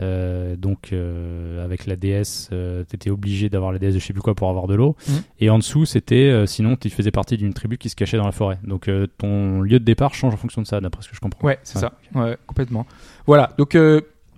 [0.00, 4.12] euh, donc euh, avec la déesse, euh, t'étais obligé d'avoir la déesse de je sais
[4.12, 5.14] plus quoi pour avoir de l'eau, Mhm.
[5.40, 8.26] et en dessous c'était, euh, sinon tu faisais partie d'une tribu qui se cachait dans
[8.26, 8.58] la forêt.
[8.64, 11.46] Donc ton lieu de départ change en fonction de ça, d'après ce que je comprends.
[11.46, 11.80] Ouais, c'est Ouais.
[11.82, 11.92] ça.
[12.20, 12.86] Ouais, complètement.
[13.26, 13.52] Voilà.
[13.58, 13.76] Donc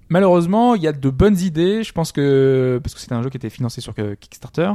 [0.08, 1.82] malheureusement, il y a de bonnes idées.
[1.82, 4.72] Je pense que parce que c'était un jeu qui était financé sur Kickstarter.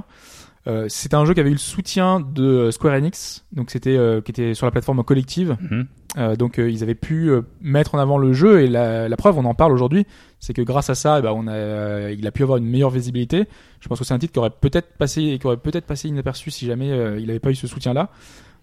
[0.90, 4.54] C'était un jeu qui avait eu le soutien de Square Enix, donc c'était qui était
[4.54, 5.58] sur la plateforme collective.
[5.60, 5.88] Mhm.
[6.18, 9.16] Euh, donc euh, ils avaient pu euh, mettre en avant le jeu et la, la
[9.18, 10.06] preuve, on en parle aujourd'hui,
[10.42, 12.66] c'est que grâce à ça, eh ben, on a, euh, il a pu avoir une
[12.66, 13.46] meilleure visibilité.
[13.80, 16.52] Je pense que c'est un titre qui aurait peut-être passé, qui aurait peut-être passé inaperçu
[16.52, 18.10] si jamais euh, il n'avait pas eu ce soutien-là.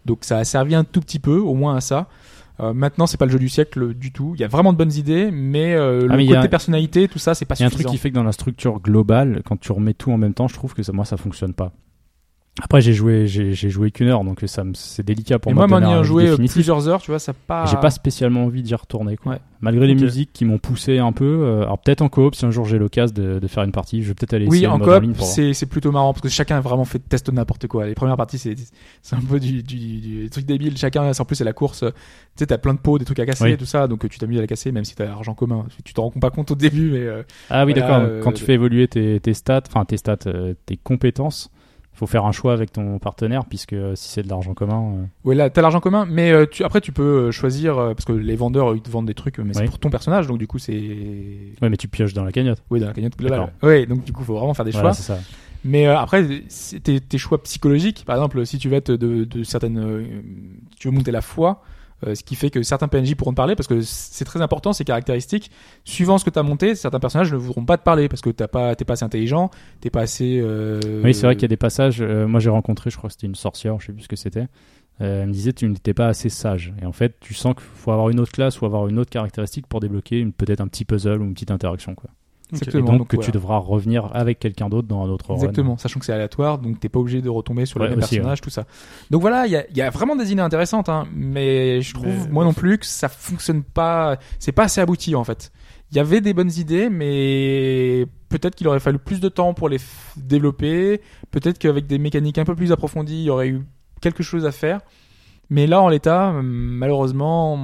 [0.04, 2.08] Donc ça a servi un tout petit peu, au moins à ça.
[2.60, 4.32] Euh, maintenant, c'est pas le jeu du siècle du tout.
[4.34, 6.46] Il y a vraiment de bonnes idées, mais euh, Ah, le mais il y côté
[6.46, 7.88] a- personnalité, tout ça, c'est pas Il y a un suffisant.
[7.88, 10.48] truc qui fait que dans la structure globale, quand tu remets tout en même temps,
[10.48, 11.72] je trouve que ça, moi ça fonctionne pas.
[12.60, 15.66] Après j'ai joué j'ai j'ai joué qu'une heure donc ça c'est délicat pour et moi
[15.66, 17.66] moi, m'en ayant joué euh, plusieurs heures, tu vois, ça pas.
[17.66, 19.32] J'ai pas spécialement envie d'y retourner quoi.
[19.32, 19.38] Ouais.
[19.60, 22.50] Malgré les musiques qui m'ont poussé un peu, euh, alors peut-être en coop si un
[22.52, 25.04] jour j'ai l'occasion de, de faire une partie, je vais peut-être aller Oui, en coop,
[25.20, 27.86] c'est c'est plutôt marrant parce que chacun a vraiment fait test de n'importe quoi.
[27.86, 28.54] Les premières parties, c'est
[29.02, 30.76] c'est un peu du, du, du truc débile.
[30.76, 31.80] Chacun, en plus, c'est la course.
[31.80, 31.86] Tu
[32.36, 33.50] sais, t'as plein de pots, des trucs à casser Oui.
[33.52, 35.64] et tout ça, donc euh, tu t'amuses à la casser, même si t'as l'argent commun.
[35.84, 38.08] Tu t'en rends pas compte au début, mais euh, Ah oui, Voilà, d'accord.
[38.08, 41.50] euh, Quand tu fais évoluer tes, tes stats, enfin tes stats, euh, tes compétences,
[41.98, 45.04] faut faire un choix avec ton partenaire puisque euh, si c'est de l'argent commun, euh,
[45.28, 48.12] ouais, là, t'as l'argent commun, mais euh, tu, après, tu peux euh, choisir parce que
[48.12, 49.66] les vendeurs, ils te vendent des trucs, mais c'est Oui.
[49.66, 52.62] pour ton personnage, donc du coup, c'est ouais, mais tu pioches dans la cagnotte.
[52.70, 53.52] oui dans la cagnotte globale.
[53.62, 54.94] Ouais, donc du coup, faut vraiment faire des Voilà, choix.
[54.94, 55.18] ça.
[55.64, 56.24] Mais après,
[56.84, 58.04] tes, choix psychologiques.
[58.06, 60.06] Par exemple, si tu veux être de, de certaines,
[60.78, 61.62] tu veux monter la foi,
[62.06, 64.72] euh, ce qui fait que certains PNJ pourront te parler parce que c'est très important
[64.72, 65.50] ces caractéristiques.
[65.84, 68.30] Suivant ce que tu as monté, certains personnages ne voudront pas te parler parce que
[68.30, 69.50] t'as pas, t'es pas assez intelligent,
[69.80, 70.40] t'es pas assez.
[70.42, 72.00] euh, Oui, c'est vrai qu'il y a des passages.
[72.00, 74.16] euh, moi, j'ai rencontré, je crois que c'était une sorcière, je sais plus ce que
[74.16, 74.46] c'était.
[75.00, 76.72] Elle me disait tu n'étais pas assez sage.
[76.82, 79.10] Et en fait, tu sens qu'il faut avoir une autre classe ou avoir une autre
[79.10, 81.94] caractéristique pour débloquer peut-être un petit puzzle ou une petite interaction.
[82.50, 82.96] Et Exactement.
[82.96, 83.26] donc, que voilà.
[83.26, 85.34] tu devras revenir avec quelqu'un d'autre dans un autre run.
[85.34, 88.16] Exactement, sachant que c'est aléatoire, donc t'es pas obligé de retomber sur le même aussi,
[88.16, 88.64] personnage, tout ça.
[89.10, 91.92] Donc voilà, il y a, il y a vraiment des idées intéressantes, hein, mais je
[91.92, 95.52] trouve, Mais- moi non plus, que ça fonctionne pas, c'est pas assez abouti en fait.
[95.90, 99.68] Il y avait des bonnes idées, mais peut-être qu'il aurait fallu plus de temps pour
[99.68, 99.78] les
[100.16, 101.00] développer,
[101.30, 103.62] peut-être qu'avec des mécaniques un peu plus approfondies, il y aurait eu
[104.00, 104.80] quelque chose à faire.
[105.50, 107.58] Mais là, en l'état, malheureusement,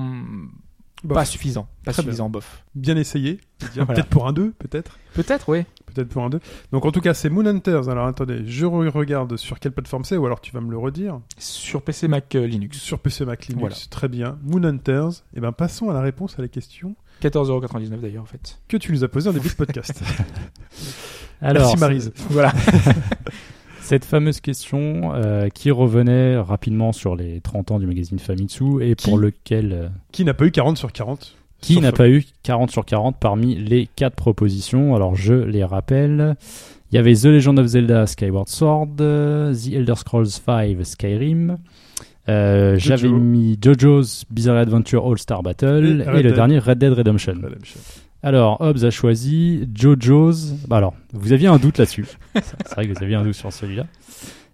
[1.04, 1.14] Bof.
[1.16, 1.68] pas suffisant.
[1.84, 2.64] Pas Très suffisant, bof.
[2.74, 3.38] Bien essayé.
[3.74, 3.86] Voilà.
[3.94, 4.98] Peut-être pour un 2, peut-être.
[5.14, 5.64] Peut-être, oui.
[5.86, 6.38] Peut-être pour un 2.
[6.72, 7.88] Donc en tout cas, c'est Moon Hunters.
[7.88, 10.76] Alors attendez, je re- regarde sur quelle plateforme c'est, ou alors tu vas me le
[10.78, 11.20] redire.
[11.38, 12.78] Sur PC, Mac, euh, Linux.
[12.78, 13.60] Sur PC Mac Linux.
[13.60, 13.76] Voilà.
[13.90, 14.38] Très bien.
[14.42, 15.22] Moon Hunters.
[15.34, 18.58] Et ben passons à la réponse à la question 14,99€ d'ailleurs, en fait.
[18.68, 20.02] que tu nous as posée en début de podcast.
[21.40, 22.12] Alors, Merci Marise.
[22.30, 22.52] Voilà.
[23.84, 28.94] Cette fameuse question euh, qui revenait rapidement sur les 30 ans du magazine Famitsu et
[28.94, 32.08] Qui pour lequel euh, Qui n'a pas eu 40 sur 40 qui Sur n'a pas
[32.08, 34.94] eu 40 sur 40 parmi les quatre propositions?
[34.94, 36.36] Alors je les rappelle.
[36.92, 41.58] Il y avait The Legend of Zelda Skyward Sword, euh, The Elder Scrolls V Skyrim.
[42.28, 42.96] euh, Jojo.
[42.96, 46.34] J'avais mis JoJo's Bizarre Adventure All Star Battle Et et, Red le Dead.
[46.34, 47.34] dernier Red Dead Redemption.
[47.42, 47.80] Redemption.
[48.24, 50.54] Alors, Hobbs a choisi JoJo's.
[50.66, 52.06] Bah alors, vous aviez un doute là-dessus.
[52.34, 53.86] C'est vrai que vous aviez un doute sur celui-là.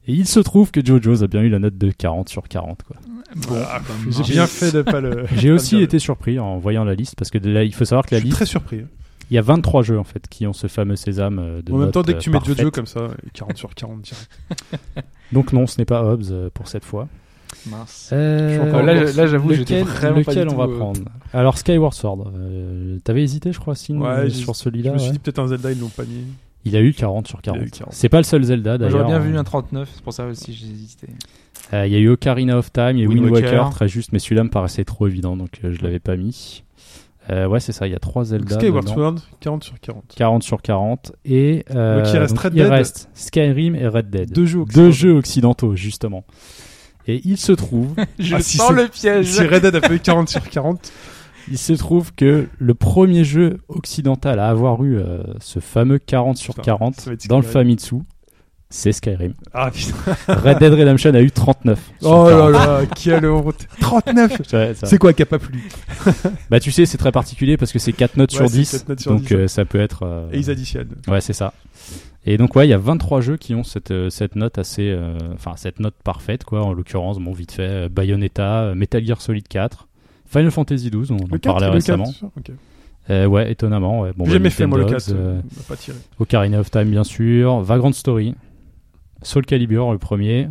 [0.09, 2.83] Et il se trouve que JoJo's a bien eu la note de 40 sur 40.
[2.83, 2.97] Quoi.
[3.49, 3.95] Bon, Ah, bah,
[4.25, 5.25] J'ai bien fait de pas le.
[5.37, 8.05] J'ai aussi le été surpris en voyant la liste parce que là, il faut savoir
[8.07, 8.81] que Je la suis liste, très surpris.
[9.31, 11.77] il y a 23 jeux en fait qui ont ce fameux sésame euh, de En
[11.79, 12.59] même temps, dès que euh, tu mets parfaites.
[12.59, 14.31] Jojo comme ça, 40 sur 40 direct.
[15.33, 17.07] Donc non, ce n'est pas Hobbs euh, pour cette fois.
[17.71, 18.11] Mince.
[18.13, 21.01] Euh, Je là, là, j'avoue, j'étais vraiment pas lequel du on va euh, prendre
[21.33, 22.33] Alors Skyward Sword.
[22.35, 24.93] euh, T'avais hésité, je crois, Signe, Ouais, euh, sur Je celui-là.
[24.93, 25.13] me suis ouais.
[25.13, 26.25] dit peut-être un Zelda, ils l'ont pas mis.
[26.65, 27.67] Il a eu 40 sur Il a 40.
[27.67, 27.93] eu 40.
[27.95, 28.93] C'est pas le seul Zelda d'ailleurs.
[28.93, 29.41] J'aurais bien vu hein.
[29.41, 31.09] un 39, c'est pour ça aussi j'ai hésité.
[31.73, 33.71] Euh, Il y a eu Ocarina of Time, il y a eu Wind Waker.
[33.71, 36.65] très juste, mais celui-là me paraissait trop évident, donc euh, je l'avais pas mis.
[37.29, 38.57] Euh, ouais, c'est ça, il y a trois Zelda.
[38.57, 38.89] Skyward.
[38.89, 40.05] Sword, 40 sur 40.
[40.17, 41.13] 40 sur 40.
[41.25, 42.71] Et euh, Donc il reste Red il Dead.
[42.71, 44.33] reste Skyrim et Red Dead.
[44.33, 44.91] Deux jeux Deux occidentaux.
[44.93, 46.25] jeux occidentaux, justement.
[47.07, 49.27] Et il se trouve, Je Ah, si sens le piège.
[49.27, 50.93] Si Red Dead a fait 40 sur 40,
[51.51, 56.37] il se trouve que le premier jeu occidental à avoir eu euh, ce fameux 40
[56.37, 57.43] sur Putain, 40 ça va être dans le.
[57.43, 57.97] Famitsu,
[58.69, 59.35] c'est Skyrim.
[59.53, 59.95] ah putain.
[60.33, 61.81] Red Dead Redemption a eu 39.
[62.01, 62.53] sur Oh là 40.
[62.53, 63.67] là, quelle honte.
[63.81, 65.69] 39 Ouais, ça- C'est quoi qui a pas plu
[66.51, 68.71] Bah tu sais, c'est très particulier parce que c'est 4 notes Ouais, sur c'est 10.
[68.73, 69.33] 4 notes sur donc 10.
[69.35, 70.05] euh, ça peut être...
[70.05, 70.95] euh, Et ils additionnent.
[71.09, 71.53] Ouais, c'est ça.
[72.27, 74.91] Et donc ouais, il y a 23 jeux qui ont cette, euh, cette note assez...
[74.91, 76.63] euh, Enfin, cette note parfaite, quoi.
[76.63, 79.89] En l'occurrence, bon, vite fait, euh, Bayonetta, euh, Metal Gear Solid 4,
[80.27, 82.05] Final Fantasy 12, on en Le 4, parlait le récemment.
[82.05, 82.51] 4, ok.
[83.09, 84.01] Euh, ouais, étonnamment.
[84.03, 84.13] Ouais.
[84.17, 85.97] Bon, J'ai bah, jamais fait moi le 4, Nintendogs, euh, euh, pas tiré.
[86.19, 87.61] Ocarina of Time, bien sûr.
[87.61, 88.35] Vagrant Story.
[89.23, 90.49] Soul Calibur, le premier.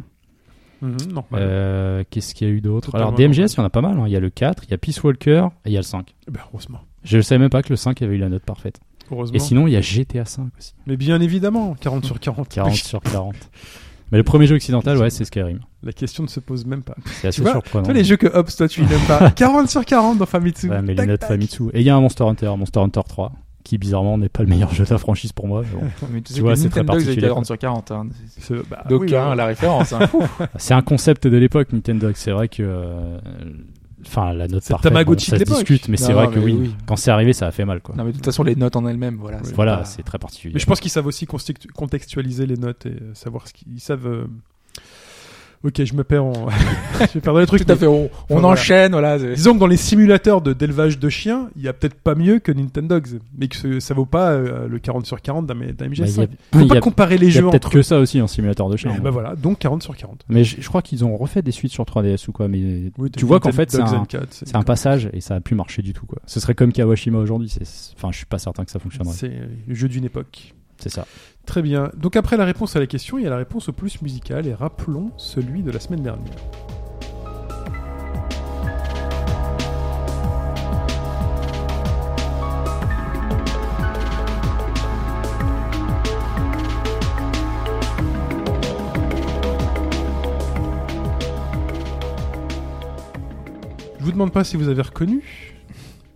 [0.81, 1.45] Non, voilà.
[1.45, 2.95] Euh, Qu'est-ce qu'il y a eu d'autre?
[2.95, 3.97] Alors, DMGS, il y en a pas mal.
[3.99, 4.03] hein.
[4.07, 5.83] Il y a le 4, il y a Peace Walker et il y a le
[5.85, 6.15] 5.
[6.27, 6.79] Eh ben, heureusement.
[7.03, 8.79] Je ne savais même pas que le 5 avait eu la note parfaite.
[9.11, 9.35] Heureusement.
[9.35, 10.73] Et sinon, il y a GTA 5 aussi.
[10.87, 12.47] Mais bien évidemment, 40 sur 40.
[12.49, 13.35] 40 sur 40.
[14.11, 15.59] Mais le premier jeu occidental, ouais, c'est Skyrim.
[15.83, 16.95] La question ne se pose même pas.
[17.21, 17.85] C'est assez vois, surprenant.
[17.85, 19.29] Toi, les jeux que Hobbs, toi, tu n'aimes pas.
[19.35, 20.67] 40 sur 40 dans Famitsu.
[20.69, 21.29] Ouais, mais les notes tac.
[21.29, 21.63] Famitsu.
[21.73, 23.31] Et il y a un Monster Hunter, Monster Hunter 3.
[23.63, 25.61] qui bizarrement n'est pas le meilleur jeu de la franchise pour moi.
[25.63, 25.87] mais bon.
[26.11, 27.91] Mais tu vois, que c'est très particulier, étaient 40 sur 40.
[27.91, 28.07] Hein.
[28.39, 29.35] C'est- bah, Donc, oui, hein, ouais.
[29.35, 29.93] la référence.
[29.93, 30.09] Hein.
[30.57, 32.09] C'est un concept de l'époque, Nintendo.
[32.15, 32.63] C'est vrai que.
[32.63, 33.19] euh,
[34.05, 36.55] Enfin, la note parfaite, Tamagotchi bon, ça se discute, mais c'est Non, vrai que oui,
[36.57, 36.75] oui.
[36.85, 37.95] Quand c'est arrivé, ça a fait mal, quoi.
[37.95, 39.39] non, mais de toute façon, les notes en elles-mêmes, voilà.
[39.55, 40.53] voilà, pas- c'est très particulier.
[40.53, 41.25] Mais je pense qu'ils savent aussi
[41.73, 44.27] contextualiser les notes et euh, savoir ce qu'ils ils savent.
[45.61, 46.47] Ok, je me perds en.
[46.99, 47.65] je me perds dans les trucs.
[47.65, 47.87] Tout à mais fait.
[47.87, 48.47] On, on voilà.
[48.47, 49.19] enchaîne, voilà.
[49.19, 52.39] Disons que dans les simulateurs de d'élevage de chiens, il y a peut-être pas mieux
[52.39, 55.63] que Nintendogs, mais que ce- ça vaut pas euh, le 40 sur 40 d'un d'un
[55.73, 55.97] Bah, MGS5.
[55.97, 57.81] il y a, Faut pas a- comparer les il y a jeux peut-être entre que
[57.81, 58.93] ça aussi en simulateur de chien.
[58.97, 60.23] Eh ben voilà, donc 40 sur 40.
[60.29, 62.47] Mais je, je crois qu'ils ont refait des suites sur 3DS ou quoi.
[62.47, 65.35] Mais Oui, tu vois qu'en fait, c'est un, N4, c'est c'est un passage et ça
[65.35, 66.19] a plus marché du tout, quoi.
[66.25, 67.53] Ce serait comme Kawashima aujourd'hui.
[67.97, 69.13] Enfin, je suis pas certain que ça fonctionnerait.
[69.13, 69.33] c'est
[69.67, 70.53] le jeu d'une époque.
[70.77, 71.05] C'est ça.
[71.45, 71.89] Très bien.
[71.95, 74.45] Donc après la réponse à la question, il y a la réponse au plus musical
[74.45, 76.35] et rappelons celui de la semaine dernière.
[93.97, 95.55] Je vous demande pas si vous avez reconnu,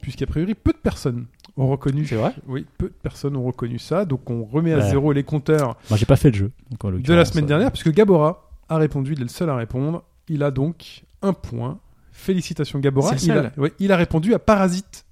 [0.02, 1.26] puisqu'a priori peu de personnes
[1.58, 2.06] ont reconnu.
[2.06, 4.90] C'est vrai Oui, peu de personnes ont reconnu ça, donc on remet à Ouais.
[4.90, 6.52] zéro les compteurs Moi, j'ai pas fait le jeu.
[6.72, 9.50] donc, en de la semaine euh, dernière, puisque Gabora a répondu, il est le seul
[9.50, 10.04] à répondre.
[10.30, 11.80] Il a donc un point.
[12.12, 13.16] Félicitations Gabora.
[13.22, 15.06] Il a, ouais, il a répondu à Parasite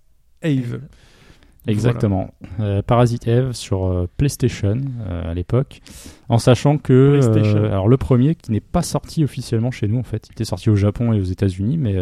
[0.43, 0.81] Ave.
[1.67, 2.33] Exactement.
[2.59, 5.81] Euh, Parasite Eve sur euh, PlayStation euh, à l'époque,
[6.27, 7.19] en sachant que
[7.71, 10.69] alors le premier qui n'est pas sorti officiellement chez nous en fait, il était sorti
[10.69, 11.95] au Japon et aux États-Unis, mais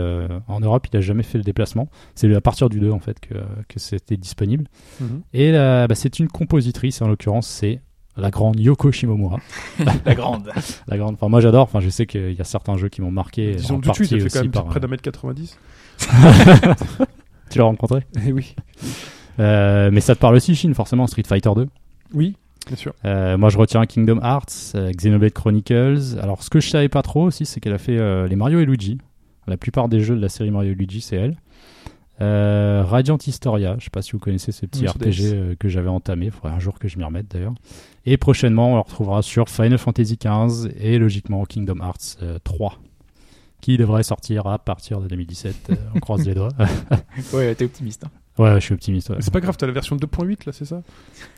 [0.47, 1.89] en Europe il a jamais fait le déplacement.
[2.15, 3.35] C'est à partir du 2 en fait que,
[3.67, 4.65] que c'était disponible.
[5.01, 5.21] Mhm.
[5.33, 7.81] Et bah, c'est une compositrice en l'occurrence c'est
[8.17, 9.37] la grande Yoko Shimomura.
[10.05, 10.51] La grande.
[10.87, 11.13] La grande.
[11.13, 11.63] Enfin moi j'adore.
[11.63, 13.55] Enfin je sais qu'il y a certains jeux qui m'ont marqué.
[13.55, 15.57] Disons en tout de suite, fait quand même par, près d'un mètre 90.
[17.49, 18.05] Tu l'as rencontré?
[18.27, 18.55] Eh oui.
[19.39, 21.67] Euh, Mais ça te parle aussi Chine forcément Street Fighter 2.
[22.13, 22.35] Oui,
[22.67, 22.93] bien sûr.
[23.05, 26.17] Euh, moi, je retiens Kingdom Hearts, euh, Xenoblade Chronicles.
[26.21, 28.59] Alors, ce que je savais pas trop aussi, c'est qu'elle a fait euh, les Mario
[28.59, 28.97] et Luigi.
[29.47, 31.37] La plupart des jeux de la série Mario et Luigi, c'est elle.
[32.21, 36.25] Radiant Historia, je sais pas si vous connaissez ce petit Oui, RPG que j'avais entamé.
[36.25, 37.53] Il faudrait un jour que je m'y remette d'ailleurs.
[38.05, 42.77] Et prochainement, on le retrouvera sur Final Fantasy XV et logiquement Kingdom Hearts euh, 3,
[43.61, 45.55] qui devrait sortir à partir de 2017.
[45.69, 46.49] euh, on croise les doigts.
[47.33, 48.03] Ouais, t'es optimiste.
[48.03, 48.09] hein.
[48.39, 49.09] Ouais, je suis optimiste.
[49.11, 49.17] ouais.
[49.19, 50.81] C'est pas grave, t'as la version 2.8 là, c'est ça?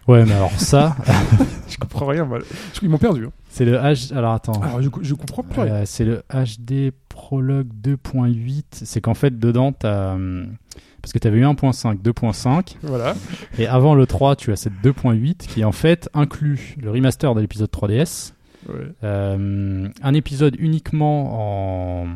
[0.07, 0.95] Ouais, mais alors ça,
[1.67, 2.23] Je comprends rien.
[2.25, 2.39] moi.
[2.81, 3.25] Ils m'ont perdu.
[3.25, 3.31] hein.
[3.49, 4.15] c'est le H.
[4.15, 4.61] Alors attends.
[4.61, 5.73] Alors je, je comprends plus rien.
[5.73, 8.63] Euh, c'est le HD Prologue 2.8.
[8.71, 10.13] C'est qu'en fait, dedans, t'as.
[10.13, 10.55] hum,
[11.01, 13.15] Parce que tu avais eu 1.5, 2.5, Voilà.
[13.57, 17.41] et avant le 3, tu as cette 2.8 qui en fait inclut le remaster de
[17.41, 18.33] l'épisode 3DS,
[18.69, 18.75] Ouais.
[19.03, 22.07] euh, un épisode uniquement en,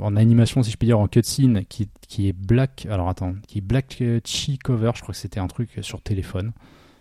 [0.00, 2.86] en animation, si je puis dire, en cutscene, qui, qui est Black.
[2.90, 6.00] Alors attends, qui est Black euh, Chi Cover, je crois que c'était un truc sur
[6.00, 6.52] téléphone.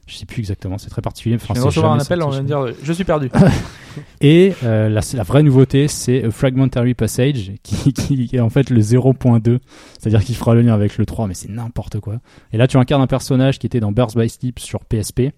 [0.08, 1.36] Je sais plus exactement, c'est très particulier.
[1.36, 3.30] Enfin, Je viens recevoir un appel, on vient de dire Je suis perdu.
[4.22, 8.70] et euh, la, la vraie nouveauté, c'est A Fragmentary Passage, qui, qui est en fait
[8.70, 9.60] le 0.2,
[10.00, 12.18] c'est-à-dire qu'il fera le lien avec le 3, mais c'est n'importe quoi.
[12.52, 15.32] Et là, tu incarnes un personnage qui était dans Burst by Sleep sur PSP,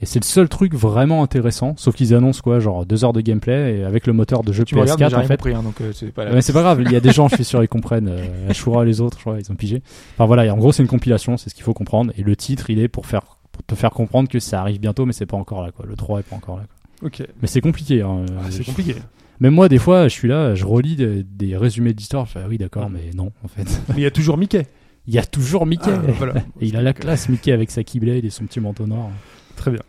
[0.00, 3.20] et c'est le seul truc vraiment intéressant, sauf qu'ils annoncent quoi, genre deux heures de
[3.20, 5.36] gameplay, et avec le moteur de jeu Tu me regardes, mais PS4 j'ai en fait.
[5.36, 7.12] compris, hein, donc euh, c'est pas la Mais c'est pas grave, il y a des
[7.12, 8.08] gens, je suis sûr, ils comprennent.
[8.08, 9.82] Euh, Ashura, les autres, je crois, ils ont pigé.
[10.14, 12.12] Enfin voilà, et en gros, c'est une compilation, c'est ce qu'il faut comprendre.
[12.16, 13.22] Et le titre, il est pour faire
[13.52, 15.84] pour te faire comprendre que ça arrive bientôt, mais c'est pas encore là, quoi.
[15.86, 16.62] Le 3 est pas encore là.
[17.00, 17.08] Quoi.
[17.08, 17.22] Ok.
[17.42, 18.00] Mais c'est compliqué.
[18.02, 18.24] Hein.
[18.38, 18.94] Ah, c'est Je- compliqué.
[19.40, 22.24] même moi, des fois, je suis là, je relis des, des résumés d'histoire.
[22.26, 23.64] Je fais, ah oui, d'accord, mais non, en fait.
[23.90, 24.66] Mais il y a toujours Mickey.
[25.06, 25.90] Il y a toujours Mickey.
[25.92, 26.34] Ah, voilà.
[26.60, 29.10] Et il a la classe, Mickey, avec sa Keyblade et son petit manteau noir.
[29.56, 29.82] Très bien.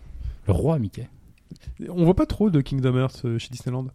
[0.47, 1.07] Le roi Mickey.
[1.89, 3.87] On voit pas trop de Kingdom Hearts euh, chez Disneyland.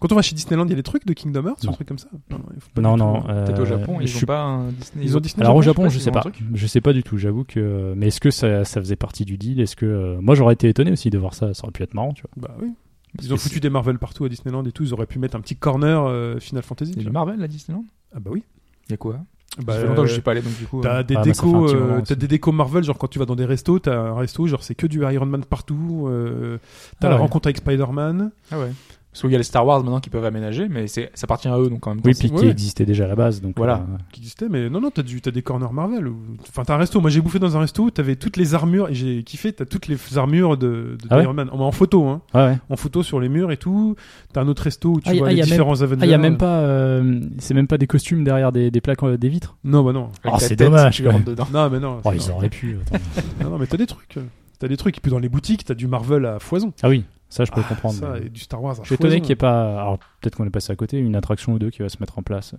[0.00, 1.86] Quand on va chez Disneyland, il y a des trucs de Kingdom Hearts, des trucs
[1.86, 2.08] comme ça?
[2.30, 3.22] Non, il faut pas Non, non.
[3.28, 5.04] euh, Peut-être au Japon, je ils suis ont pas un Disney.
[5.04, 6.32] Ils ont Disney Alors au Japon, je je sais sais pas pas.
[6.32, 7.18] s'ils ont un Je sais pas du tout.
[7.18, 7.94] J'avoue que.
[7.96, 9.60] Mais est-ce que ça, ça faisait partie du deal?
[9.60, 11.94] Est-ce que euh, moi j'aurais été étonné aussi de voir ça Ça aurait pu être
[11.94, 12.30] marrant, tu vois.
[12.48, 12.72] Bah oui.
[13.14, 14.82] Parce Ils ont foutu des Marvel partout à Disneyland et tout.
[14.82, 16.92] Ils auraient pu mettre un petit corner euh, Final Fantasy.
[16.92, 17.10] Il y a du.
[17.12, 17.84] Marvel à Disneyland?
[18.12, 18.42] Ah bah oui.
[18.88, 19.20] Il y a quoi?
[19.58, 20.80] Bah, Ça fait longtemps que je euh, suis pas allé, donc du coup.
[20.80, 23.26] T'as euh, des Ah, bah, décos, euh, t'as des décos Marvel, genre quand tu vas
[23.26, 26.06] dans des restos, t'as un resto, genre c'est que du Iron Man partout.
[26.08, 26.56] euh,
[27.00, 27.22] t'as Ah la ouais.
[27.22, 28.30] rencontre avec Spider-Man.
[28.50, 28.70] Ah ouais.
[29.12, 31.46] Parce qu'il y a les Star Wars maintenant qui peuvent aménager, mais c'est ça appartient
[31.46, 32.08] à eux, donc en même temps.
[32.08, 32.48] Oui, puis qui ouais.
[32.48, 33.42] existait déjà à la base.
[33.42, 33.74] Donc Voilà.
[33.74, 36.08] euh, qui existait, mais non, non, t'as du, t'as des corners Marvel.
[36.08, 36.16] Ou...
[36.48, 36.98] Enfin, t'as un resto.
[37.02, 37.90] Moi, j'ai bouffé dans un resto.
[37.90, 39.52] T'avais toutes les armures et j'ai kiffé.
[39.52, 42.40] T'as toutes les armures de, de Ah ouais d'Iron Man en, en photo, hein, ouais,
[42.40, 42.58] ouais.
[42.70, 43.96] en photo sur les murs et tout.
[44.32, 45.82] T'as un autre resto où tu Ah, y- vois ah, y les a même- différents
[45.82, 45.98] Avengers.
[46.00, 46.60] Ah, il y a même pas.
[46.60, 49.56] euh, c'est même pas des costumes derrière des, des plaques, euh, des vitres?
[49.62, 50.08] Non, bah non.
[50.24, 51.46] Oh, c'est dommage, Tu quand rentres dedans.
[51.52, 52.00] Non, mais non.
[52.02, 52.78] Oh, ils auraient pu.
[53.42, 54.16] non, non, mais t'as des trucs.
[54.58, 54.96] T'as des trucs.
[54.96, 56.72] Et puis dans les boutiques, t'as du Marvel à foison.
[56.82, 57.94] Ah oui, ça je peux Ah, comprendre.
[57.94, 59.80] Ça, mais- et du Star Wars Je suis étonné qu'il n'y ait pas.
[59.80, 62.18] Alors peut-être qu'on est passé à côté, une attraction ou deux qui va se mettre
[62.18, 62.54] en place.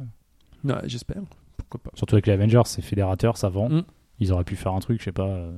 [0.63, 1.21] Ouais, j'espère.
[1.57, 1.91] Pourquoi pas.
[1.95, 3.69] Surtout avec les Avengers, c'est fédérateur, ça vend.
[3.69, 3.83] Mm.
[4.19, 5.51] Ils auraient pu faire un truc, je sais pas, euh,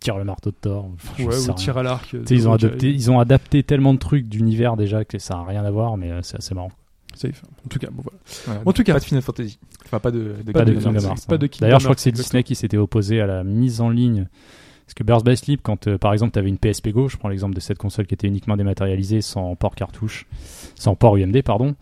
[0.00, 0.90] tire le marteau de Thor.
[0.94, 1.54] enfin, Ouais, ou rien.
[1.54, 2.14] tir à l'arc.
[2.14, 5.34] euh, ils, ont de- adopté, ils ont adapté tellement de trucs d'univers déjà que ça
[5.38, 6.72] a rien à voir, mais euh, c'est assez marrant.
[7.14, 7.42] Safe.
[7.64, 8.02] En tout cas, bon,
[8.44, 8.60] voilà.
[8.66, 8.92] En tout cas.
[8.94, 9.58] pas de Final Fantasy.
[9.86, 10.64] Enfin, pas de, Pas de de pas
[11.38, 13.88] de Kingdom D'ailleurs, je crois que c'est Disney qui s'était opposé à la mise en
[13.88, 14.26] ligne.
[14.86, 17.16] Parce que Burst by Sleep, quand euh, par exemple tu avais une PSP Go, je
[17.16, 20.26] prends l'exemple de cette console qui était uniquement dématérialisée, sans port cartouche,
[20.76, 21.74] sans port UMD, pardon,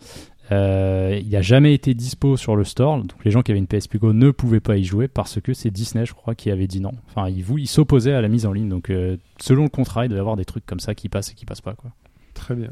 [0.52, 2.98] euh, il n'a jamais été dispo sur le store.
[2.98, 5.54] Donc les gens qui avaient une PSP Go ne pouvaient pas y jouer parce que
[5.54, 6.92] c'est Disney, je crois, qui avait dit non.
[7.08, 8.68] Enfin, ils, s'opposaient à la mise en ligne.
[8.68, 11.30] Donc euh, selon le contrat, il doit y avoir des trucs comme ça qui passent
[11.30, 11.74] et qui passent pas.
[11.74, 11.90] Quoi.
[12.34, 12.70] Très bien.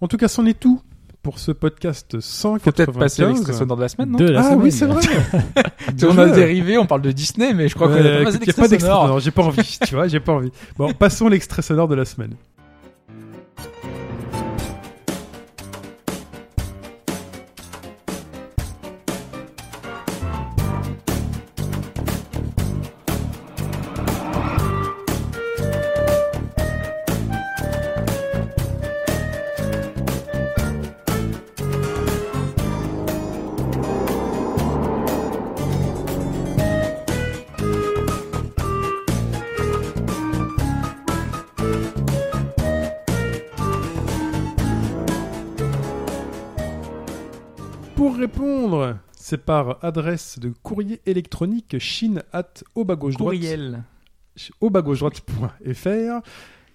[0.00, 0.80] En tout cas, c'en est tout
[1.22, 2.62] pour ce podcast 195.
[2.62, 4.60] Faut peut-être passer l'extrait sonore de la semaine, non De la Ah semaine.
[4.62, 5.00] oui, c'est vrai.
[6.04, 8.32] On a dérivé, on parle de Disney, mais je crois qu'on a Ouais, pas écoute,
[8.32, 9.02] y a d'extrait pas d'extrait sonore.
[9.04, 10.50] sonore, j'ai pas envie, tu vois, j'ai pas envie.
[10.78, 12.34] Bon, passons l'extrait sonore de la semaine.
[49.30, 53.84] C'est par adresse de courrier électronique chine at au bas gauche droite Courriel.
[54.60, 56.26] au bas gauche droite.fr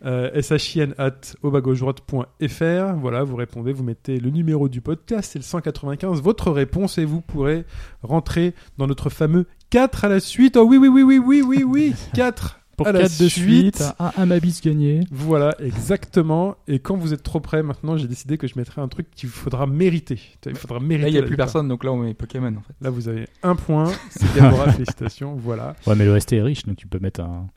[0.05, 4.79] euh, shin at au bas gauche droite.fr voilà vous répondez vous mettez le numéro du
[4.79, 7.65] podcast c'est le 195 votre réponse et vous pourrez
[8.03, 10.55] rentrer dans notre fameux 4 à la suite.
[10.55, 13.83] Oh oui oui oui oui oui oui oui 4 Pour à la 4 de suite.
[13.99, 15.01] un Amabis gagné.
[15.11, 18.87] voilà exactement et quand vous êtes trop près maintenant j'ai décidé que je mettrai un
[18.87, 21.47] truc qu'il faudra mériter il faudra mériter Là, il n'y a plus victoire.
[21.47, 22.73] personne, donc là, on met Pokémon, en fait.
[22.81, 26.75] là vous avez un point c'est Déborah félicitations voilà Ouais, mais l'OST est riche, donc
[26.77, 27.47] tu peux mettre un.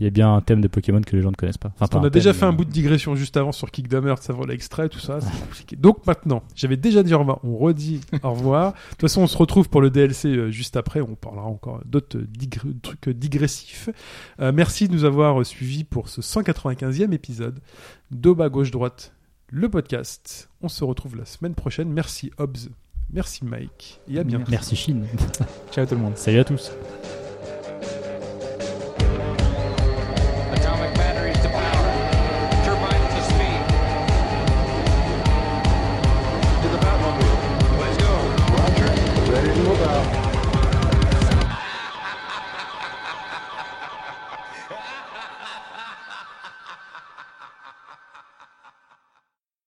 [0.00, 1.70] Il y a bien un thème de Pokémon que les gens ne connaissent pas.
[1.78, 4.20] Enfin, pas a déjà thème, fait un bout de digression juste avant sur Kickdammer, de
[4.20, 5.76] savoir l'extrait, tout ça, c'est compliqué.
[5.76, 8.72] Donc maintenant, j'avais déjà dit au revoir, on redit au revoir.
[8.72, 11.80] De toute façon, on se retrouve pour le DLC euh, juste après, on parlera encore
[11.84, 13.88] d'autres digr- trucs digressifs.
[14.40, 17.60] Euh, merci de nous avoir suivis pour ce 195e épisode
[18.40, 19.12] à gauche-droite,
[19.50, 20.48] le podcast.
[20.60, 21.88] On se retrouve la semaine prochaine.
[21.92, 22.68] Merci Hobbs,
[23.12, 24.50] merci Mike, et à bientôt.
[24.50, 25.06] Merci Chine.
[25.70, 26.16] Ciao tout le monde.
[26.16, 26.72] Salut à tous.